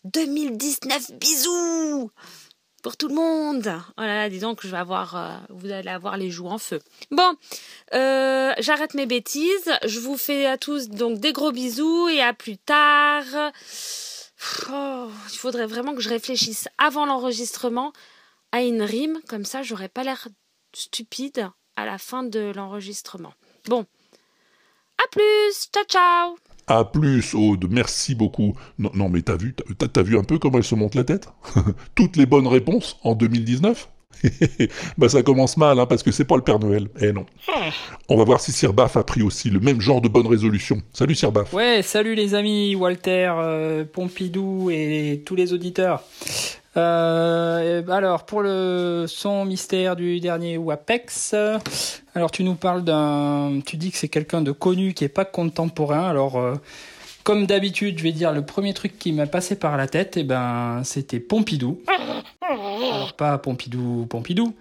2019 0.05 1.12
bisous 1.18 2.11
pour 2.83 2.97
tout 2.97 3.09
le 3.09 3.14
monde. 3.14 3.70
Oh 3.99 4.28
disons 4.31 4.55
que 4.55 4.66
je 4.66 4.72
vais 4.72 4.78
avoir, 4.78 5.16
euh, 5.16 5.37
vous 5.51 5.70
allez 5.70 5.91
avoir 5.91 6.16
les 6.16 6.31
joues 6.31 6.49
en 6.49 6.59
feu. 6.59 6.81
Bon, 7.11 7.35
euh, 7.95 8.53
j'arrête 8.59 8.95
mes 8.95 9.07
bêtises. 9.07 9.70
Je 9.85 10.01
vous 10.01 10.16
fais 10.16 10.47
à 10.47 10.59
tous 10.59 10.89
donc 10.89 11.18
des 11.20 11.33
gros 11.33 11.53
bisous 11.53 12.09
et 12.09 12.22
à 12.22 12.33
plus 12.33 12.59
tard. 12.59 13.53
Oh, 14.72 15.09
il 15.31 15.39
faudrait 15.39 15.66
vraiment 15.66 15.95
que 15.95 16.01
je 16.01 16.09
réfléchisse 16.09 16.68
avant 16.78 17.05
l'enregistrement 17.05 17.93
à 18.53 18.62
une 18.62 18.83
rime, 18.83 19.20
comme 19.28 19.45
ça 19.45 19.62
j'aurais 19.62 19.89
pas 19.89 20.03
l'air 20.03 20.28
stupide 20.74 21.51
à 21.76 21.85
la 21.85 21.99
fin 21.99 22.22
de 22.22 22.53
l'enregistrement. 22.55 23.35
Bon, 23.66 23.87
à 25.01 25.09
plus, 25.11 25.68
ciao 25.72 25.84
ciao. 25.84 26.36
À 26.66 26.84
plus, 26.84 27.34
Aude, 27.34 27.66
merci 27.68 28.14
beaucoup. 28.14 28.55
Non, 28.78 29.09
mais 29.09 29.22
t'as 29.22 29.36
vu, 29.36 29.55
t'as 29.55 30.03
vu 30.03 30.16
un 30.16 30.22
peu 30.22 30.38
comment 30.38 30.59
elle 30.59 30.64
se 30.64 30.74
monte 30.74 30.94
la 30.94 31.05
tête? 31.05 31.28
Toutes 31.94 32.16
les 32.16 32.26
bonnes 32.26 32.46
réponses 32.46 32.96
en 33.03 33.14
2019 33.14 33.88
bah 34.98 35.08
ça 35.08 35.22
commence 35.22 35.56
mal, 35.56 35.78
hein, 35.78 35.86
parce 35.86 36.02
que 36.02 36.11
c'est 36.11 36.24
pas 36.24 36.36
le 36.36 36.42
Père 36.42 36.58
Noël. 36.58 36.88
Eh 37.00 37.12
non. 37.12 37.26
On 38.08 38.16
va 38.16 38.24
voir 38.24 38.40
si 38.40 38.52
Sir 38.52 38.72
Baff 38.72 38.96
a 38.96 39.02
pris 39.02 39.22
aussi 39.22 39.50
le 39.50 39.61
même 39.61 39.80
genre 39.80 40.00
de 40.00 40.08
bonne 40.08 40.26
résolution. 40.26 40.80
Salut 40.92 41.14
Sir 41.14 41.32
Baff. 41.32 41.52
Ouais, 41.52 41.82
salut 41.82 42.14
les 42.14 42.34
amis, 42.34 42.74
Walter, 42.74 43.32
euh, 43.36 43.84
Pompidou 43.84 44.70
et 44.70 45.22
tous 45.24 45.34
les 45.34 45.52
auditeurs. 45.52 46.02
Euh, 46.76 47.82
alors, 47.88 48.26
pour 48.26 48.42
le 48.42 49.06
son 49.08 49.44
mystère 49.44 49.96
du 49.96 50.20
dernier 50.20 50.56
WAPEX, 50.56 51.34
alors 52.14 52.30
tu 52.30 52.44
nous 52.44 52.54
parles 52.54 52.84
d'un... 52.84 53.61
Tu 53.66 53.76
dis 53.76 53.90
que 53.90 53.96
c'est 53.96 54.08
quelqu'un 54.08 54.40
de 54.40 54.52
connu 54.52 54.94
qui 54.94 55.04
est 55.04 55.08
pas 55.08 55.24
contemporain. 55.24 56.08
Alors, 56.08 56.36
euh, 56.36 56.54
comme 57.24 57.46
d'habitude, 57.46 57.98
je 57.98 58.02
vais 58.02 58.12
dire 58.12 58.32
le 58.32 58.44
premier 58.44 58.74
truc 58.74 58.98
qui 58.98 59.12
m'a 59.12 59.26
passé 59.26 59.56
par 59.56 59.76
la 59.76 59.86
tête, 59.86 60.16
et 60.16 60.24
ben, 60.24 60.82
c'était 60.84 61.20
Pompidou. 61.20 61.80
Alors, 62.40 63.14
pas 63.14 63.38
Pompidou, 63.38 64.06
Pompidou, 64.08 64.54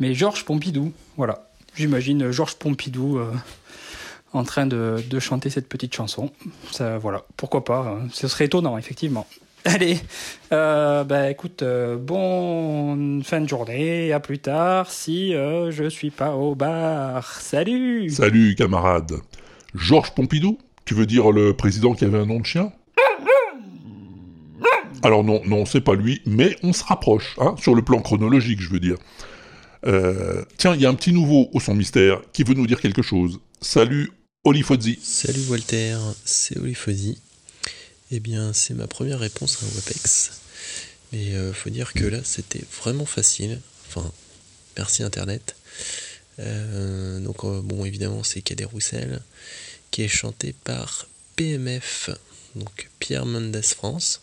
mais 0.00 0.14
Georges 0.14 0.44
Pompidou. 0.44 0.92
Voilà. 1.16 1.48
J'imagine 1.74 2.30
Georges 2.30 2.54
Pompidou 2.54 3.18
euh, 3.18 3.32
en 4.32 4.44
train 4.44 4.66
de, 4.66 5.02
de 5.08 5.18
chanter 5.18 5.50
cette 5.50 5.68
petite 5.68 5.94
chanson. 5.94 6.30
Ça, 6.70 6.98
voilà. 6.98 7.24
Pourquoi 7.36 7.64
pas 7.64 7.80
hein. 7.80 8.08
Ce 8.12 8.28
serait 8.28 8.46
étonnant, 8.46 8.78
effectivement. 8.78 9.26
Allez, 9.66 9.98
euh, 10.52 11.04
bah 11.04 11.30
écoute, 11.30 11.62
euh, 11.62 11.96
bonne 11.96 13.22
fin 13.24 13.40
de 13.40 13.48
journée, 13.48 14.12
à 14.12 14.20
plus 14.20 14.38
tard 14.38 14.90
si 14.90 15.34
euh, 15.34 15.70
je 15.70 15.88
suis 15.88 16.10
pas 16.10 16.36
au 16.36 16.54
bar. 16.54 17.40
Salut 17.40 18.10
Salut 18.10 18.54
camarade. 18.56 19.14
Georges 19.74 20.10
Pompidou? 20.10 20.58
Tu 20.84 20.94
veux 20.94 21.06
dire 21.06 21.30
le 21.30 21.54
président 21.54 21.94
qui 21.94 22.04
avait 22.04 22.18
un 22.18 22.26
nom 22.26 22.40
de 22.40 22.46
chien? 22.46 22.72
Alors 25.02 25.22
non, 25.22 25.42
non, 25.44 25.66
c'est 25.66 25.82
pas 25.82 25.94
lui, 25.94 26.22
mais 26.24 26.56
on 26.62 26.72
se 26.72 26.82
rapproche, 26.82 27.36
hein, 27.38 27.54
sur 27.60 27.74
le 27.74 27.82
plan 27.82 28.00
chronologique, 28.00 28.60
je 28.60 28.70
veux 28.70 28.80
dire. 28.80 28.96
Euh, 29.86 30.44
tiens, 30.56 30.74
il 30.74 30.80
y 30.80 30.86
a 30.86 30.88
un 30.88 30.94
petit 30.94 31.12
nouveau 31.12 31.50
au 31.52 31.60
son 31.60 31.74
mystère 31.74 32.22
qui 32.32 32.42
veut 32.42 32.54
nous 32.54 32.66
dire 32.66 32.80
quelque 32.80 33.02
chose. 33.02 33.38
Salut 33.60 34.12
Olifozzi. 34.44 34.98
Salut 35.02 35.44
Walter, 35.48 35.98
c'est 36.24 36.58
Olifozzi. 36.58 37.18
Eh 38.10 38.20
bien, 38.20 38.52
c'est 38.52 38.74
ma 38.74 38.86
première 38.86 39.18
réponse 39.18 39.62
à 39.62 39.66
un 39.66 39.68
WebEx. 39.68 40.40
Mais 41.12 41.34
euh, 41.34 41.52
faut 41.52 41.70
dire 41.70 41.92
que 41.92 42.04
là, 42.04 42.20
c'était 42.24 42.64
vraiment 42.82 43.06
facile. 43.06 43.60
Enfin, 43.88 44.10
merci 44.76 45.02
Internet. 45.02 45.56
Euh, 46.38 47.20
donc, 47.20 47.44
euh, 47.44 47.60
bon, 47.62 47.84
évidemment, 47.84 48.22
c'est 48.22 48.40
Cadet 48.40 48.64
Roussel, 48.64 49.20
qui 49.94 50.02
est 50.02 50.08
chanté 50.08 50.56
par 50.64 51.06
PMF, 51.36 52.10
donc 52.56 52.90
Pierre 52.98 53.26
Mendes 53.26 53.62
France. 53.62 54.22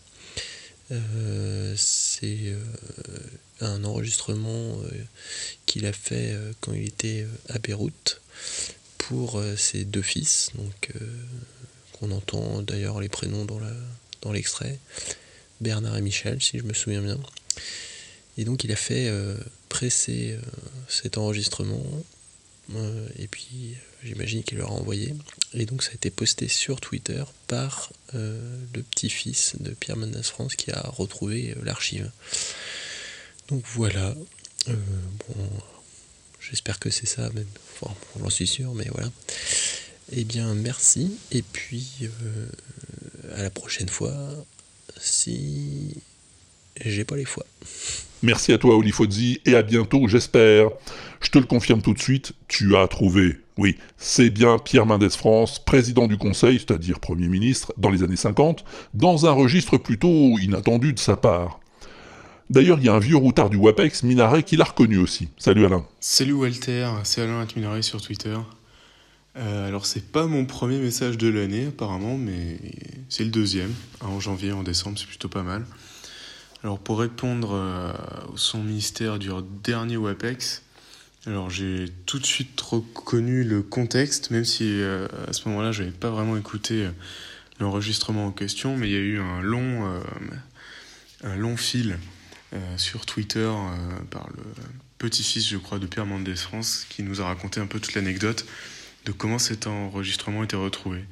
Euh, 0.90 1.72
c'est 1.78 2.40
euh, 2.44 2.58
un 3.62 3.82
enregistrement 3.84 4.50
euh, 4.50 4.90
qu'il 5.64 5.86
a 5.86 5.94
fait 5.94 6.36
quand 6.60 6.74
il 6.74 6.88
était 6.88 7.26
à 7.48 7.58
Beyrouth 7.58 8.20
pour 8.98 9.42
ses 9.56 9.86
deux 9.86 10.02
fils, 10.02 10.50
donc 10.56 10.90
qu'on 11.92 12.10
entend 12.10 12.60
d'ailleurs 12.60 13.00
les 13.00 13.08
prénoms 13.08 13.46
dans 13.46 13.58
la 13.58 13.72
dans 14.20 14.30
l'extrait, 14.30 14.78
Bernard 15.62 15.96
et 15.96 16.02
Michel, 16.02 16.42
si 16.42 16.58
je 16.58 16.64
me 16.64 16.74
souviens 16.74 17.00
bien. 17.00 17.18
Et 18.36 18.44
donc 18.44 18.62
il 18.62 18.72
a 18.72 18.76
fait 18.76 19.10
presser 19.70 20.36
cet 20.86 21.16
enregistrement, 21.16 21.82
et 23.18 23.26
puis 23.26 23.74
j'imagine 24.04 24.42
qu'il 24.42 24.58
leur 24.58 24.70
a 24.70 24.74
envoyé. 24.74 25.14
Et 25.54 25.66
donc 25.66 25.82
ça 25.82 25.90
a 25.90 25.94
été 25.94 26.10
posté 26.10 26.48
sur 26.48 26.80
Twitter 26.80 27.22
par 27.46 27.92
euh, 28.14 28.58
le 28.74 28.82
petit-fils 28.82 29.56
de 29.60 29.70
Pierre 29.70 29.96
Mendès 29.96 30.22
France 30.22 30.56
qui 30.56 30.70
a 30.70 30.80
retrouvé 30.80 31.54
euh, 31.56 31.64
l'archive. 31.64 32.10
Donc 33.48 33.64
voilà. 33.74 34.14
Euh, 34.68 34.74
bon, 35.28 35.50
j'espère 36.40 36.78
que 36.78 36.90
c'est 36.90 37.06
ça, 37.06 37.30
même. 37.30 37.46
Enfin, 37.80 37.94
j'en 38.18 38.30
suis 38.30 38.46
sûr, 38.46 38.74
mais 38.74 38.86
voilà. 38.90 39.10
Eh 40.12 40.24
bien, 40.24 40.54
merci. 40.54 41.16
Et 41.30 41.42
puis, 41.42 42.08
à 43.34 43.42
la 43.42 43.50
prochaine 43.50 43.88
fois, 43.88 44.14
si 45.00 45.96
j'ai 46.80 47.04
pas 47.04 47.16
les 47.16 47.24
fois. 47.24 47.46
Merci 48.22 48.52
à 48.52 48.58
toi 48.58 48.76
Olifozzi 48.76 49.40
et 49.46 49.56
à 49.56 49.62
bientôt 49.62 50.06
j'espère. 50.06 50.68
Je 51.20 51.30
te 51.30 51.38
le 51.38 51.44
confirme 51.44 51.82
tout 51.82 51.92
de 51.92 51.98
suite, 51.98 52.32
tu 52.46 52.76
as 52.76 52.86
trouvé. 52.86 53.40
Oui, 53.58 53.76
c'est 53.96 54.30
bien 54.30 54.58
Pierre 54.58 54.86
Mendès 54.86 55.10
France, 55.10 55.58
président 55.58 56.06
du 56.06 56.16
Conseil, 56.16 56.58
c'est-à-dire 56.58 57.00
Premier 57.00 57.28
ministre, 57.28 57.72
dans 57.76 57.90
les 57.90 58.02
années 58.02 58.16
50, 58.16 58.64
dans 58.94 59.26
un 59.26 59.32
registre 59.32 59.76
plutôt 59.76 60.38
inattendu 60.38 60.92
de 60.92 60.98
sa 60.98 61.16
part. 61.16 61.60
D'ailleurs, 62.48 62.78
il 62.78 62.84
y 62.84 62.88
a 62.88 62.94
un 62.94 62.98
vieux 62.98 63.16
routard 63.16 63.50
du 63.50 63.56
WAPEX, 63.56 64.04
Minaret, 64.04 64.42
qui 64.42 64.56
l'a 64.56 64.64
reconnu 64.64 64.98
aussi. 64.98 65.28
Salut 65.38 65.66
Alain. 65.66 65.84
Salut 66.00 66.32
Walter, 66.32 66.88
c'est 67.02 67.22
Alain 67.22 67.40
Atminaret 67.40 67.82
sur 67.82 68.00
Twitter. 68.00 68.36
Euh, 69.36 69.66
alors 69.66 69.86
c'est 69.86 70.12
pas 70.12 70.26
mon 70.26 70.44
premier 70.44 70.78
message 70.78 71.16
de 71.16 71.28
l'année 71.28 71.66
apparemment, 71.66 72.18
mais 72.18 72.58
c'est 73.08 73.24
le 73.24 73.30
deuxième, 73.30 73.72
en 74.00 74.20
janvier, 74.20 74.52
en 74.52 74.62
décembre, 74.62 74.98
c'est 74.98 75.06
plutôt 75.06 75.28
pas 75.28 75.42
mal. 75.42 75.64
Alors 76.64 76.78
pour 76.78 77.00
répondre 77.00 77.54
euh, 77.54 77.92
au 78.32 78.36
son 78.36 78.62
ministère 78.62 79.18
du 79.18 79.30
dernier 79.64 79.96
WAPEX, 79.96 80.62
alors 81.26 81.50
j'ai 81.50 81.86
tout 82.06 82.20
de 82.20 82.26
suite 82.26 82.60
reconnu 82.60 83.42
le 83.42 83.62
contexte, 83.62 84.30
même 84.30 84.44
si 84.44 84.80
euh, 84.80 85.08
à 85.26 85.32
ce 85.32 85.48
moment-là 85.48 85.72
j'avais 85.72 85.90
pas 85.90 86.10
vraiment 86.10 86.36
écouté 86.36 86.84
euh, 86.84 86.90
l'enregistrement 87.58 88.26
en 88.26 88.30
question, 88.30 88.76
mais 88.76 88.88
il 88.88 88.92
y 88.92 88.96
a 88.96 89.00
eu 89.00 89.18
un 89.18 89.42
long, 89.42 90.02
un 91.22 91.36
long 91.36 91.56
fil 91.56 91.96
sur 92.76 93.06
Twitter 93.06 93.50
par 94.10 94.28
le 94.36 94.42
petit-fils, 94.98 95.48
je 95.48 95.58
crois, 95.58 95.78
de 95.78 95.86
Pierre 95.86 96.06
Mendès 96.06 96.34
France, 96.34 96.86
qui 96.88 97.04
nous 97.04 97.20
a 97.20 97.26
raconté 97.26 97.60
un 97.60 97.66
peu 97.66 97.78
toute 97.78 97.94
l'anecdote 97.94 98.46
de 99.04 99.12
comment 99.12 99.38
cet 99.38 99.68
enregistrement 99.68 100.42
était 100.42 100.56
retrouvé. 100.56 101.04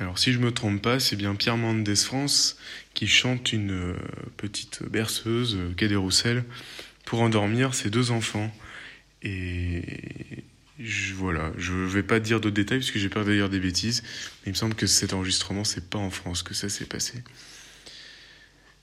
Alors 0.00 0.18
si 0.18 0.32
je 0.32 0.38
me 0.38 0.52
trompe 0.52 0.82
pas, 0.82 0.98
c'est 0.98 1.16
bien 1.16 1.34
Pierre 1.34 1.56
Mendès 1.56 1.94
France 1.94 2.56
qui 2.94 3.06
chante 3.06 3.52
une 3.52 3.70
euh, 3.70 3.96
petite 4.36 4.82
berceuse, 4.82 5.56
euh, 5.56 5.72
Cadet 5.76 5.94
Roussel, 5.96 6.44
pour 7.04 7.22
endormir 7.22 7.74
ses 7.74 7.90
deux 7.90 8.10
enfants. 8.10 8.52
Et 9.22 9.82
voilà, 11.16 11.52
je 11.56 11.72
vais 11.72 12.02
pas 12.02 12.18
dire 12.18 12.40
d'autres 12.40 12.56
détails 12.56 12.78
parce 12.78 12.90
que 12.90 12.98
j'ai 12.98 13.08
peur 13.08 13.24
de 13.24 13.32
dire 13.32 13.48
des 13.48 13.60
bêtises, 13.60 14.02
mais 14.02 14.50
il 14.50 14.50
me 14.50 14.56
semble 14.56 14.74
que 14.74 14.86
cet 14.86 15.12
enregistrement, 15.12 15.62
c'est 15.62 15.88
pas 15.88 15.98
en 15.98 16.10
France 16.10 16.42
que 16.42 16.54
ça 16.54 16.68
s'est 16.68 16.86
passé. 16.86 17.22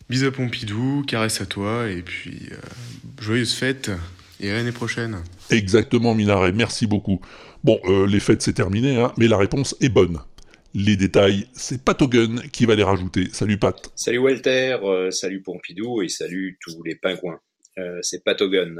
Bisous 0.09 0.27
à 0.27 0.31
Pompidou, 0.31 1.03
caresse 1.05 1.41
à 1.41 1.45
toi, 1.45 1.89
et 1.89 2.01
puis 2.01 2.49
euh, 2.51 2.55
joyeuses 3.21 3.53
fêtes, 3.53 3.91
et 4.39 4.49
à 4.49 4.53
l'année 4.53 4.71
prochaine. 4.71 5.21
Exactement 5.49 6.15
Minaret, 6.15 6.53
merci 6.53 6.87
beaucoup. 6.87 7.21
Bon, 7.63 7.79
les 8.07 8.19
fêtes 8.19 8.41
c'est 8.41 8.53
terminé, 8.53 8.99
hein, 8.99 9.13
mais 9.17 9.27
la 9.27 9.37
réponse 9.37 9.75
est 9.81 9.89
bonne. 9.89 10.19
Les 10.73 10.95
détails, 10.95 11.47
c'est 11.53 11.83
Pat 11.83 12.01
qui 12.51 12.65
va 12.65 12.75
les 12.75 12.83
rajouter. 12.83 13.27
Salut 13.33 13.57
Pat. 13.57 13.91
Salut 13.95 14.19
Walter, 14.19 14.77
euh, 14.83 15.11
salut 15.11 15.41
Pompidou 15.41 16.01
et 16.01 16.07
salut 16.07 16.57
tous 16.61 16.81
les 16.83 16.95
pingouins. 16.95 17.41
Euh, 17.77 17.99
c'est 18.01 18.23
Patogun. 18.23 18.75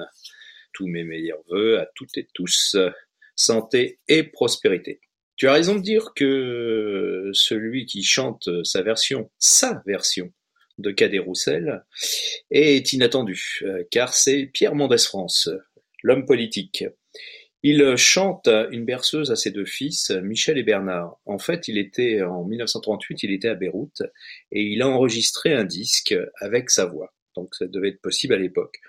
Tous 0.74 0.88
mes 0.88 1.04
meilleurs 1.04 1.44
voeux 1.50 1.80
à 1.80 1.88
toutes 1.96 2.18
et 2.18 2.28
tous. 2.34 2.78
Santé 3.36 4.00
et 4.08 4.24
prospérité. 4.24 5.02
Tu 5.36 5.48
as 5.48 5.54
raison 5.54 5.76
de 5.76 5.82
dire 5.82 6.14
que 6.16 7.30
celui 7.34 7.86
qui 7.86 8.04
chante 8.04 8.48
sa 8.64 8.84
version, 8.84 9.30
sa 9.38 9.82
version 9.86 10.32
de 10.78 10.92
Cadet 10.92 11.20
Roussel 11.20 11.84
est 12.52 12.94
inattendu, 12.94 13.60
euh, 13.64 13.84
car 13.92 14.14
c'est 14.14 14.46
Pierre 14.46 14.76
Mendès 14.76 14.98
France, 14.98 15.50
l'homme 16.04 16.26
politique. 16.26 16.86
Il 17.64 17.96
chante 17.96 18.48
une 18.72 18.86
berceuse 18.86 19.30
à 19.30 19.36
ses 19.36 19.52
deux 19.52 19.66
fils, 19.66 20.10
Michel 20.10 20.58
et 20.58 20.64
Bernard. 20.64 21.20
En 21.26 21.38
fait, 21.38 21.68
il 21.68 21.78
était 21.78 22.24
en 22.24 22.44
1938, 22.44 23.24
il 23.24 23.34
était 23.34 23.50
à 23.50 23.56
Beyrouth 23.56 24.02
et 24.52 24.64
il 24.64 24.82
a 24.82 24.88
enregistré 24.88 25.54
un 25.54 25.64
disque 25.64 26.16
avec 26.40 26.72
sa 26.72 26.86
voix. 26.86 27.14
Donc 27.36 27.54
ça 27.54 27.68
devait 27.68 27.90
être 27.90 28.02
possible 28.02 28.34
à 28.34 28.38
l'époque. 28.38 28.80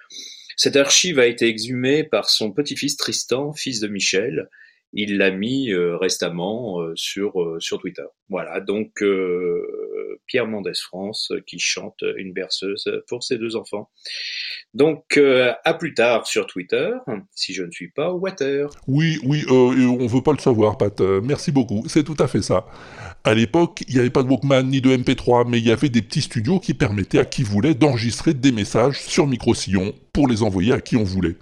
Cette 0.57 0.77
archive 0.77 1.18
a 1.18 1.27
été 1.27 1.47
exhumée 1.47 2.05
par 2.05 2.31
son 2.31 2.53
petit-fils 2.53 2.97
Tristan, 2.97 3.53
fils 3.53 3.81
de 3.81 3.89
Michel, 3.89 4.49
il 4.93 5.16
l'a 5.16 5.30
mis 5.30 5.72
euh, 5.72 5.97
récemment 5.97 6.80
euh, 6.80 6.93
sur 6.95 7.40
euh, 7.43 7.59
sur 7.61 7.80
Twitter. 7.80 8.05
Voilà, 8.28 8.61
donc 8.61 9.05
Pierre 10.26 10.47
Mendès 10.47 10.72
France 10.74 11.32
qui 11.47 11.59
chante 11.59 12.03
une 12.16 12.32
berceuse 12.32 12.90
pour 13.09 13.22
ses 13.22 13.36
deux 13.36 13.57
enfants. 13.57 13.90
Donc 14.72 15.18
à 15.18 15.74
plus 15.74 15.93
tard 15.93 16.26
sur 16.26 16.47
Twitter, 16.47 16.93
si 17.34 17.53
je 17.53 17.62
ne 17.62 17.70
suis 17.70 17.90
pas 17.90 18.11
Water. 18.11 18.70
Oui, 18.88 19.18
oui, 19.24 19.45
euh, 19.51 19.86
on 20.01 20.07
veut 20.07 20.22
pas 20.22 20.32
le 20.32 20.38
savoir, 20.38 20.78
Pat. 20.78 20.99
Merci 21.01 21.53
beaucoup. 21.53 21.84
C'est 21.88 22.05
tout 22.05 22.16
à 22.18 22.26
fait 22.26 22.40
ça. 22.40 22.64
À 23.22 23.34
l'époque, 23.34 23.84
il 23.86 23.95
n'y 23.95 24.01
avait 24.01 24.09
pas 24.09 24.22
de 24.22 24.28
Walkman 24.28 24.62
ni 24.62 24.80
de 24.80 24.97
MP3, 24.97 25.47
mais 25.47 25.59
il 25.59 25.66
y 25.66 25.72
avait 25.72 25.90
des 25.90 26.01
petits 26.01 26.22
studios 26.22 26.59
qui 26.59 26.72
permettaient 26.72 27.18
à 27.18 27.26
qui 27.26 27.43
voulait 27.43 27.74
d'enregistrer 27.74 28.32
des 28.32 28.51
messages 28.51 28.99
sur 28.99 29.26
micro-sillon 29.26 29.93
pour 30.14 30.26
les 30.26 30.43
envoyer 30.43 30.72
à 30.72 30.80
qui 30.80 30.97
on 30.97 31.05
voulait. 31.05 31.36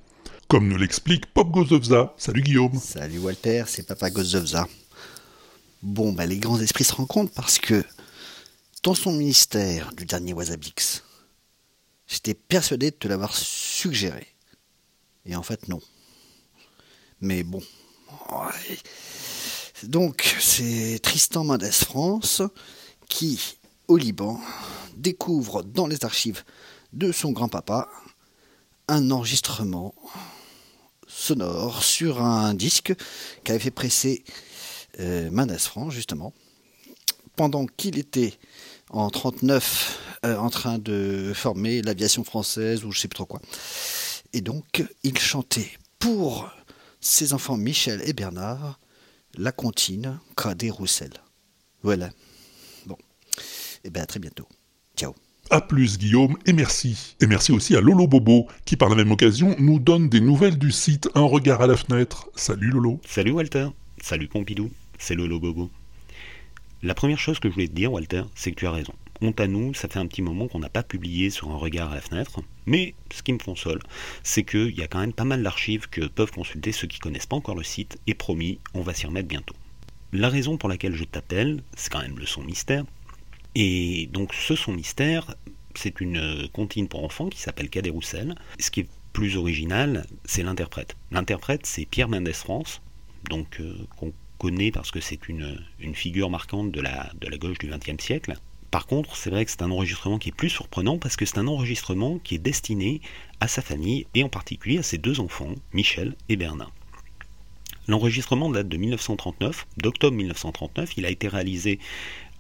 Comme 0.51 0.67
nous 0.67 0.79
l'explique 0.79 1.27
Pop 1.27 1.49
Gozovza. 1.53 2.13
Salut 2.17 2.43
Guillaume. 2.43 2.77
Salut 2.77 3.21
Walter, 3.21 3.63
c'est 3.69 3.87
Papa 3.87 4.11
Gozovza. 4.11 4.67
Bon, 5.81 6.13
bah, 6.13 6.27
les 6.27 6.39
grands 6.39 6.61
esprits 6.61 6.83
se 6.83 6.93
rencontrent 6.93 7.33
parce 7.33 7.61
que 7.61 7.85
dans 8.83 8.95
son 8.95 9.13
ministère 9.13 9.93
du 9.93 10.07
dernier 10.07 10.33
Wasabix, 10.33 11.05
j'étais 12.09 12.35
persuadé 12.35 12.91
de 12.91 12.97
te 12.97 13.07
l'avoir 13.07 13.33
suggéré. 13.33 14.27
Et 15.25 15.37
en 15.37 15.45
fait, 15.45 15.69
non. 15.69 15.81
Mais 17.21 17.45
bon. 17.45 17.63
Donc, 19.85 20.37
c'est 20.41 20.99
Tristan 21.01 21.45
Mendes 21.45 21.71
France 21.71 22.43
qui, 23.09 23.57
au 23.87 23.97
Liban, 23.97 24.41
découvre 24.97 25.63
dans 25.63 25.87
les 25.87 26.05
archives 26.05 26.43
de 26.93 27.13
son 27.13 27.31
grand-papa 27.31 27.89
un 28.89 29.13
enregistrement 29.13 29.95
sonore 31.21 31.85
sur 31.85 32.23
un 32.23 32.55
disque 32.55 32.95
qu'avait 33.45 33.59
fait 33.59 33.71
presser 33.71 34.25
euh, 35.01 35.31
Mendes 35.31 35.59
France, 35.59 35.93
justement, 35.93 36.33
pendant 37.37 37.67
qu'il 37.67 37.99
était 37.99 38.35
en 38.89 39.11
39 39.11 39.99
euh, 40.25 40.37
en 40.37 40.51
train 40.51 40.79
de 40.79 41.33
former 41.35 41.83
l'aviation 41.83 42.25
française 42.25 42.85
ou 42.85 42.93
je 42.93 43.01
sais 43.01 43.09
plus 43.09 43.17
trop 43.17 43.27
quoi. 43.27 43.41
Et 44.33 44.41
donc, 44.41 44.85
il 45.03 45.19
chantait 45.19 45.71
pour 45.99 46.51
ses 47.01 47.33
enfants 47.33 47.57
Michel 47.57 48.01
et 48.05 48.13
Bernard 48.13 48.81
la 49.37 49.53
comptine 49.53 50.19
Cadet 50.37 50.71
Roussel. 50.71 51.13
Voilà. 51.83 52.11
Bon. 52.87 52.97
Et 53.85 53.91
bien, 53.91 54.03
à 54.03 54.07
très 54.07 54.21
bientôt. 54.21 54.49
Ciao. 54.97 55.15
A 55.53 55.61
plus 55.61 55.99
Guillaume 55.99 56.37
et 56.47 56.53
merci. 56.53 57.17
Et 57.21 57.27
merci 57.27 57.51
aussi 57.51 57.75
à 57.75 57.81
Lolo 57.81 58.07
Bobo 58.07 58.47
qui 58.65 58.77
par 58.77 58.89
la 58.89 58.95
même 58.95 59.11
occasion 59.11 59.57
nous 59.59 59.81
donne 59.81 60.09
des 60.09 60.21
nouvelles 60.21 60.57
du 60.57 60.71
site 60.71 61.09
Un 61.17 61.23
regard 61.23 61.61
à 61.61 61.67
la 61.67 61.77
fenêtre. 61.77 62.29
Salut 62.37 62.71
Lolo. 62.71 63.01
Salut 63.05 63.33
Walter. 63.33 63.67
Salut 64.01 64.29
Pompidou. 64.29 64.71
C'est 64.97 65.17
Lolo 65.17 65.41
Bobo. 65.41 65.69
La 66.85 66.95
première 66.95 67.19
chose 67.19 67.41
que 67.41 67.49
je 67.49 67.55
voulais 67.55 67.67
te 67.67 67.75
dire, 67.75 67.93
Walter, 67.93 68.23
c'est 68.37 68.53
que 68.53 68.61
tu 68.61 68.67
as 68.69 68.71
raison. 68.71 68.95
Honte 69.23 69.41
à 69.41 69.49
nous, 69.49 69.75
ça 69.75 69.89
fait 69.89 69.99
un 69.99 70.07
petit 70.07 70.23
moment 70.23 70.47
qu'on 70.47 70.61
n'a 70.61 70.69
pas 70.69 70.85
publié 70.85 71.31
sur 71.31 71.51
un 71.51 71.57
regard 71.57 71.91
à 71.91 71.97
la 71.97 72.01
fenêtre. 72.01 72.43
Mais 72.67 72.95
ce 73.13 73.25
qui 73.25 73.33
me 73.33 73.39
console, 73.39 73.81
c'est 74.23 74.45
qu'il 74.45 74.79
y 74.79 74.83
a 74.83 74.87
quand 74.87 75.01
même 75.01 75.13
pas 75.13 75.25
mal 75.25 75.43
d'archives 75.43 75.89
que 75.91 76.07
peuvent 76.07 76.31
consulter 76.31 76.71
ceux 76.71 76.87
qui 76.87 77.01
connaissent 77.01 77.27
pas 77.27 77.35
encore 77.35 77.57
le 77.57 77.65
site. 77.65 77.99
Et 78.07 78.15
promis, 78.15 78.61
on 78.73 78.83
va 78.83 78.95
s'y 78.95 79.07
remettre 79.07 79.27
bientôt. 79.27 79.57
La 80.13 80.29
raison 80.29 80.57
pour 80.57 80.69
laquelle 80.69 80.95
je 80.95 81.05
t'appelle, 81.05 81.65
c'est 81.77 81.91
quand 81.91 82.03
même 82.03 82.19
le 82.21 82.27
son 82.27 82.43
mystère. 82.45 82.85
Et 83.55 84.09
donc 84.13 84.35
ce 84.35 84.55
son 84.55 84.73
mystère, 84.73 85.35
c'est 85.75 86.01
une 86.01 86.19
euh, 86.19 86.49
comptine 86.53 86.89
pour 86.89 87.05
enfants 87.05 87.29
qui 87.29 87.41
s'appelle 87.41 87.69
Cadet 87.69 87.91
Roussel. 87.91 88.35
Ce 88.59 88.71
qui 88.71 88.81
est 88.81 88.89
plus 89.13 89.37
original, 89.37 90.07
c'est 90.25 90.43
l'interprète. 90.43 90.97
L'interprète, 91.11 91.67
c'est 91.67 91.85
Pierre 91.85 92.09
Mendès 92.09 92.33
France, 92.33 92.81
donc 93.29 93.61
euh, 93.61 93.77
qu'on 93.97 94.13
connaît 94.39 94.71
parce 94.71 94.91
que 94.91 95.01
c'est 95.01 95.29
une, 95.29 95.61
une 95.81 95.95
figure 95.95 96.31
marquante 96.31 96.71
de 96.73 96.81
la, 96.81 97.11
de 97.21 97.29
la 97.29 97.37
gauche 97.37 97.59
du 97.59 97.67
XXe 97.67 98.03
siècle. 98.03 98.37
Par 98.71 98.87
contre, 98.87 99.17
c'est 99.17 99.31
vrai 99.31 99.45
que 99.45 99.51
c'est 99.51 99.63
un 99.63 99.71
enregistrement 99.71 100.19
qui 100.19 100.29
est 100.29 100.37
plus 100.37 100.49
surprenant 100.49 100.99
parce 100.99 101.17
que 101.17 101.27
c'est 101.27 101.39
un 101.39 101.49
enregistrement 101.49 102.19
qui 102.19 102.37
est 102.37 102.39
destiné 102.39 103.01
à 103.41 103.49
sa 103.49 103.63
famille 103.63 104.07
et 104.15 104.23
en 104.23 104.29
particulier 104.29 104.79
à 104.79 104.83
ses 104.85 104.97
deux 104.97 105.19
enfants, 105.19 105.55
Michel 105.73 106.15
et 106.29 106.37
Bernard. 106.37 106.73
L'enregistrement 107.89 108.49
date 108.49 108.69
de 108.69 108.77
1939, 108.77 109.67
d'octobre 109.79 110.17
1939. 110.17 110.97
Il 110.97 111.05
a 111.07 111.11
été 111.11 111.27
réalisé 111.27 111.81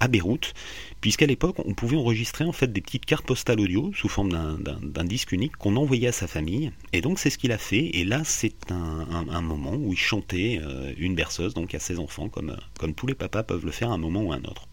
à 0.00 0.08
Beyrouth, 0.08 0.54
puisqu'à 1.00 1.26
l'époque, 1.26 1.56
on 1.64 1.74
pouvait 1.74 1.96
enregistrer 1.96 2.44
en 2.44 2.52
fait 2.52 2.72
des 2.72 2.80
petites 2.80 3.04
cartes 3.04 3.26
postales 3.26 3.60
audio 3.60 3.92
sous 3.94 4.08
forme 4.08 4.30
d'un- 4.30 5.04
disque 5.04 5.32
unique 5.32 5.56
qu'on 5.56 5.76
envoyait 5.76 6.08
à 6.08 6.12
sa 6.12 6.26
famille. 6.26 6.72
Et 6.92 7.00
donc, 7.00 7.18
c'est 7.18 7.30
ce 7.30 7.38
qu'il 7.38 7.52
a 7.52 7.58
fait. 7.58 7.90
Et 7.96 8.04
là, 8.04 8.22
c'est 8.24 8.70
un, 8.70 9.40
moment 9.40 9.74
où 9.74 9.92
il 9.92 9.98
chantait 9.98 10.60
euh, 10.62 10.92
une 10.98 11.14
berceuse 11.14 11.54
donc 11.54 11.74
à 11.74 11.78
ses 11.78 11.98
enfants, 11.98 12.28
comme, 12.28 12.50
euh, 12.50 12.56
comme 12.78 12.94
tous 12.94 13.06
les 13.06 13.14
papas 13.14 13.42
peuvent 13.42 13.64
le 13.64 13.72
faire 13.72 13.90
à 13.90 13.94
un 13.94 13.98
moment 13.98 14.22
ou 14.22 14.32
à 14.32 14.36
un 14.36 14.44
autre. 14.44 14.68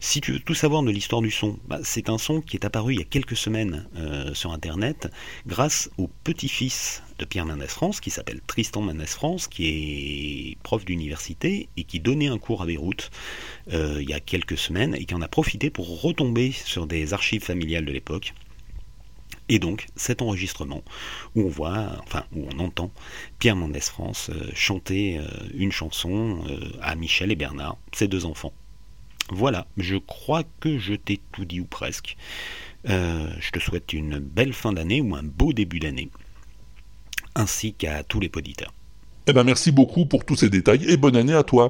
Si 0.00 0.20
tu 0.20 0.32
veux 0.32 0.40
tout 0.40 0.54
savoir 0.54 0.82
de 0.82 0.90
l'histoire 0.90 1.22
du 1.22 1.30
son, 1.30 1.58
bah, 1.66 1.80
c'est 1.82 2.08
un 2.08 2.18
son 2.18 2.40
qui 2.40 2.56
est 2.56 2.64
apparu 2.64 2.94
il 2.94 2.98
y 2.98 3.02
a 3.02 3.04
quelques 3.04 3.36
semaines 3.36 3.88
euh, 3.96 4.32
sur 4.32 4.52
Internet 4.52 5.08
grâce 5.46 5.90
au 5.98 6.08
petit-fils 6.24 7.02
de 7.18 7.24
Pierre 7.24 7.46
Mendès 7.46 7.66
France, 7.66 8.00
qui 8.00 8.10
s'appelle 8.10 8.40
Tristan 8.46 8.80
Mendès 8.80 9.06
France, 9.06 9.48
qui 9.48 9.66
est 9.66 10.56
prof 10.62 10.84
d'université 10.84 11.68
et 11.76 11.84
qui 11.84 12.00
donnait 12.00 12.28
un 12.28 12.38
cours 12.38 12.62
à 12.62 12.66
Beyrouth 12.66 13.10
euh, 13.72 13.98
il 14.00 14.08
y 14.08 14.14
a 14.14 14.20
quelques 14.20 14.58
semaines 14.58 14.94
et 14.94 15.04
qui 15.04 15.14
en 15.14 15.22
a 15.22 15.28
profité 15.28 15.70
pour 15.70 16.00
retomber 16.00 16.52
sur 16.52 16.86
des 16.86 17.12
archives 17.12 17.42
familiales 17.42 17.84
de 17.84 17.92
l'époque. 17.92 18.34
Et 19.50 19.58
donc 19.58 19.86
cet 19.96 20.22
enregistrement 20.22 20.82
où 21.34 21.42
on 21.42 21.48
voit, 21.48 21.96
enfin 22.02 22.24
où 22.34 22.46
on 22.52 22.58
entend 22.58 22.90
Pierre 23.38 23.56
Mendès 23.56 23.80
France 23.80 24.30
euh, 24.30 24.50
chanter 24.54 25.18
euh, 25.18 25.26
une 25.54 25.72
chanson 25.72 26.44
à 26.80 26.94
Michel 26.94 27.32
et 27.32 27.36
Bernard, 27.36 27.78
ses 27.92 28.08
deux 28.08 28.26
enfants. 28.26 28.52
Voilà, 29.30 29.66
je 29.76 29.96
crois 29.96 30.42
que 30.60 30.78
je 30.78 30.94
t'ai 30.94 31.20
tout 31.32 31.44
dit 31.44 31.60
ou 31.60 31.66
presque. 31.66 32.16
Je 32.84 33.50
te 33.50 33.58
souhaite 33.58 33.92
une 33.92 34.18
belle 34.18 34.54
fin 34.54 34.72
d'année 34.72 35.02
ou 35.02 35.14
un 35.14 35.22
beau 35.22 35.52
début 35.52 35.80
d'année, 35.80 36.08
ainsi 37.34 37.72
qu'à 37.72 38.02
tous 38.02 38.20
les 38.20 38.28
poditeurs. 38.28 38.72
Eh 39.26 39.32
ben 39.34 39.44
merci 39.44 39.72
beaucoup 39.72 40.06
pour 40.06 40.24
tous 40.24 40.36
ces 40.36 40.48
détails 40.48 40.84
et 40.88 40.96
bonne 40.96 41.16
année 41.16 41.34
à 41.34 41.42
toi. 41.42 41.68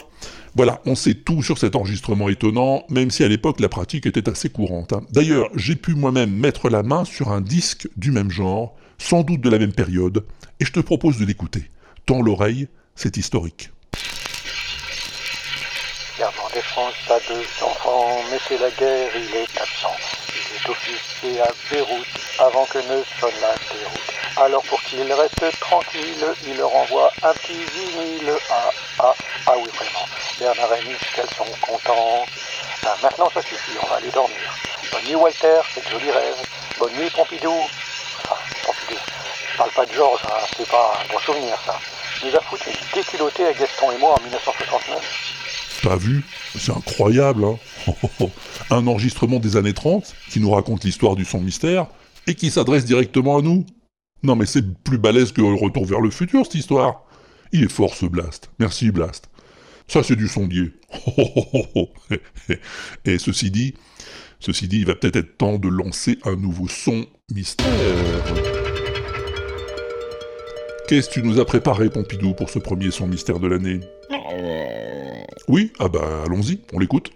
Voilà, 0.54 0.80
on 0.86 0.94
sait 0.94 1.14
tout 1.14 1.42
sur 1.42 1.58
cet 1.58 1.74
enregistrement 1.74 2.28
étonnant, 2.28 2.84
même 2.88 3.10
si 3.10 3.24
à 3.24 3.28
l'époque 3.28 3.58
la 3.58 3.68
pratique 3.68 4.06
était 4.06 4.28
assez 4.28 4.48
courante. 4.48 4.92
hein. 4.92 5.02
D'ailleurs, 5.10 5.48
j'ai 5.56 5.74
pu 5.74 5.94
moi-même 5.94 6.30
mettre 6.30 6.68
la 6.68 6.84
main 6.84 7.04
sur 7.04 7.30
un 7.30 7.40
disque 7.40 7.88
du 7.96 8.12
même 8.12 8.30
genre, 8.30 8.76
sans 8.98 9.22
doute 9.22 9.40
de 9.40 9.50
la 9.50 9.58
même 9.58 9.72
période, 9.72 10.24
et 10.60 10.64
je 10.64 10.72
te 10.72 10.80
propose 10.80 11.18
de 11.18 11.24
l'écouter. 11.24 11.70
Tends 12.06 12.22
l'oreille, 12.22 12.68
c'est 12.94 13.16
historique. 13.16 13.70
Des 16.54 16.62
France 16.62 16.94
enfants, 17.62 18.22
mais 18.30 18.38
c'est 18.48 18.58
la 18.58 18.70
guerre, 18.70 19.10
il 19.14 19.36
est 19.36 19.60
absent. 19.60 19.94
Il 20.32 20.56
est 20.56 20.70
officier 20.70 21.40
à 21.40 21.52
Beyrouth 21.70 22.06
avant 22.40 22.64
que 22.64 22.78
ne 22.78 23.04
sonne 23.20 23.40
la 23.40 23.54
déroute. 23.70 24.17
Alors 24.36 24.62
pour 24.62 24.80
qu'il 24.82 25.12
reste 25.12 25.58
tranquille, 25.60 26.24
il 26.46 26.56
leur 26.56 26.74
envoie 26.74 27.10
un 27.22 27.32
petit 27.34 27.54
vinyle. 27.54 28.32
Ah, 28.50 28.70
ah, 29.00 29.14
ah 29.46 29.52
oui 29.56 29.68
vraiment. 29.74 30.06
Bernard 30.38 30.74
et 30.74 30.84
Michel 30.84 31.26
sont 31.36 31.44
contents. 31.60 32.24
Ben, 32.82 32.90
maintenant 33.02 33.30
ça 33.32 33.42
suffit, 33.42 33.76
on 33.82 33.86
va 33.86 33.96
aller 33.96 34.10
dormir. 34.10 34.36
Bonne 34.92 35.04
nuit 35.04 35.16
Walter, 35.16 35.60
c'est 35.74 35.84
de 35.84 35.90
jolis 35.90 36.10
rêves. 36.10 36.46
Bonne 36.78 36.92
nuit 36.94 37.10
Pompidou. 37.10 37.52
Enfin, 37.52 38.36
Pompidou. 38.64 39.00
Je 39.52 39.56
parle 39.58 39.70
pas 39.70 39.86
de 39.86 39.92
Georges, 39.92 40.22
hein, 40.24 40.44
c'est 40.56 40.68
pas 40.68 40.92
un 41.00 41.12
bon 41.12 41.18
souvenir 41.18 41.58
ça. 41.66 41.74
Il 42.22 42.30
nous 42.30 42.36
a 42.36 42.40
foutu 42.40 42.70
une 42.70 43.00
déculottée 43.00 43.46
à 43.46 43.52
Gaston 43.52 43.92
et 43.92 43.98
moi 43.98 44.14
en 44.18 44.22
1969. 44.22 45.80
T'as 45.82 45.96
vu? 45.96 46.24
C'est 46.58 46.72
incroyable, 46.72 47.44
hein 47.44 47.58
Un 48.70 48.86
enregistrement 48.86 49.38
des 49.38 49.56
années 49.56 49.74
30 49.74 50.14
qui 50.30 50.40
nous 50.40 50.50
raconte 50.50 50.84
l'histoire 50.84 51.16
du 51.16 51.24
son 51.24 51.40
mystère 51.40 51.86
et 52.26 52.34
qui 52.34 52.50
s'adresse 52.50 52.84
directement 52.84 53.38
à 53.38 53.42
nous. 53.42 53.64
Non 54.22 54.36
mais 54.36 54.46
c'est 54.46 54.74
plus 54.82 54.98
balèze 54.98 55.32
que 55.32 55.40
Retour 55.40 55.84
vers 55.84 56.00
le 56.00 56.10
futur, 56.10 56.44
cette 56.44 56.56
histoire. 56.56 57.04
Il 57.52 57.64
est 57.64 57.70
fort 57.70 57.94
ce 57.94 58.06
Blast. 58.06 58.50
Merci 58.58 58.90
Blast. 58.90 59.28
Ça 59.86 60.02
c'est 60.02 60.16
du 60.16 60.28
sondier. 60.28 60.72
et 63.04 63.18
ceci 63.18 63.50
dit, 63.50 63.74
ceci 64.40 64.68
dit, 64.68 64.80
il 64.80 64.86
va 64.86 64.94
peut-être 64.94 65.16
être 65.16 65.38
temps 65.38 65.58
de 65.58 65.68
lancer 65.68 66.18
un 66.24 66.36
nouveau 66.36 66.68
son 66.68 67.06
mystère. 67.32 67.66
Qu'est-ce 70.88 71.08
que 71.08 71.14
tu 71.14 71.22
nous 71.22 71.38
as 71.38 71.44
préparé, 71.44 71.90
Pompidou, 71.90 72.32
pour 72.32 72.48
ce 72.48 72.58
premier 72.58 72.90
son 72.90 73.06
mystère 73.06 73.40
de 73.40 73.46
l'année? 73.46 73.80
Oui? 75.46 75.72
Ah 75.78 75.88
bah 75.88 76.22
allons-y, 76.26 76.60
on 76.72 76.78
l'écoute. 76.78 77.10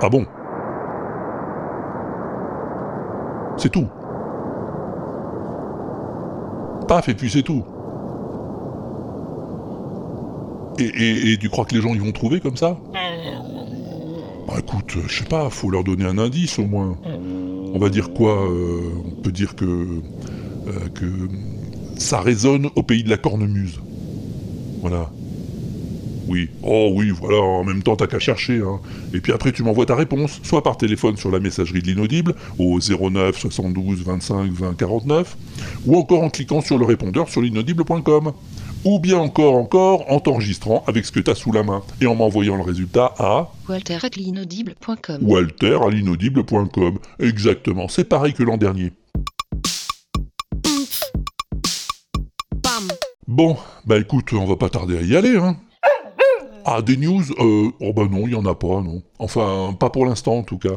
Ah 0.00 0.08
bon? 0.08 0.24
C'est 3.56 3.70
tout. 3.70 3.88
Paf, 6.86 7.08
et 7.08 7.14
puis 7.14 7.30
c'est 7.30 7.42
tout. 7.42 7.64
Et, 10.78 11.36
tu 11.40 11.48
crois 11.48 11.64
que 11.64 11.74
les 11.74 11.80
gens 11.80 11.92
ils 11.92 12.00
vont 12.00 12.12
trouver 12.12 12.40
comme 12.40 12.56
ça? 12.56 12.78
Bah 14.46 14.54
écoute, 14.58 14.94
euh, 14.96 15.02
je 15.08 15.18
sais 15.18 15.28
pas, 15.28 15.50
faut 15.50 15.70
leur 15.70 15.84
donner 15.84 16.04
un 16.04 16.18
indice 16.18 16.58
au 16.58 16.66
moins. 16.66 16.96
On 17.74 17.78
va 17.78 17.88
dire 17.90 18.12
quoi 18.14 18.48
euh, 18.48 18.92
On 19.06 19.20
peut 19.22 19.32
dire 19.32 19.56
que, 19.56 19.64
euh, 19.64 20.88
que 20.94 21.28
ça 21.96 22.20
résonne 22.20 22.70
au 22.76 22.82
pays 22.82 23.02
de 23.02 23.10
la 23.10 23.18
cornemuse. 23.18 23.80
Voilà. 24.80 25.10
Oui, 26.28 26.50
oh 26.62 26.90
oui, 26.92 27.10
voilà, 27.10 27.38
en 27.38 27.64
même 27.64 27.82
temps 27.82 27.96
t'as 27.96 28.06
qu'à 28.06 28.18
chercher. 28.18 28.58
Hein. 28.58 28.80
Et 29.14 29.20
puis 29.20 29.32
après 29.32 29.50
tu 29.50 29.62
m'envoies 29.62 29.86
ta 29.86 29.96
réponse, 29.96 30.40
soit 30.42 30.62
par 30.62 30.76
téléphone 30.76 31.16
sur 31.16 31.30
la 31.30 31.40
messagerie 31.40 31.80
de 31.80 31.86
l'inaudible, 31.86 32.34
au 32.58 32.78
09 32.78 33.38
72 33.38 34.02
25 34.04 34.52
20 34.52 34.76
49, 34.76 35.36
ou 35.86 35.96
encore 35.96 36.22
en 36.22 36.28
cliquant 36.28 36.60
sur 36.60 36.78
le 36.78 36.84
répondeur 36.84 37.28
sur 37.28 37.40
l'inaudible.com. 37.40 38.32
Ou 38.84 39.00
bien 39.00 39.18
encore 39.18 39.56
encore 39.56 40.08
en 40.08 40.20
t'enregistrant 40.20 40.84
avec 40.86 41.04
ce 41.04 41.10
que 41.10 41.18
t'as 41.18 41.34
sous 41.34 41.50
la 41.50 41.64
main 41.64 41.82
et 42.00 42.06
en 42.06 42.14
m'envoyant 42.14 42.54
le 42.56 42.62
résultat 42.62 43.12
à 43.18 43.50
Walter 43.68 43.98
at 44.00 44.10
l'inaudible.com. 44.16 45.18
walter 45.22 45.78
à 45.84 45.90
l'inaudible.com. 45.90 46.98
Exactement, 47.18 47.88
c'est 47.88 48.04
pareil 48.04 48.34
que 48.34 48.44
l'an 48.44 48.56
dernier. 48.56 48.92
Bon, 53.26 53.56
bah 53.84 53.98
écoute, 53.98 54.32
on 54.32 54.46
va 54.46 54.56
pas 54.56 54.70
tarder 54.70 54.96
à 54.96 55.02
y 55.02 55.16
aller, 55.16 55.36
hein. 55.36 55.56
Ah, 56.70 56.82
des 56.82 56.98
news 56.98 57.22
euh, 57.38 57.70
Oh 57.80 57.94
bah 57.94 58.06
non, 58.10 58.26
il 58.26 58.32
y 58.32 58.34
en 58.34 58.44
a 58.44 58.54
pas, 58.54 58.82
non. 58.82 59.02
Enfin, 59.18 59.74
pas 59.78 59.88
pour 59.88 60.04
l'instant 60.04 60.36
en 60.36 60.42
tout 60.42 60.58
cas. 60.58 60.76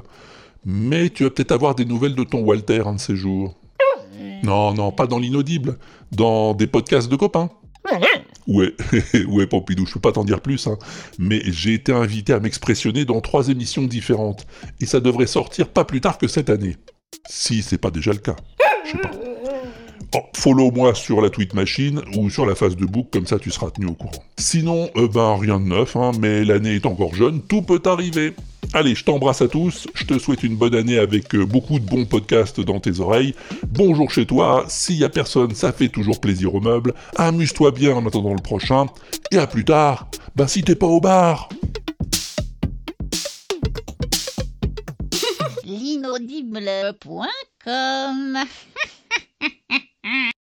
Mais 0.64 1.10
tu 1.10 1.24
vas 1.26 1.32
peut-être 1.32 1.52
avoir 1.52 1.76
des 1.76 1.84
nouvelles 1.84 2.16
de 2.16 2.24
ton 2.24 2.39
Walter 2.39 2.84
un 2.86 2.94
de 2.94 3.00
ces 3.00 3.16
jours. 3.18 3.56
Non, 4.44 4.74
non, 4.74 4.92
pas 4.94 5.06
dans 5.06 5.20
l'inaudible. 5.20 5.78
Dans 6.14 6.54
des 6.54 6.68
podcasts 6.68 7.10
de 7.12 7.16
copains. 7.18 7.50
Ouais, 8.48 8.74
ouais, 9.28 9.48
Pompidou, 9.48 9.86
je 9.86 9.94
peux 9.94 10.00
pas 10.00 10.14
t'en 10.14 10.24
dire 10.24 10.39
plus, 10.39 10.66
hein. 10.68 10.78
Mais 11.20 11.42
j'ai 11.46 11.74
été 11.74 11.92
invité 11.92 12.32
à 12.34 12.39
m'expressionner 12.39 13.04
dans 13.04 13.20
trois 13.20 13.50
émissions 13.50 13.84
différentes. 13.84 14.48
Et 14.80 14.86
ça 14.86 15.02
devrait 15.02 15.28
sortir 15.28 15.68
pas 15.68 15.84
plus 15.84 16.00
tard 16.00 16.18
que 16.18 16.28
cette 16.28 16.50
année. 16.50 16.78
Si 17.30 17.62
c'est 17.64 17.78
pas 17.78 17.92
déjà 17.92 18.14
le 18.14 18.20
cas. 18.20 18.38
Oh, 20.14 20.20
follow-moi 20.36 20.93
sur 20.93 21.22
la 21.22 21.30
tweet 21.30 21.53
machine 21.53 22.01
ou 22.18 22.30
sur 22.30 22.45
la 22.45 22.53
face 22.53 22.76
de 22.76 22.86
book, 22.86 23.07
comme 23.14 23.26
ça 23.26 23.39
tu 23.39 23.49
seras 23.49 23.70
tenu 23.70 23.88
au 23.88 23.93
courant. 23.93 24.24
Sinon, 24.38 24.89
euh, 24.97 25.07
ben 25.07 25.38
rien 25.38 25.57
de 25.57 25.66
neuf, 25.66 25.95
hein, 25.95 26.12
mais 26.20 26.43
l'année 26.43 26.76
est 26.76 26.86
encore 26.86 27.16
jeune, 27.16 27.41
tout 27.41 27.62
peut 27.62 27.82
arriver. 27.86 28.34
Allez, 28.74 28.93
je 28.93 29.05
t'embrasse 29.05 29.41
à 29.41 29.47
tous, 29.47 29.88
je 29.93 30.03
te 30.03 30.20
souhaite 30.20 30.43
une 30.43 30.57
bonne 30.57 30.76
année 30.76 30.97
avec 30.97 31.34
euh, 31.34 31.45
beaucoup 31.45 31.80
de 31.80 31.86
bons 31.86 32.03
podcasts 32.03 32.59
dans 32.59 32.82
tes 32.82 32.99
oreilles. 32.99 33.34
Bonjour 33.70 34.12
chez 34.12 34.26
toi, 34.26 34.66
s'il 34.68 34.97
y 34.97 35.05
a 35.05 35.09
personne, 35.09 35.55
ça 35.55 35.72
fait 35.72 35.88
toujours 35.88 36.20
plaisir 36.20 36.55
aux 36.55 36.62
meubles. 36.62 36.93
Amuse-toi 37.16 37.72
bien 37.72 37.95
en 37.95 38.05
attendant 38.05 38.34
le 38.34 38.41
prochain, 38.41 38.88
et 39.32 39.38
à 39.38 39.47
plus 39.47 39.64
tard, 39.64 40.09
ben 40.36 40.45
si 40.45 40.62
t'es 40.62 40.76
pas 40.76 40.88
au 40.88 40.99
bar. 40.99 41.47
L'inaudible.com 45.82 48.38